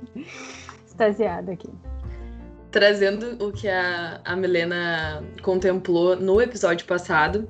extasiada 0.87 1.53
aqui 1.53 1.69
trazendo 2.71 3.37
o 3.45 3.53
que 3.53 3.69
a, 3.69 4.21
a 4.25 4.37
Milena 4.37 5.25
contemplou 5.43 6.17
no 6.17 6.41
episódio 6.41 6.87
passado, 6.87 7.49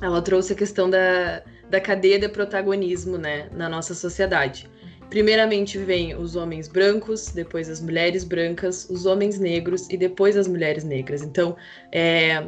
ela 0.00 0.22
trouxe 0.22 0.52
a 0.52 0.56
questão 0.56 0.88
da, 0.88 1.42
da 1.68 1.80
cadeia 1.80 2.18
de 2.18 2.28
protagonismo 2.28 3.18
né, 3.18 3.48
na 3.52 3.68
nossa 3.68 3.94
sociedade. 3.94 4.70
Primeiramente 5.10 5.76
vem 5.76 6.16
os 6.16 6.36
homens 6.36 6.68
brancos, 6.68 7.28
depois 7.28 7.68
as 7.68 7.82
mulheres 7.82 8.24
brancas, 8.24 8.88
os 8.88 9.04
homens 9.04 9.38
negros 9.38 9.86
e 9.90 9.96
depois 9.96 10.36
as 10.36 10.48
mulheres 10.48 10.84
negras. 10.84 11.22
Então, 11.22 11.54
é, 11.92 12.46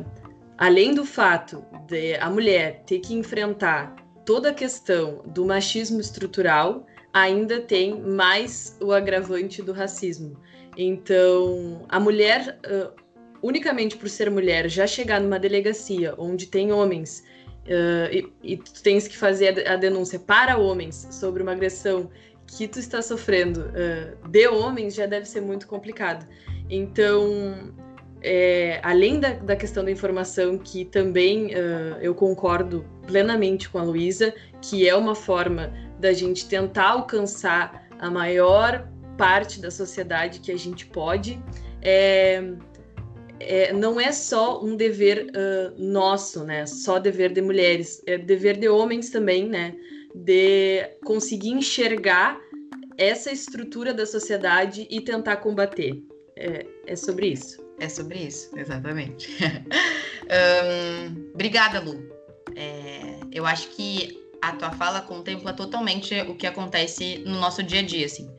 além 0.57 0.95
do 0.95 1.05
fato 1.05 1.63
de 1.87 2.15
a 2.15 2.31
mulher 2.31 2.83
ter 2.87 3.01
que 3.01 3.13
enfrentar 3.13 3.95
toda 4.25 4.49
a 4.49 4.55
questão 4.55 5.23
do 5.27 5.45
machismo 5.45 6.01
estrutural, 6.01 6.87
ainda 7.13 7.61
tem 7.61 8.01
mais 8.01 8.79
o 8.81 8.93
agravante 8.93 9.61
do 9.61 9.73
racismo. 9.73 10.41
Então, 10.77 11.85
a 11.89 12.01
mulher, 12.01 12.59
uh, 12.67 12.93
unicamente 13.43 13.97
por 13.97 14.09
ser 14.09 14.31
mulher, 14.31 14.69
já 14.69 14.87
chegar 14.87 15.21
numa 15.21 15.39
delegacia 15.39 16.15
onde 16.19 16.47
tem 16.47 16.73
homens 16.73 17.25
uh, 17.67 18.13
e, 18.13 18.33
e, 18.43 18.57
tu 18.57 18.83
tens 18.83 19.07
que 19.07 19.17
fazer 19.17 19.67
a, 19.69 19.77
denúncia 19.77 20.19
para 20.19 20.57
homens 20.57 21.09
sobre 21.11 21.43
uma 21.43 21.53
agressão 21.53 22.11
que 22.47 22.69
tu 22.69 22.79
está 22.79 23.01
sofrendo 23.01 23.61
uh, 23.61 24.29
de 24.29 24.49
homens, 24.49 24.95
já 24.95 25.07
deve 25.07 25.27
ser 25.27 25.41
muito 25.41 25.67
complicado. 25.67 26.27
Então, 26.69 27.73
é, 28.23 28.81
além 28.83 29.21
da, 29.21 29.35
da, 29.35 29.55
questão 29.55 29.85
da 29.85 29.91
informação, 29.91 30.59
que 30.59 30.87
também 30.87 31.51
eu 32.01 32.15
concordo 32.15 32.83
plenamente 33.07 33.69
com 33.69 33.79
a 33.79 33.83
Luísa, 33.83 34.35
que 34.63 34.89
é 34.89 34.97
uma 34.97 35.15
forma 35.15 35.71
da 36.01 36.11
gente 36.15 36.49
tentar 36.49 36.93
alcançar 36.93 37.87
a 37.99 38.11
maior 38.11 38.89
parte 39.17 39.61
da 39.61 39.71
sociedade 39.71 40.41
que 40.41 40.53
a 40.53 40.57
gente 40.57 40.87
pode. 40.87 41.41
É, 41.83 42.43
é, 43.41 43.73
não 43.73 44.01
é 44.01 44.13
só 44.13 44.63
um 44.65 44.77
dever 44.77 45.27
uh, 45.27 45.83
nosso, 45.83 46.45
né? 46.45 46.67
Só 46.67 46.99
dever 46.99 47.33
de 47.33 47.43
mulheres, 47.43 48.03
é 48.07 48.17
dever 48.17 48.59
de 48.59 48.69
homens 48.69 49.11
também, 49.11 49.49
né? 49.49 49.75
De 50.15 50.89
conseguir 51.05 51.51
enxergar 51.51 52.41
essa 52.97 53.33
estrutura 53.33 53.93
da 53.93 54.07
sociedade 54.07 54.87
e 54.89 55.01
tentar 55.01 55.37
combater. 55.39 56.03
É, 56.37 56.67
é 56.87 56.97
sobre 56.97 57.29
isso. 57.29 57.63
É 57.81 57.89
sobre 57.89 58.19
isso, 58.19 58.51
exatamente. 58.57 59.29
um, 60.31 61.31
obrigada, 61.35 61.81
Lu. 61.81 62.09
É, 62.55 63.19
eu 63.33 63.45
acho 63.45 63.69
que 63.71 64.23
a 64.41 64.53
tua 64.53 64.71
fala 64.73 65.01
contempla 65.01 65.53
totalmente 65.53 66.15
o 66.23 66.37
que 66.37 66.47
acontece 66.47 67.19
no 67.27 67.41
nosso 67.41 67.63
dia 67.63 67.81
a 67.81 67.83
dia, 67.83 68.07
assim. 68.07 68.31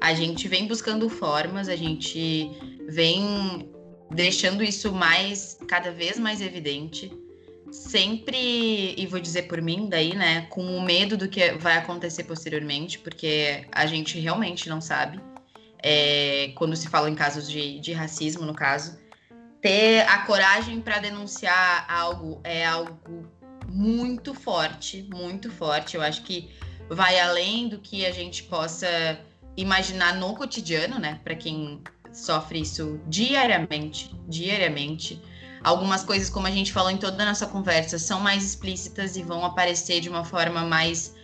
A 0.00 0.14
gente 0.14 0.48
vem 0.48 0.66
buscando 0.66 1.08
formas, 1.08 1.68
a 1.68 1.76
gente 1.76 2.50
vem 2.88 3.70
deixando 4.10 4.62
isso 4.62 4.92
mais, 4.92 5.58
cada 5.68 5.90
vez 5.90 6.18
mais 6.18 6.40
evidente, 6.40 7.12
sempre, 7.70 8.94
e 8.96 9.06
vou 9.06 9.20
dizer 9.20 9.42
por 9.42 9.60
mim 9.60 9.88
daí, 9.88 10.14
né, 10.14 10.46
com 10.50 10.64
o 10.76 10.80
medo 10.80 11.16
do 11.16 11.28
que 11.28 11.52
vai 11.52 11.76
acontecer 11.76 12.24
posteriormente, 12.24 12.98
porque 12.98 13.66
a 13.72 13.86
gente 13.86 14.18
realmente 14.18 14.68
não 14.68 14.80
sabe, 14.80 15.20
é, 15.82 16.52
quando 16.54 16.74
se 16.74 16.88
fala 16.88 17.10
em 17.10 17.14
casos 17.14 17.48
de, 17.48 17.78
de 17.80 17.92
racismo, 17.92 18.44
no 18.46 18.54
caso, 18.54 18.98
ter 19.60 20.00
a 20.08 20.18
coragem 20.24 20.80
para 20.80 20.98
denunciar 20.98 21.86
algo 21.88 22.40
é 22.44 22.64
algo 22.64 23.26
muito 23.68 24.34
forte, 24.34 25.06
muito 25.12 25.50
forte. 25.50 25.96
Eu 25.96 26.02
acho 26.02 26.22
que 26.22 26.50
vai 26.88 27.18
além 27.20 27.68
do 27.68 27.78
que 27.78 28.06
a 28.06 28.10
gente 28.10 28.44
possa 28.44 29.20
imaginar 29.58 30.14
no 30.14 30.34
cotidiano, 30.34 30.98
né? 31.00 31.20
Para 31.24 31.34
quem 31.34 31.82
sofre 32.12 32.60
isso 32.60 33.00
diariamente, 33.08 34.14
diariamente. 34.28 35.20
Algumas 35.64 36.04
coisas, 36.04 36.30
como 36.30 36.46
a 36.46 36.50
gente 36.50 36.72
falou 36.72 36.90
em 36.90 36.96
toda 36.96 37.20
a 37.24 37.26
nossa 37.26 37.46
conversa, 37.46 37.98
são 37.98 38.20
mais 38.20 38.44
explícitas 38.44 39.16
e 39.16 39.22
vão 39.22 39.44
aparecer 39.44 40.00
de 40.00 40.08
uma 40.08 40.24
forma 40.24 40.62
mais. 40.64 41.14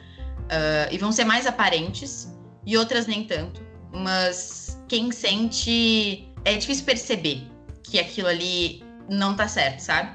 Uh, 0.45 0.91
e 0.93 0.99
vão 0.99 1.13
ser 1.13 1.25
mais 1.25 1.47
aparentes, 1.47 2.29
e 2.67 2.77
outras 2.77 3.07
nem 3.07 3.25
tanto. 3.25 3.63
Mas 3.93 4.83
quem 4.89 5.11
sente. 5.13 6.29
É 6.45 6.57
difícil 6.57 6.85
perceber 6.85 7.49
que 7.83 7.99
aquilo 7.99 8.29
ali 8.29 8.83
não 9.09 9.35
tá 9.35 9.49
certo, 9.49 9.79
sabe? 9.79 10.11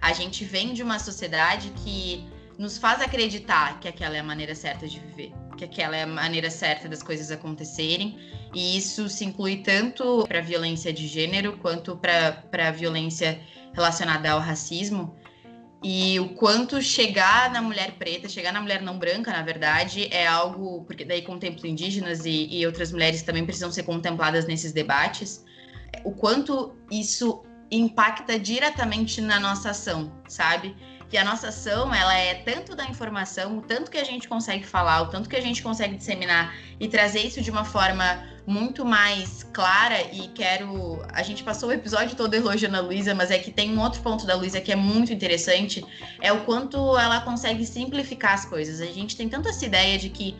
A 0.00 0.12
gente 0.12 0.44
vem 0.44 0.74
de 0.74 0.82
uma 0.82 0.98
sociedade 0.98 1.72
que 1.82 2.24
nos 2.58 2.78
faz 2.78 3.00
acreditar 3.00 3.80
que 3.80 3.88
aquela 3.88 4.16
é 4.16 4.20
a 4.20 4.24
maneira 4.24 4.54
certa 4.54 4.86
de 4.86 4.98
viver, 5.00 5.32
que 5.56 5.64
aquela 5.64 5.96
é 5.96 6.02
a 6.02 6.06
maneira 6.06 6.50
certa 6.50 6.88
das 6.88 7.02
coisas 7.02 7.30
acontecerem, 7.30 8.18
e 8.54 8.76
isso 8.76 9.08
se 9.08 9.24
inclui 9.24 9.58
tanto 9.58 10.26
para 10.26 10.40
violência 10.40 10.92
de 10.92 11.06
gênero 11.06 11.56
quanto 11.58 11.96
para 11.96 12.68
a 12.68 12.70
violência 12.70 13.40
relacionada 13.72 14.30
ao 14.30 14.40
racismo. 14.40 15.16
E 15.84 16.20
o 16.20 16.28
quanto 16.34 16.80
chegar 16.80 17.50
na 17.50 17.60
mulher 17.60 17.92
preta, 17.92 18.28
chegar 18.28 18.52
na 18.52 18.60
mulher 18.60 18.80
não 18.82 18.98
branca, 18.98 19.32
na 19.32 19.42
verdade, 19.42 20.06
é 20.12 20.24
algo. 20.24 20.84
Porque 20.84 21.04
daí 21.04 21.22
contemplo 21.22 21.66
indígenas 21.66 22.24
e, 22.24 22.46
e 22.50 22.64
outras 22.64 22.92
mulheres 22.92 23.22
também 23.22 23.44
precisam 23.44 23.72
ser 23.72 23.82
contempladas 23.82 24.46
nesses 24.46 24.72
debates. 24.72 25.44
O 26.04 26.12
quanto 26.12 26.76
isso 26.88 27.42
impacta 27.68 28.38
diretamente 28.38 29.20
na 29.20 29.40
nossa 29.40 29.70
ação, 29.70 30.12
sabe? 30.28 30.76
Que 31.12 31.18
a 31.18 31.24
nossa 31.24 31.48
ação 31.48 31.94
ela 31.94 32.16
é 32.16 32.32
tanto 32.36 32.74
da 32.74 32.86
informação, 32.86 33.58
o 33.58 33.60
tanto 33.60 33.90
que 33.90 33.98
a 33.98 34.04
gente 34.04 34.26
consegue 34.26 34.64
falar, 34.64 35.02
o 35.02 35.08
tanto 35.08 35.28
que 35.28 35.36
a 35.36 35.42
gente 35.42 35.62
consegue 35.62 35.94
disseminar 35.94 36.56
e 36.80 36.88
trazer 36.88 37.20
isso 37.20 37.42
de 37.42 37.50
uma 37.50 37.66
forma 37.66 38.26
muito 38.46 38.82
mais 38.82 39.42
clara 39.52 40.00
e 40.10 40.28
quero. 40.28 41.02
A 41.12 41.22
gente 41.22 41.44
passou 41.44 41.68
o 41.68 41.72
episódio 41.72 42.16
todo 42.16 42.32
elogiando 42.32 42.78
a 42.78 42.80
Luísa, 42.80 43.14
mas 43.14 43.30
é 43.30 43.38
que 43.38 43.50
tem 43.50 43.76
um 43.76 43.80
outro 43.82 44.00
ponto 44.00 44.24
da 44.24 44.34
Luísa 44.34 44.58
que 44.58 44.72
é 44.72 44.74
muito 44.74 45.12
interessante, 45.12 45.84
é 46.18 46.32
o 46.32 46.46
quanto 46.46 46.78
ela 46.96 47.20
consegue 47.20 47.66
simplificar 47.66 48.32
as 48.32 48.46
coisas. 48.46 48.80
A 48.80 48.86
gente 48.86 49.14
tem 49.14 49.28
tanto 49.28 49.50
essa 49.50 49.66
ideia 49.66 49.98
de 49.98 50.08
que 50.08 50.34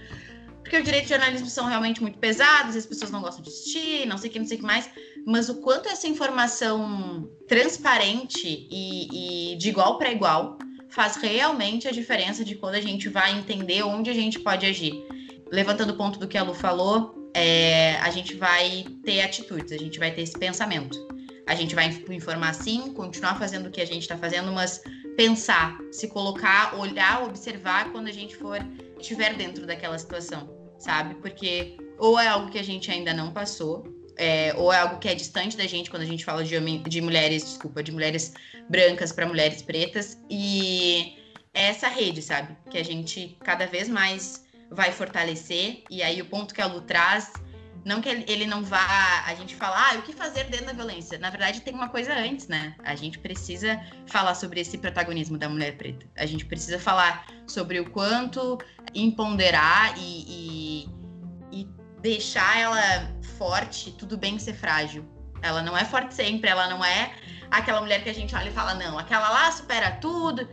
porque 0.63 0.79
o 0.79 0.83
direito 0.83 1.03
de 1.03 1.11
jornalismo 1.11 1.49
são 1.49 1.67
realmente 1.67 2.01
muito 2.01 2.17
pesados, 2.19 2.75
as 2.75 2.87
pessoas 2.87 3.11
não 3.11 3.21
gostam 3.21 3.43
de 3.43 3.51
assistir, 3.51 4.07
não 4.07 4.17
sei 4.17 4.31
o 4.31 4.33
que, 4.33 4.39
não 4.39 4.47
sei 4.47 4.57
o 4.57 4.61
que 4.61 4.67
mais, 4.67 4.89
mas 5.27 5.49
o 5.49 5.61
quanto 5.61 5.89
essa 5.89 6.07
informação 6.07 7.29
transparente 7.49 8.67
e, 8.71 9.53
e 9.53 9.57
de 9.57 9.69
igual 9.69 9.99
para 9.99 10.11
igual 10.11 10.59
faz 10.89 11.17
realmente 11.17 11.89
a 11.89 11.91
diferença 11.91 12.45
de 12.45 12.55
quando 12.55 12.75
a 12.75 12.81
gente 12.81 13.09
vai 13.09 13.33
entender 13.33 13.83
onde 13.83 14.11
a 14.11 14.15
gente 14.15 14.39
pode 14.39 14.67
agir. 14.67 15.03
Levantando 15.51 15.93
o 15.93 15.97
ponto 15.97 16.19
do 16.19 16.29
que 16.29 16.37
a 16.37 16.43
Lu 16.43 16.55
falou, 16.55 17.31
é, 17.35 17.97
a 17.97 18.11
gente 18.11 18.35
vai 18.35 18.85
ter 19.03 19.23
atitudes, 19.23 19.73
a 19.73 19.79
gente 19.79 19.99
vai 19.99 20.11
ter 20.11 20.23
esse 20.23 20.39
pensamento. 20.39 20.99
A 21.47 21.55
gente 21.55 21.75
vai 21.75 21.87
informar 22.11 22.55
sim, 22.55 22.93
continuar 22.93 23.39
fazendo 23.39 23.67
o 23.67 23.71
que 23.71 23.81
a 23.81 23.87
gente 23.87 24.03
está 24.03 24.17
fazendo, 24.17 24.53
mas 24.53 24.83
pensar, 25.17 25.79
se 25.91 26.09
colocar, 26.09 26.79
olhar, 26.79 27.25
observar 27.25 27.91
quando 27.91 28.09
a 28.09 28.13
gente 28.13 28.37
for 28.37 28.59
estiver 28.99 29.35
dentro 29.35 29.67
daquela 29.67 29.99
situação, 29.99 30.49
sabe? 30.79 31.15
Porque 31.17 31.77
ou 31.99 32.19
é 32.19 32.29
algo 32.29 32.51
que 32.51 32.59
a 32.59 32.63
gente 32.63 32.91
ainda 32.91 33.13
não 33.13 33.33
passou, 33.33 33.85
é, 34.17 34.55
ou 34.57 34.73
é 34.73 34.79
algo 34.79 34.99
que 34.99 35.09
é 35.09 35.15
distante 35.15 35.57
da 35.57 35.67
gente 35.67 35.91
quando 35.91 36.03
a 36.03 36.07
gente 36.07 36.25
fala 36.25 36.45
de, 36.45 36.79
de 36.79 37.01
mulheres, 37.01 37.45
desculpa, 37.45 37.83
de 37.83 37.93
mulheres 37.93 38.35
brancas 38.69 39.13
para 39.13 39.27
mulheres 39.27 39.63
pretas, 39.63 40.19
e 40.31 41.17
é 41.55 41.67
essa 41.67 41.89
rede, 41.89 42.23
sabe? 42.23 42.57
Que 42.71 42.79
a 42.79 42.85
gente 42.85 43.37
cada 43.41 43.67
vez 43.67 43.89
mais 43.89 44.45
vai 44.71 44.93
fortalecer, 44.93 45.83
e 45.91 46.03
aí 46.03 46.21
o 46.21 46.27
ponto 46.27 46.55
que 46.55 46.61
a 46.61 46.67
Lu 46.67 46.81
traz, 46.83 47.33
não 47.85 48.01
que 48.01 48.09
ele 48.09 48.47
não 48.47 48.63
vá, 48.63 49.25
a 49.27 49.35
gente 49.35 49.57
falar, 49.57 49.95
ah, 49.95 49.99
o 49.99 50.03
que 50.03 50.13
fazer 50.13 50.45
dentro 50.45 50.67
da 50.67 50.73
violência? 50.73 51.19
Na 51.19 51.31
verdade, 51.31 51.61
tem 51.61 51.75
uma 51.75 51.89
coisa 51.89 52.15
antes, 52.15 52.47
né? 52.47 52.77
A 52.85 52.95
gente 52.95 53.19
precisa 53.19 53.81
falar 54.07 54.35
sobre 54.35 54.61
esse 54.61 54.79
protagonismo 54.79 55.37
da 55.37 55.49
mulher 55.49 55.77
preta. 55.77 56.07
A 56.17 56.25
gente 56.25 56.45
precisa 56.47 56.79
falar 56.79 57.27
sobre 57.47 57.81
o 57.81 57.91
quanto 57.91 58.59
empoderar 58.95 59.95
e, 59.99 60.25
e 60.29 61.02
deixar 62.03 62.59
ela 62.59 63.09
forte, 63.39 63.93
tudo 63.93 64.19
bem 64.19 64.39
ser 64.39 64.55
frágil. 64.55 65.05
Ela 65.41 65.63
não 65.63 65.77
é 65.77 65.85
forte 65.85 66.15
sempre, 66.15 66.51
ela 66.51 66.69
não 66.69 66.85
é 66.85 67.15
aquela 67.51 67.81
mulher 67.81 68.03
que 68.03 68.11
a 68.11 68.15
gente 68.15 68.35
olha 68.35 68.49
e 68.49 68.53
fala, 68.53 68.75
não, 68.75 68.99
aquela 68.99 69.31
lá 69.31 69.51
supera 69.53 69.93
tudo. 69.93 70.49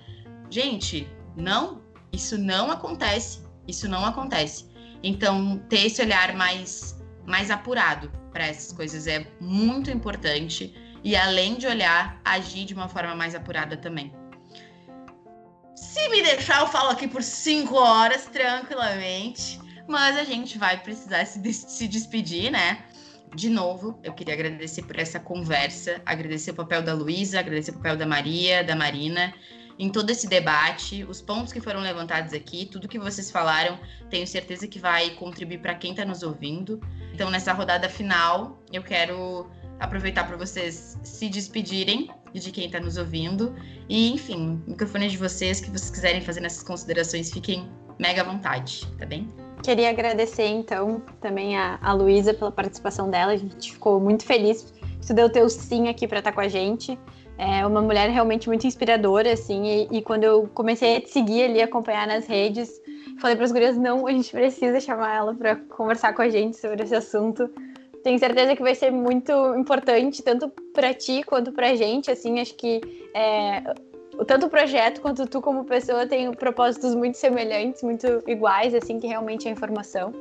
Gente, 0.50 1.10
não, 1.36 1.82
isso 2.14 2.38
não 2.38 2.72
acontece. 2.72 3.44
Isso 3.68 3.90
não 3.90 4.06
acontece. 4.06 4.70
Então, 5.04 5.58
ter 5.70 5.88
esse 5.88 6.02
olhar 6.02 6.34
mais, 6.36 7.00
mais 7.26 7.52
apurado 7.52 8.12
para 8.32 8.46
essas 8.46 8.72
coisas 8.72 9.08
é 9.08 9.26
muito 9.40 9.90
importante. 9.90 10.74
E 11.04 11.16
além 11.16 11.56
de 11.56 11.66
olhar, 11.66 12.20
agir 12.24 12.66
de 12.66 12.74
uma 12.74 12.88
forma 12.88 13.16
mais 13.16 13.34
apurada 13.34 13.78
também. 13.78 14.14
Se 15.76 16.10
me 16.10 16.22
deixar, 16.22 16.62
eu 16.62 16.68
falo 16.68 16.90
aqui 16.90 17.08
por 17.08 17.24
cinco 17.24 17.76
horas 17.76 18.26
tranquilamente 18.26 19.60
mas 19.90 20.18
a 20.18 20.24
gente 20.24 20.58
vai 20.58 20.82
precisar 20.82 21.26
se, 21.26 21.42
se 21.54 21.88
despedir, 21.88 22.52
né? 22.52 22.86
De 23.36 23.50
novo, 23.50 24.00
eu 24.04 24.14
queria 24.14 24.34
agradecer 24.34 24.84
por 24.84 24.98
essa 24.98 25.20
conversa, 25.20 26.02
agradecer 26.06 26.52
o 26.52 26.56
papel 26.56 26.82
da 26.82 26.94
Luísa, 26.94 27.40
agradecer 27.40 27.72
o 27.72 27.76
papel 27.76 27.98
da 27.98 28.06
Maria, 28.06 28.64
da 28.64 28.76
Marina, 28.76 29.34
em 29.78 29.90
todo 29.90 30.10
esse 30.10 30.28
debate, 30.28 31.06
os 31.06 31.22
pontos 31.22 31.54
que 31.54 31.62
foram 31.62 31.80
levantados 31.80 32.34
aqui, 32.34 32.66
tudo 32.66 32.88
que 32.88 33.00
vocês 33.00 33.32
falaram, 33.32 33.80
tenho 34.10 34.28
certeza 34.28 34.68
que 34.68 34.78
vai 34.78 35.12
contribuir 35.12 35.60
para 35.60 35.74
quem 35.76 35.92
está 35.92 36.04
nos 36.04 36.22
ouvindo. 36.22 36.82
Então, 37.14 37.30
nessa 37.30 37.54
rodada 37.54 37.88
final, 37.88 38.62
eu 38.74 38.84
quero 38.84 39.50
aproveitar 39.80 40.28
para 40.28 40.36
vocês 40.36 40.98
se 41.02 41.30
despedirem 41.30 42.10
de 42.34 42.52
quem 42.52 42.66
está 42.66 42.80
nos 42.80 42.98
ouvindo. 42.98 43.56
E, 43.88 44.12
enfim, 44.12 44.62
o 44.68 44.72
microfone 44.72 45.06
é 45.06 45.10
de 45.10 45.18
vocês, 45.18 45.62
que 45.62 45.70
vocês 45.70 45.90
quiserem 45.90 46.22
fazer 46.22 46.42
nessas 46.42 46.64
considerações, 46.64 47.32
fiquem 47.32 47.72
mega 47.98 48.22
à 48.22 48.26
vontade, 48.26 48.86
tá 48.98 49.06
bem? 49.06 49.30
Queria 49.64 49.90
agradecer, 49.90 50.48
então, 50.48 51.02
também 51.20 51.58
a, 51.58 51.78
a 51.82 51.94
Luísa 51.94 52.34
pela 52.34 52.52
participação 52.52 53.10
dela. 53.10 53.34
A 53.34 53.38
gente 53.38 53.74
ficou 53.74 54.00
muito 54.00 54.26
feliz. 54.26 54.74
Tu 55.06 55.14
deu 55.14 55.30
teu 55.30 55.50
sim 55.50 55.88
aqui 55.88 56.08
para 56.08 56.20
estar 56.20 56.32
tá 56.32 56.36
com 56.36 56.42
a 56.42 56.48
gente. 56.48 56.98
É 57.38 57.66
uma 57.66 57.82
mulher 57.82 58.10
realmente 58.10 58.48
muito 58.48 58.68
inspiradora, 58.68 59.34
assim. 59.34 59.66
E, 59.66 59.98
e 59.98 60.02
quando 60.02 60.24
eu 60.24 60.50
comecei 60.54 60.98
a 60.98 61.02
te 61.02 61.10
seguir 61.10 61.44
ali, 61.44 61.62
acompanhar 61.62 62.08
nas 62.08 62.28
redes, 62.28 62.70
falei 63.20 63.36
para 63.36 63.46
as 63.46 63.52
gurias: 63.52 63.78
não, 63.78 64.08
a 64.08 64.12
gente 64.12 64.32
precisa 64.32 64.80
chamar 64.80 65.16
ela 65.16 65.34
para 65.34 65.56
conversar 65.56 66.14
com 66.14 66.22
a 66.22 66.30
gente 66.30 66.58
sobre 66.58 66.84
esse 66.84 66.96
assunto. 66.96 67.50
Tenho 68.04 68.18
certeza 68.18 68.56
que 68.56 68.62
vai 68.62 68.76
ser 68.76 68.92
muito 68.92 69.32
importante, 69.56 70.22
tanto 70.22 70.50
para 70.74 70.94
ti 70.94 71.24
quanto 71.24 71.52
para 71.52 71.72
a 71.72 71.76
gente. 71.76 72.10
Assim, 72.10 72.40
acho 72.40 72.56
que 72.56 72.82
é, 73.14 73.64
tanto 74.26 74.48
o 74.48 74.50
projeto 74.50 75.02
quanto 75.02 75.26
tu 75.28 75.42
como 75.42 75.64
pessoa 75.66 76.06
tem 76.06 76.32
propósitos 76.34 76.94
muito 76.94 77.18
semelhantes, 77.18 77.84
muito 77.84 78.22
iguais, 78.28 78.74
assim, 78.74 79.00
que 79.00 79.08
realmente 79.08 79.48
é 79.48 79.52
informação. 79.52 80.14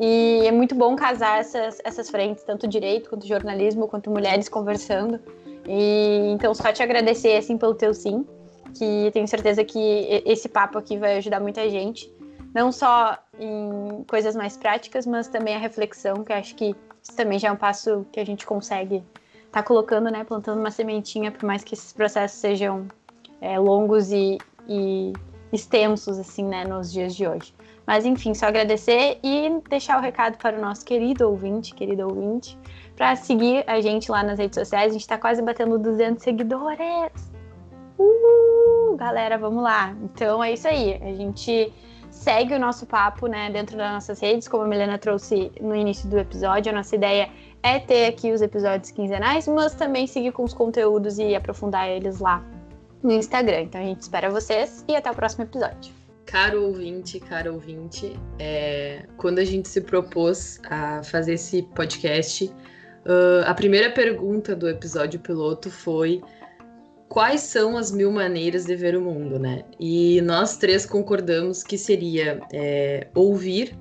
E 0.00 0.42
é 0.46 0.50
muito 0.50 0.74
bom 0.74 0.96
casar 0.96 1.40
essas, 1.40 1.80
essas 1.84 2.10
frentes, 2.10 2.42
tanto 2.44 2.66
direito 2.66 3.10
quanto 3.10 3.26
jornalismo, 3.26 3.86
quanto 3.86 4.10
mulheres 4.10 4.48
conversando. 4.48 5.20
E 5.66 6.32
então 6.32 6.54
só 6.54 6.72
te 6.72 6.82
agradecer 6.82 7.36
assim 7.36 7.56
pelo 7.56 7.74
teu 7.74 7.94
sim, 7.94 8.26
que 8.74 9.10
tenho 9.12 9.28
certeza 9.28 9.62
que 9.64 10.22
esse 10.24 10.48
papo 10.48 10.78
aqui 10.78 10.96
vai 10.96 11.18
ajudar 11.18 11.40
muita 11.40 11.68
gente, 11.70 12.12
não 12.54 12.72
só 12.72 13.18
em 13.38 14.04
coisas 14.08 14.34
mais 14.34 14.56
práticas, 14.56 15.06
mas 15.06 15.28
também 15.28 15.54
a 15.54 15.58
reflexão, 15.58 16.24
que 16.24 16.32
acho 16.32 16.54
que 16.54 16.74
isso 17.02 17.16
também 17.16 17.38
já 17.38 17.48
é 17.48 17.52
um 17.52 17.56
passo 17.56 18.06
que 18.12 18.18
a 18.18 18.26
gente 18.26 18.46
consegue 18.46 18.96
estar 19.46 19.60
tá 19.60 19.62
colocando, 19.62 20.10
né, 20.10 20.24
plantando 20.24 20.58
uma 20.58 20.70
sementinha, 20.70 21.30
por 21.30 21.44
mais 21.44 21.62
que 21.62 21.74
esses 21.74 21.92
processos 21.92 22.38
sejam 22.38 22.88
é, 23.42 23.58
longos 23.58 24.10
e, 24.12 24.38
e 24.68 25.12
extensos, 25.52 26.18
assim, 26.18 26.44
né, 26.44 26.64
nos 26.64 26.90
dias 26.90 27.14
de 27.14 27.26
hoje. 27.26 27.52
Mas, 27.84 28.06
enfim, 28.06 28.32
só 28.32 28.46
agradecer 28.46 29.18
e 29.22 29.60
deixar 29.68 29.98
o 29.98 30.00
recado 30.00 30.38
para 30.38 30.56
o 30.56 30.60
nosso 30.60 30.84
querido 30.84 31.28
ouvinte, 31.28 31.74
querido 31.74 32.06
ouvinte, 32.06 32.56
para 32.96 33.16
seguir 33.16 33.64
a 33.66 33.80
gente 33.80 34.10
lá 34.10 34.22
nas 34.22 34.38
redes 34.38 34.54
sociais. 34.56 34.90
A 34.90 34.92
gente 34.92 35.02
está 35.02 35.18
quase 35.18 35.42
batendo 35.42 35.78
200 35.78 36.22
seguidores. 36.22 37.32
Uh, 37.98 38.96
galera, 38.96 39.36
vamos 39.36 39.64
lá. 39.64 39.94
Então 40.04 40.42
é 40.42 40.52
isso 40.52 40.68
aí. 40.68 40.94
A 41.02 41.12
gente 41.12 41.72
segue 42.08 42.54
o 42.54 42.58
nosso 42.58 42.86
papo, 42.86 43.26
né, 43.26 43.50
dentro 43.50 43.76
das 43.76 43.92
nossas 43.92 44.20
redes, 44.20 44.46
como 44.46 44.62
a 44.62 44.66
Milena 44.68 44.96
trouxe 44.96 45.50
no 45.60 45.74
início 45.74 46.08
do 46.08 46.18
episódio. 46.18 46.70
A 46.70 46.76
nossa 46.76 46.94
ideia 46.94 47.28
é 47.64 47.80
ter 47.80 48.06
aqui 48.06 48.30
os 48.30 48.40
episódios 48.40 48.92
quinzenais, 48.92 49.48
mas 49.48 49.74
também 49.74 50.06
seguir 50.06 50.30
com 50.30 50.44
os 50.44 50.54
conteúdos 50.54 51.18
e 51.18 51.34
aprofundar 51.34 51.88
eles 51.88 52.20
lá 52.20 52.44
no 53.02 53.12
Instagram. 53.12 53.62
Então 53.62 53.80
a 53.80 53.84
gente 53.84 54.02
espera 54.02 54.30
vocês 54.30 54.84
e 54.88 54.94
até 54.94 55.10
o 55.10 55.14
próximo 55.14 55.44
episódio. 55.44 55.92
Caro 56.26 56.66
ouvinte, 56.66 57.20
caro 57.20 57.54
ouvinte, 57.54 58.18
é, 58.38 59.04
quando 59.16 59.38
a 59.38 59.44
gente 59.44 59.68
se 59.68 59.80
propôs 59.80 60.60
a 60.70 61.02
fazer 61.02 61.34
esse 61.34 61.62
podcast, 61.74 62.46
uh, 62.46 63.44
a 63.44 63.52
primeira 63.52 63.90
pergunta 63.90 64.54
do 64.54 64.68
episódio 64.68 65.20
piloto 65.20 65.70
foi 65.70 66.22
quais 67.12 67.42
são 67.42 67.76
as 67.76 67.92
mil 67.92 68.10
maneiras 68.10 68.64
de 68.64 68.74
ver 68.74 68.96
o 68.96 69.02
mundo, 69.02 69.38
né? 69.38 69.64
E 69.78 70.22
nós 70.22 70.56
três 70.56 70.86
concordamos 70.86 71.62
que 71.62 71.76
seria 71.76 72.40
é, 72.50 73.08
ouvir 73.14 73.76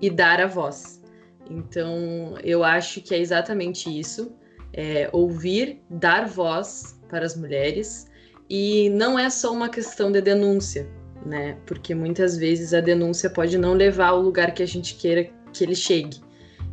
e 0.00 0.08
dar 0.08 0.40
a 0.40 0.46
voz. 0.46 1.02
Então, 1.50 2.38
eu 2.42 2.64
acho 2.64 3.02
que 3.02 3.14
é 3.14 3.18
exatamente 3.18 3.90
isso: 3.90 4.34
é, 4.72 5.10
ouvir, 5.12 5.82
dar 5.90 6.26
voz 6.26 6.98
para 7.10 7.26
as 7.26 7.36
mulheres. 7.36 8.06
E 8.48 8.88
não 8.90 9.18
é 9.18 9.28
só 9.28 9.52
uma 9.52 9.68
questão 9.68 10.10
de 10.10 10.20
denúncia, 10.20 10.88
né? 11.24 11.56
Porque 11.66 11.94
muitas 11.94 12.36
vezes 12.36 12.72
a 12.72 12.80
denúncia 12.80 13.28
pode 13.28 13.58
não 13.58 13.74
levar 13.74 14.08
ao 14.08 14.20
lugar 14.20 14.52
que 14.54 14.62
a 14.62 14.66
gente 14.66 14.94
queira 14.94 15.28
que 15.52 15.64
ele 15.64 15.74
chegue. 15.74 16.20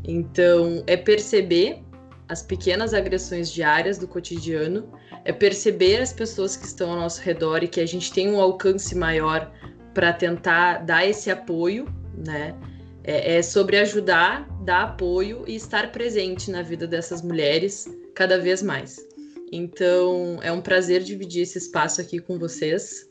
Então, 0.03 0.83
é 0.85 0.97
perceber 0.97 1.81
as 2.27 2.41
pequenas 2.41 2.93
agressões 2.93 3.51
diárias 3.51 3.97
do 3.97 4.07
cotidiano 4.07 4.89
é 5.25 5.31
perceber 5.31 6.01
as 6.01 6.11
pessoas 6.11 6.57
que 6.57 6.65
estão 6.65 6.91
ao 6.91 6.97
nosso 6.97 7.21
redor 7.21 7.63
e 7.63 7.67
que 7.67 7.79
a 7.79 7.85
gente 7.85 8.11
tem 8.11 8.29
um 8.29 8.39
alcance 8.39 8.95
maior 8.95 9.51
para 9.93 10.11
tentar 10.11 10.79
dar 10.79 11.07
esse 11.07 11.29
apoio, 11.29 11.85
né? 12.17 12.55
É, 13.03 13.35
é, 13.35 13.41
sobre 13.41 13.77
ajudar, 13.77 14.47
dar 14.63 14.83
apoio 14.83 15.43
e 15.45 15.55
estar 15.55 15.91
presente 15.91 16.49
na 16.49 16.61
vida 16.61 16.87
dessas 16.87 17.21
mulheres 17.21 17.85
cada 18.15 18.39
vez 18.39 18.63
mais. 18.63 18.97
Então, 19.55 20.39
é 20.41 20.51
um 20.51 20.61
prazer 20.61 21.03
dividir 21.03 21.43
esse 21.43 21.57
espaço 21.57 22.01
aqui 22.01 22.19
com 22.19 22.39
vocês. 22.39 23.07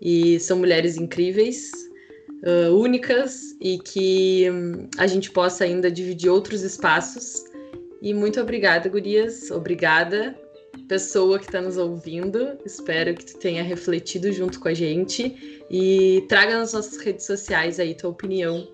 E 0.00 0.38
são 0.40 0.58
mulheres 0.58 0.96
incríveis, 0.96 1.70
uh, 2.44 2.74
únicas 2.74 3.56
e 3.60 3.78
que 3.78 4.48
um, 4.50 4.88
a 4.96 5.06
gente 5.06 5.30
possa 5.30 5.64
ainda 5.64 5.90
dividir 5.90 6.30
outros 6.30 6.62
espaços. 6.62 7.44
E 8.00 8.14
muito 8.14 8.40
obrigada, 8.40 8.88
Gurias. 8.88 9.50
Obrigada 9.50 10.34
pessoa 10.88 11.38
que 11.38 11.46
está 11.46 11.60
nos 11.60 11.76
ouvindo. 11.76 12.58
Espero 12.64 13.14
que 13.14 13.24
tu 13.24 13.38
tenha 13.38 13.62
refletido 13.62 14.32
junto 14.32 14.58
com 14.58 14.68
a 14.68 14.74
gente 14.74 15.64
e 15.70 16.24
traga 16.28 16.58
nas 16.58 16.72
nossas 16.72 16.98
redes 16.98 17.26
sociais 17.26 17.78
aí 17.78 17.94
tua 17.94 18.10
opinião, 18.10 18.68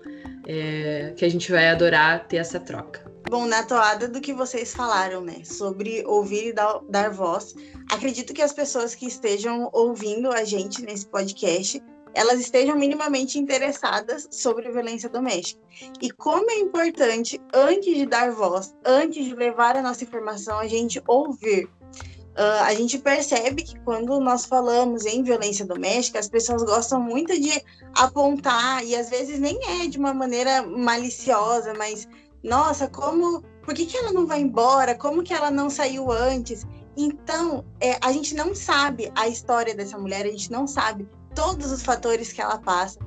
é, 0.47 1.13
que 1.15 1.23
a 1.25 1.29
gente 1.29 1.51
vai 1.51 1.67
adorar 1.69 2.27
ter 2.27 2.37
essa 2.37 2.59
troca. 2.59 3.16
Bom, 3.29 3.45
na 3.45 3.61
toada 3.63 4.07
do 4.07 4.21
que 4.21 4.33
vocês 4.33 4.73
falaram, 4.73 5.21
né, 5.21 5.43
sobre 5.43 6.03
ouvir 6.05 6.47
e 6.47 6.53
dar, 6.53 6.79
dar 6.89 7.11
voz, 7.11 7.53
acredito 7.91 8.33
que 8.33 8.41
as 8.41 8.53
pessoas 8.53 8.95
que 8.95 9.05
estejam 9.05 9.69
ouvindo 9.73 10.31
a 10.31 10.45
gente 10.45 10.81
nesse 10.81 11.05
podcast 11.07 11.83
elas 12.17 12.39
estejam 12.39 12.75
minimamente 12.75 13.37
interessadas 13.37 14.27
sobre 14.31 14.71
violência 14.71 15.07
doméstica. 15.07 15.61
E 16.01 16.09
como 16.09 16.49
é 16.49 16.55
importante, 16.55 17.39
antes 17.53 17.95
de 17.95 18.07
dar 18.07 18.31
voz, 18.31 18.73
antes 18.83 19.23
de 19.23 19.35
levar 19.35 19.77
a 19.77 19.83
nossa 19.83 20.03
informação, 20.03 20.57
a 20.57 20.67
gente 20.67 20.99
ouvir. 21.07 21.65
Uh, 21.65 22.63
a 22.63 22.73
gente 22.73 22.97
percebe 22.97 23.61
que 23.61 23.79
quando 23.81 24.19
nós 24.19 24.45
falamos 24.45 25.05
em 25.05 25.21
violência 25.21 25.63
doméstica, 25.63 26.17
as 26.17 26.27
pessoas 26.27 26.63
gostam 26.63 26.99
muito 26.99 27.39
de 27.39 27.63
apontar, 27.95 28.83
e 28.83 28.95
às 28.95 29.11
vezes 29.11 29.39
nem 29.39 29.59
é 29.83 29.87
de 29.87 29.99
uma 29.99 30.13
maneira 30.13 30.63
maliciosa, 30.63 31.73
mas 31.75 32.07
nossa, 32.43 32.87
como. 32.87 33.43
Por 33.61 33.73
que, 33.73 33.85
que 33.85 33.97
ela 33.97 34.13
não 34.13 34.25
vai 34.25 34.39
embora? 34.39 34.95
Como 34.95 35.23
que 35.23 35.33
ela 35.33 35.51
não 35.51 35.69
saiu 35.69 36.11
antes? 36.11 36.65
Então, 36.95 37.65
é, 37.81 37.97
a 38.01 38.11
gente 38.11 38.33
não 38.33 38.55
sabe 38.55 39.11
a 39.15 39.27
história 39.27 39.75
dessa 39.75 39.97
mulher, 39.97 40.25
a 40.25 40.31
gente 40.31 40.51
não 40.51 40.65
sabe 40.65 41.07
todos 41.35 41.71
os 41.71 41.83
fatores 41.83 42.31
que 42.31 42.41
ela 42.41 42.57
passa. 42.57 42.97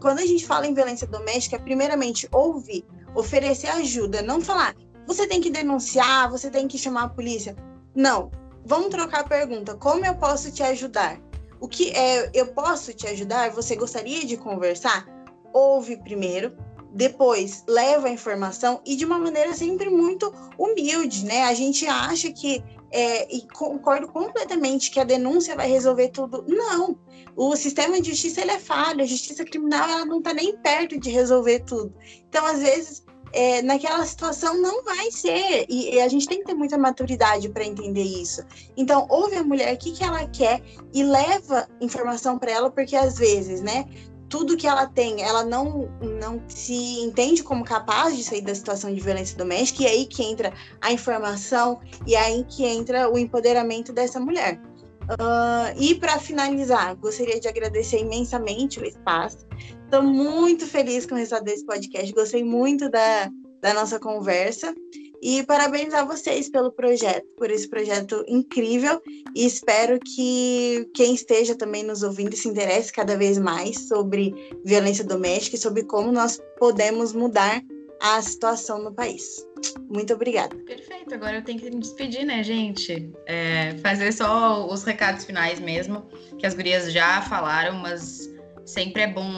Quando 0.00 0.18
a 0.18 0.26
gente 0.26 0.44
fala 0.44 0.66
em 0.66 0.74
violência 0.74 1.06
doméstica, 1.06 1.56
é 1.56 1.58
primeiramente 1.58 2.28
ouvir, 2.32 2.84
oferecer 3.14 3.68
ajuda, 3.68 4.20
não 4.20 4.40
falar, 4.40 4.74
você 5.06 5.26
tem 5.26 5.40
que 5.40 5.50
denunciar, 5.50 6.28
você 6.28 6.50
tem 6.50 6.68
que 6.68 6.76
chamar 6.76 7.04
a 7.04 7.08
polícia. 7.08 7.56
Não, 7.94 8.30
Vamos 8.68 8.90
trocar 8.90 9.20
a 9.20 9.24
pergunta. 9.24 9.74
Como 9.74 10.04
eu 10.04 10.14
posso 10.16 10.52
te 10.52 10.62
ajudar? 10.62 11.18
O 11.58 11.66
que 11.66 11.90
é 11.96 12.30
eu 12.34 12.48
posso 12.48 12.92
te 12.92 13.06
ajudar? 13.06 13.50
Você 13.52 13.74
gostaria 13.74 14.26
de 14.26 14.36
conversar? 14.36 15.08
Ouve 15.54 15.96
primeiro, 15.96 16.54
depois 16.92 17.64
leva 17.68 18.08
a 18.08 18.12
informação 18.12 18.80
e 18.84 18.96
de 18.96 19.04
uma 19.04 19.18
maneira 19.18 19.52
sempre 19.54 19.90
muito 19.90 20.32
humilde, 20.56 21.24
né? 21.24 21.44
A 21.44 21.54
gente 21.54 21.86
acha 21.86 22.32
que 22.32 22.62
é, 22.90 23.34
e 23.34 23.46
concordo 23.48 24.08
completamente 24.08 24.90
que 24.90 24.98
a 24.98 25.04
denúncia 25.04 25.54
vai 25.54 25.68
resolver 25.68 26.08
tudo. 26.08 26.44
Não, 26.48 26.98
o 27.36 27.54
sistema 27.54 28.00
de 28.00 28.10
justiça 28.10 28.40
ele 28.40 28.52
é 28.52 28.58
falho, 28.58 29.02
a 29.02 29.06
justiça 29.06 29.44
criminal 29.44 29.88
ela 29.88 30.04
não 30.04 30.18
está 30.18 30.32
nem 30.32 30.56
perto 30.56 30.98
de 30.98 31.10
resolver 31.10 31.60
tudo. 31.60 31.94
Então, 32.28 32.44
às 32.46 32.60
vezes, 32.60 33.04
é, 33.32 33.60
naquela 33.62 34.04
situação 34.04 34.60
não 34.60 34.82
vai 34.82 35.10
ser. 35.10 35.66
E, 35.68 35.94
e, 35.94 36.00
a 36.00 36.08
gente 36.08 36.26
tem 36.26 36.38
que 36.38 36.46
ter 36.46 36.54
muita 36.54 36.78
maturidade 36.78 37.48
para 37.48 37.64
entender 37.64 38.02
isso. 38.02 38.42
Então, 38.76 39.06
ouve 39.10 39.36
a 39.36 39.44
mulher 39.44 39.74
o 39.74 39.78
que, 39.78 39.92
que 39.92 40.04
ela 40.04 40.26
quer 40.28 40.62
e 40.92 41.02
leva 41.02 41.68
informação 41.80 42.38
para 42.38 42.50
ela, 42.50 42.70
porque 42.70 42.96
às 42.96 43.18
vezes, 43.18 43.60
né? 43.60 43.84
Tudo 44.28 44.56
que 44.56 44.66
ela 44.66 44.86
tem, 44.86 45.22
ela 45.22 45.44
não, 45.44 45.88
não 46.20 46.42
se 46.48 47.00
entende 47.00 47.42
como 47.42 47.64
capaz 47.64 48.16
de 48.16 48.22
sair 48.22 48.42
da 48.42 48.54
situação 48.54 48.92
de 48.92 49.00
violência 49.00 49.36
doméstica, 49.36 49.82
e 49.82 49.86
é 49.86 49.90
aí 49.90 50.06
que 50.06 50.22
entra 50.22 50.52
a 50.80 50.92
informação 50.92 51.80
e 52.06 52.14
é 52.14 52.20
aí 52.20 52.44
que 52.44 52.64
entra 52.64 53.10
o 53.10 53.18
empoderamento 53.18 53.92
dessa 53.92 54.20
mulher. 54.20 54.60
Uh, 55.08 55.72
e 55.80 55.94
para 55.94 56.18
finalizar, 56.18 56.94
gostaria 56.96 57.40
de 57.40 57.48
agradecer 57.48 58.00
imensamente 58.00 58.78
o 58.78 58.84
espaço. 58.84 59.46
Estou 59.84 60.02
muito 60.02 60.66
feliz 60.66 61.06
com 61.06 61.14
o 61.14 61.18
resultado 61.18 61.44
desse 61.44 61.64
podcast, 61.64 62.12
gostei 62.12 62.44
muito 62.44 62.90
da, 62.90 63.30
da 63.62 63.72
nossa 63.72 63.98
conversa. 63.98 64.74
E 65.22 65.42
parabenizar 65.44 66.06
vocês 66.06 66.48
pelo 66.48 66.70
projeto, 66.70 67.26
por 67.36 67.50
esse 67.50 67.68
projeto 67.68 68.24
incrível. 68.28 69.02
E 69.34 69.46
espero 69.46 69.98
que 69.98 70.88
quem 70.94 71.14
esteja 71.14 71.54
também 71.54 71.82
nos 71.82 72.02
ouvindo 72.02 72.36
se 72.36 72.48
interesse 72.48 72.92
cada 72.92 73.16
vez 73.16 73.38
mais 73.38 73.88
sobre 73.88 74.32
violência 74.64 75.04
doméstica 75.04 75.56
e 75.56 75.58
sobre 75.58 75.82
como 75.84 76.12
nós 76.12 76.40
podemos 76.58 77.12
mudar 77.12 77.62
a 78.00 78.22
situação 78.22 78.82
no 78.82 78.92
país. 78.92 79.44
Muito 79.88 80.14
obrigada. 80.14 80.56
Perfeito, 80.56 81.14
agora 81.14 81.38
eu 81.38 81.44
tenho 81.44 81.58
que 81.58 81.70
me 81.70 81.80
despedir, 81.80 82.24
né, 82.24 82.42
gente? 82.42 83.10
É, 83.26 83.76
fazer 83.78 84.12
só 84.12 84.66
os 84.68 84.84
recados 84.84 85.24
finais 85.24 85.58
mesmo, 85.58 86.06
que 86.38 86.46
as 86.46 86.54
gurias 86.54 86.92
já 86.92 87.22
falaram, 87.22 87.74
mas 87.76 88.32
sempre 88.64 89.02
é 89.02 89.08
bom 89.08 89.28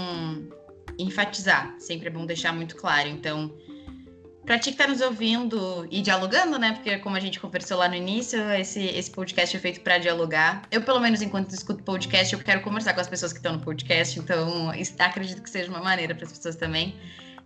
enfatizar, 0.98 1.74
sempre 1.78 2.08
é 2.08 2.10
bom 2.10 2.26
deixar 2.26 2.52
muito 2.52 2.76
claro. 2.76 3.08
Então, 3.08 3.56
para 4.44 4.58
ti 4.58 4.70
que 4.70 4.80
está 4.80 4.86
nos 4.86 5.00
ouvindo 5.00 5.86
e 5.90 6.00
dialogando, 6.02 6.58
né? 6.58 6.72
Porque 6.72 6.98
como 6.98 7.16
a 7.16 7.20
gente 7.20 7.38
conversou 7.38 7.78
lá 7.78 7.88
no 7.88 7.94
início, 7.94 8.40
esse, 8.52 8.84
esse 8.84 9.10
podcast 9.10 9.56
é 9.56 9.60
feito 9.60 9.80
para 9.80 9.98
dialogar. 9.98 10.62
Eu, 10.70 10.82
pelo 10.82 10.98
menos, 10.98 11.22
enquanto 11.22 11.50
escuto 11.50 11.82
podcast, 11.84 12.32
eu 12.32 12.40
quero 12.40 12.60
conversar 12.62 12.94
com 12.94 13.00
as 13.00 13.08
pessoas 13.08 13.32
que 13.32 13.38
estão 13.38 13.52
no 13.52 13.60
podcast, 13.60 14.18
então 14.18 14.70
acredito 14.98 15.42
que 15.42 15.50
seja 15.50 15.70
uma 15.70 15.80
maneira 15.80 16.14
para 16.14 16.24
as 16.24 16.32
pessoas 16.32 16.56
também 16.56 16.94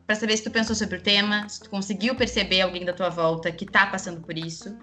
para 0.06 0.16
saber 0.16 0.36
se 0.36 0.44
tu 0.44 0.50
pensou 0.50 0.76
sobre 0.76 0.98
o 0.98 1.00
tema, 1.00 1.48
se 1.48 1.62
tu 1.62 1.70
conseguiu 1.70 2.14
perceber 2.14 2.60
alguém 2.60 2.84
da 2.84 2.92
tua 2.92 3.08
volta 3.08 3.50
que 3.50 3.64
está 3.64 3.86
passando 3.86 4.20
por 4.20 4.36
isso. 4.36 4.76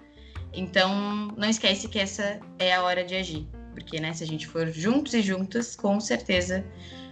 Então, 0.52 1.28
não 1.36 1.48
esquece 1.48 1.88
que 1.88 1.98
essa 1.98 2.40
é 2.58 2.74
a 2.74 2.82
hora 2.82 3.04
de 3.04 3.14
agir, 3.14 3.48
porque 3.72 4.00
né, 4.00 4.12
se 4.12 4.22
a 4.22 4.26
gente 4.26 4.46
for 4.46 4.68
juntos 4.68 5.14
e 5.14 5.22
juntas, 5.22 5.76
com 5.76 5.98
certeza 6.00 6.64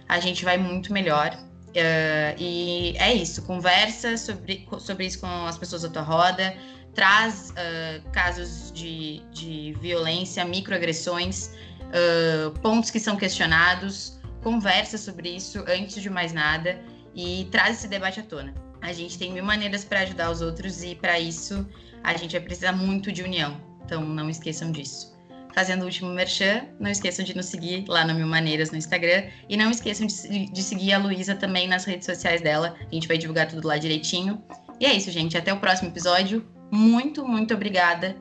a 0.07 0.19
gente 0.19 0.43
vai 0.43 0.57
muito 0.57 0.91
melhor. 0.91 1.37
Uh, 1.71 2.35
e 2.37 2.95
é 2.97 3.13
isso, 3.13 3.41
conversa 3.43 4.17
sobre, 4.17 4.67
sobre 4.79 5.05
isso 5.05 5.19
com 5.19 5.45
as 5.45 5.57
pessoas 5.57 5.83
da 5.83 5.89
tua 5.89 6.01
roda, 6.01 6.53
traz 6.93 7.51
uh, 7.51 8.09
casos 8.11 8.71
de, 8.73 9.21
de 9.31 9.73
violência, 9.79 10.43
microagressões, 10.43 11.51
uh, 11.87 12.51
pontos 12.59 12.91
que 12.91 12.99
são 12.99 13.15
questionados, 13.15 14.19
conversa 14.43 14.97
sobre 14.97 15.29
isso 15.29 15.63
antes 15.67 16.01
de 16.01 16.09
mais 16.09 16.33
nada 16.33 16.77
e 17.15 17.47
traz 17.51 17.77
esse 17.77 17.87
debate 17.87 18.19
à 18.19 18.23
tona. 18.23 18.53
A 18.81 18.91
gente 18.91 19.17
tem 19.17 19.31
mil 19.31 19.45
maneiras 19.45 19.85
para 19.85 20.01
ajudar 20.01 20.29
os 20.29 20.41
outros 20.41 20.83
e 20.83 20.95
para 20.95 21.19
isso 21.19 21.65
a 22.03 22.17
gente 22.17 22.31
vai 22.31 22.41
precisar 22.41 22.73
muito 22.73 23.11
de 23.11 23.23
união. 23.23 23.55
Então 23.85 24.03
não 24.03 24.29
esqueçam 24.29 24.71
disso. 24.71 25.10
Fazendo 25.53 25.81
o 25.81 25.85
último 25.85 26.09
merchan, 26.09 26.65
não 26.79 26.89
esqueçam 26.89 27.25
de 27.25 27.35
nos 27.35 27.47
seguir 27.47 27.85
lá 27.87 28.05
no 28.05 28.13
Mil 28.13 28.27
Maneiras 28.27 28.71
no 28.71 28.77
Instagram 28.77 29.25
e 29.49 29.57
não 29.57 29.69
esqueçam 29.69 30.07
de, 30.07 30.51
de 30.51 30.63
seguir 30.63 30.93
a 30.93 30.97
Luísa 30.97 31.35
também 31.35 31.67
nas 31.67 31.85
redes 31.85 32.05
sociais 32.05 32.41
dela. 32.41 32.75
A 32.79 32.93
gente 32.93 33.07
vai 33.07 33.17
divulgar 33.17 33.47
tudo 33.47 33.67
lá 33.67 33.77
direitinho. 33.77 34.41
E 34.79 34.85
é 34.85 34.93
isso, 34.93 35.11
gente. 35.11 35.37
Até 35.37 35.53
o 35.53 35.59
próximo 35.59 35.89
episódio. 35.89 36.45
Muito, 36.71 37.27
muito 37.27 37.53
obrigada. 37.53 38.15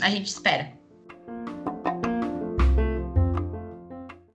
A 0.00 0.08
gente 0.10 0.26
espera. 0.26 0.75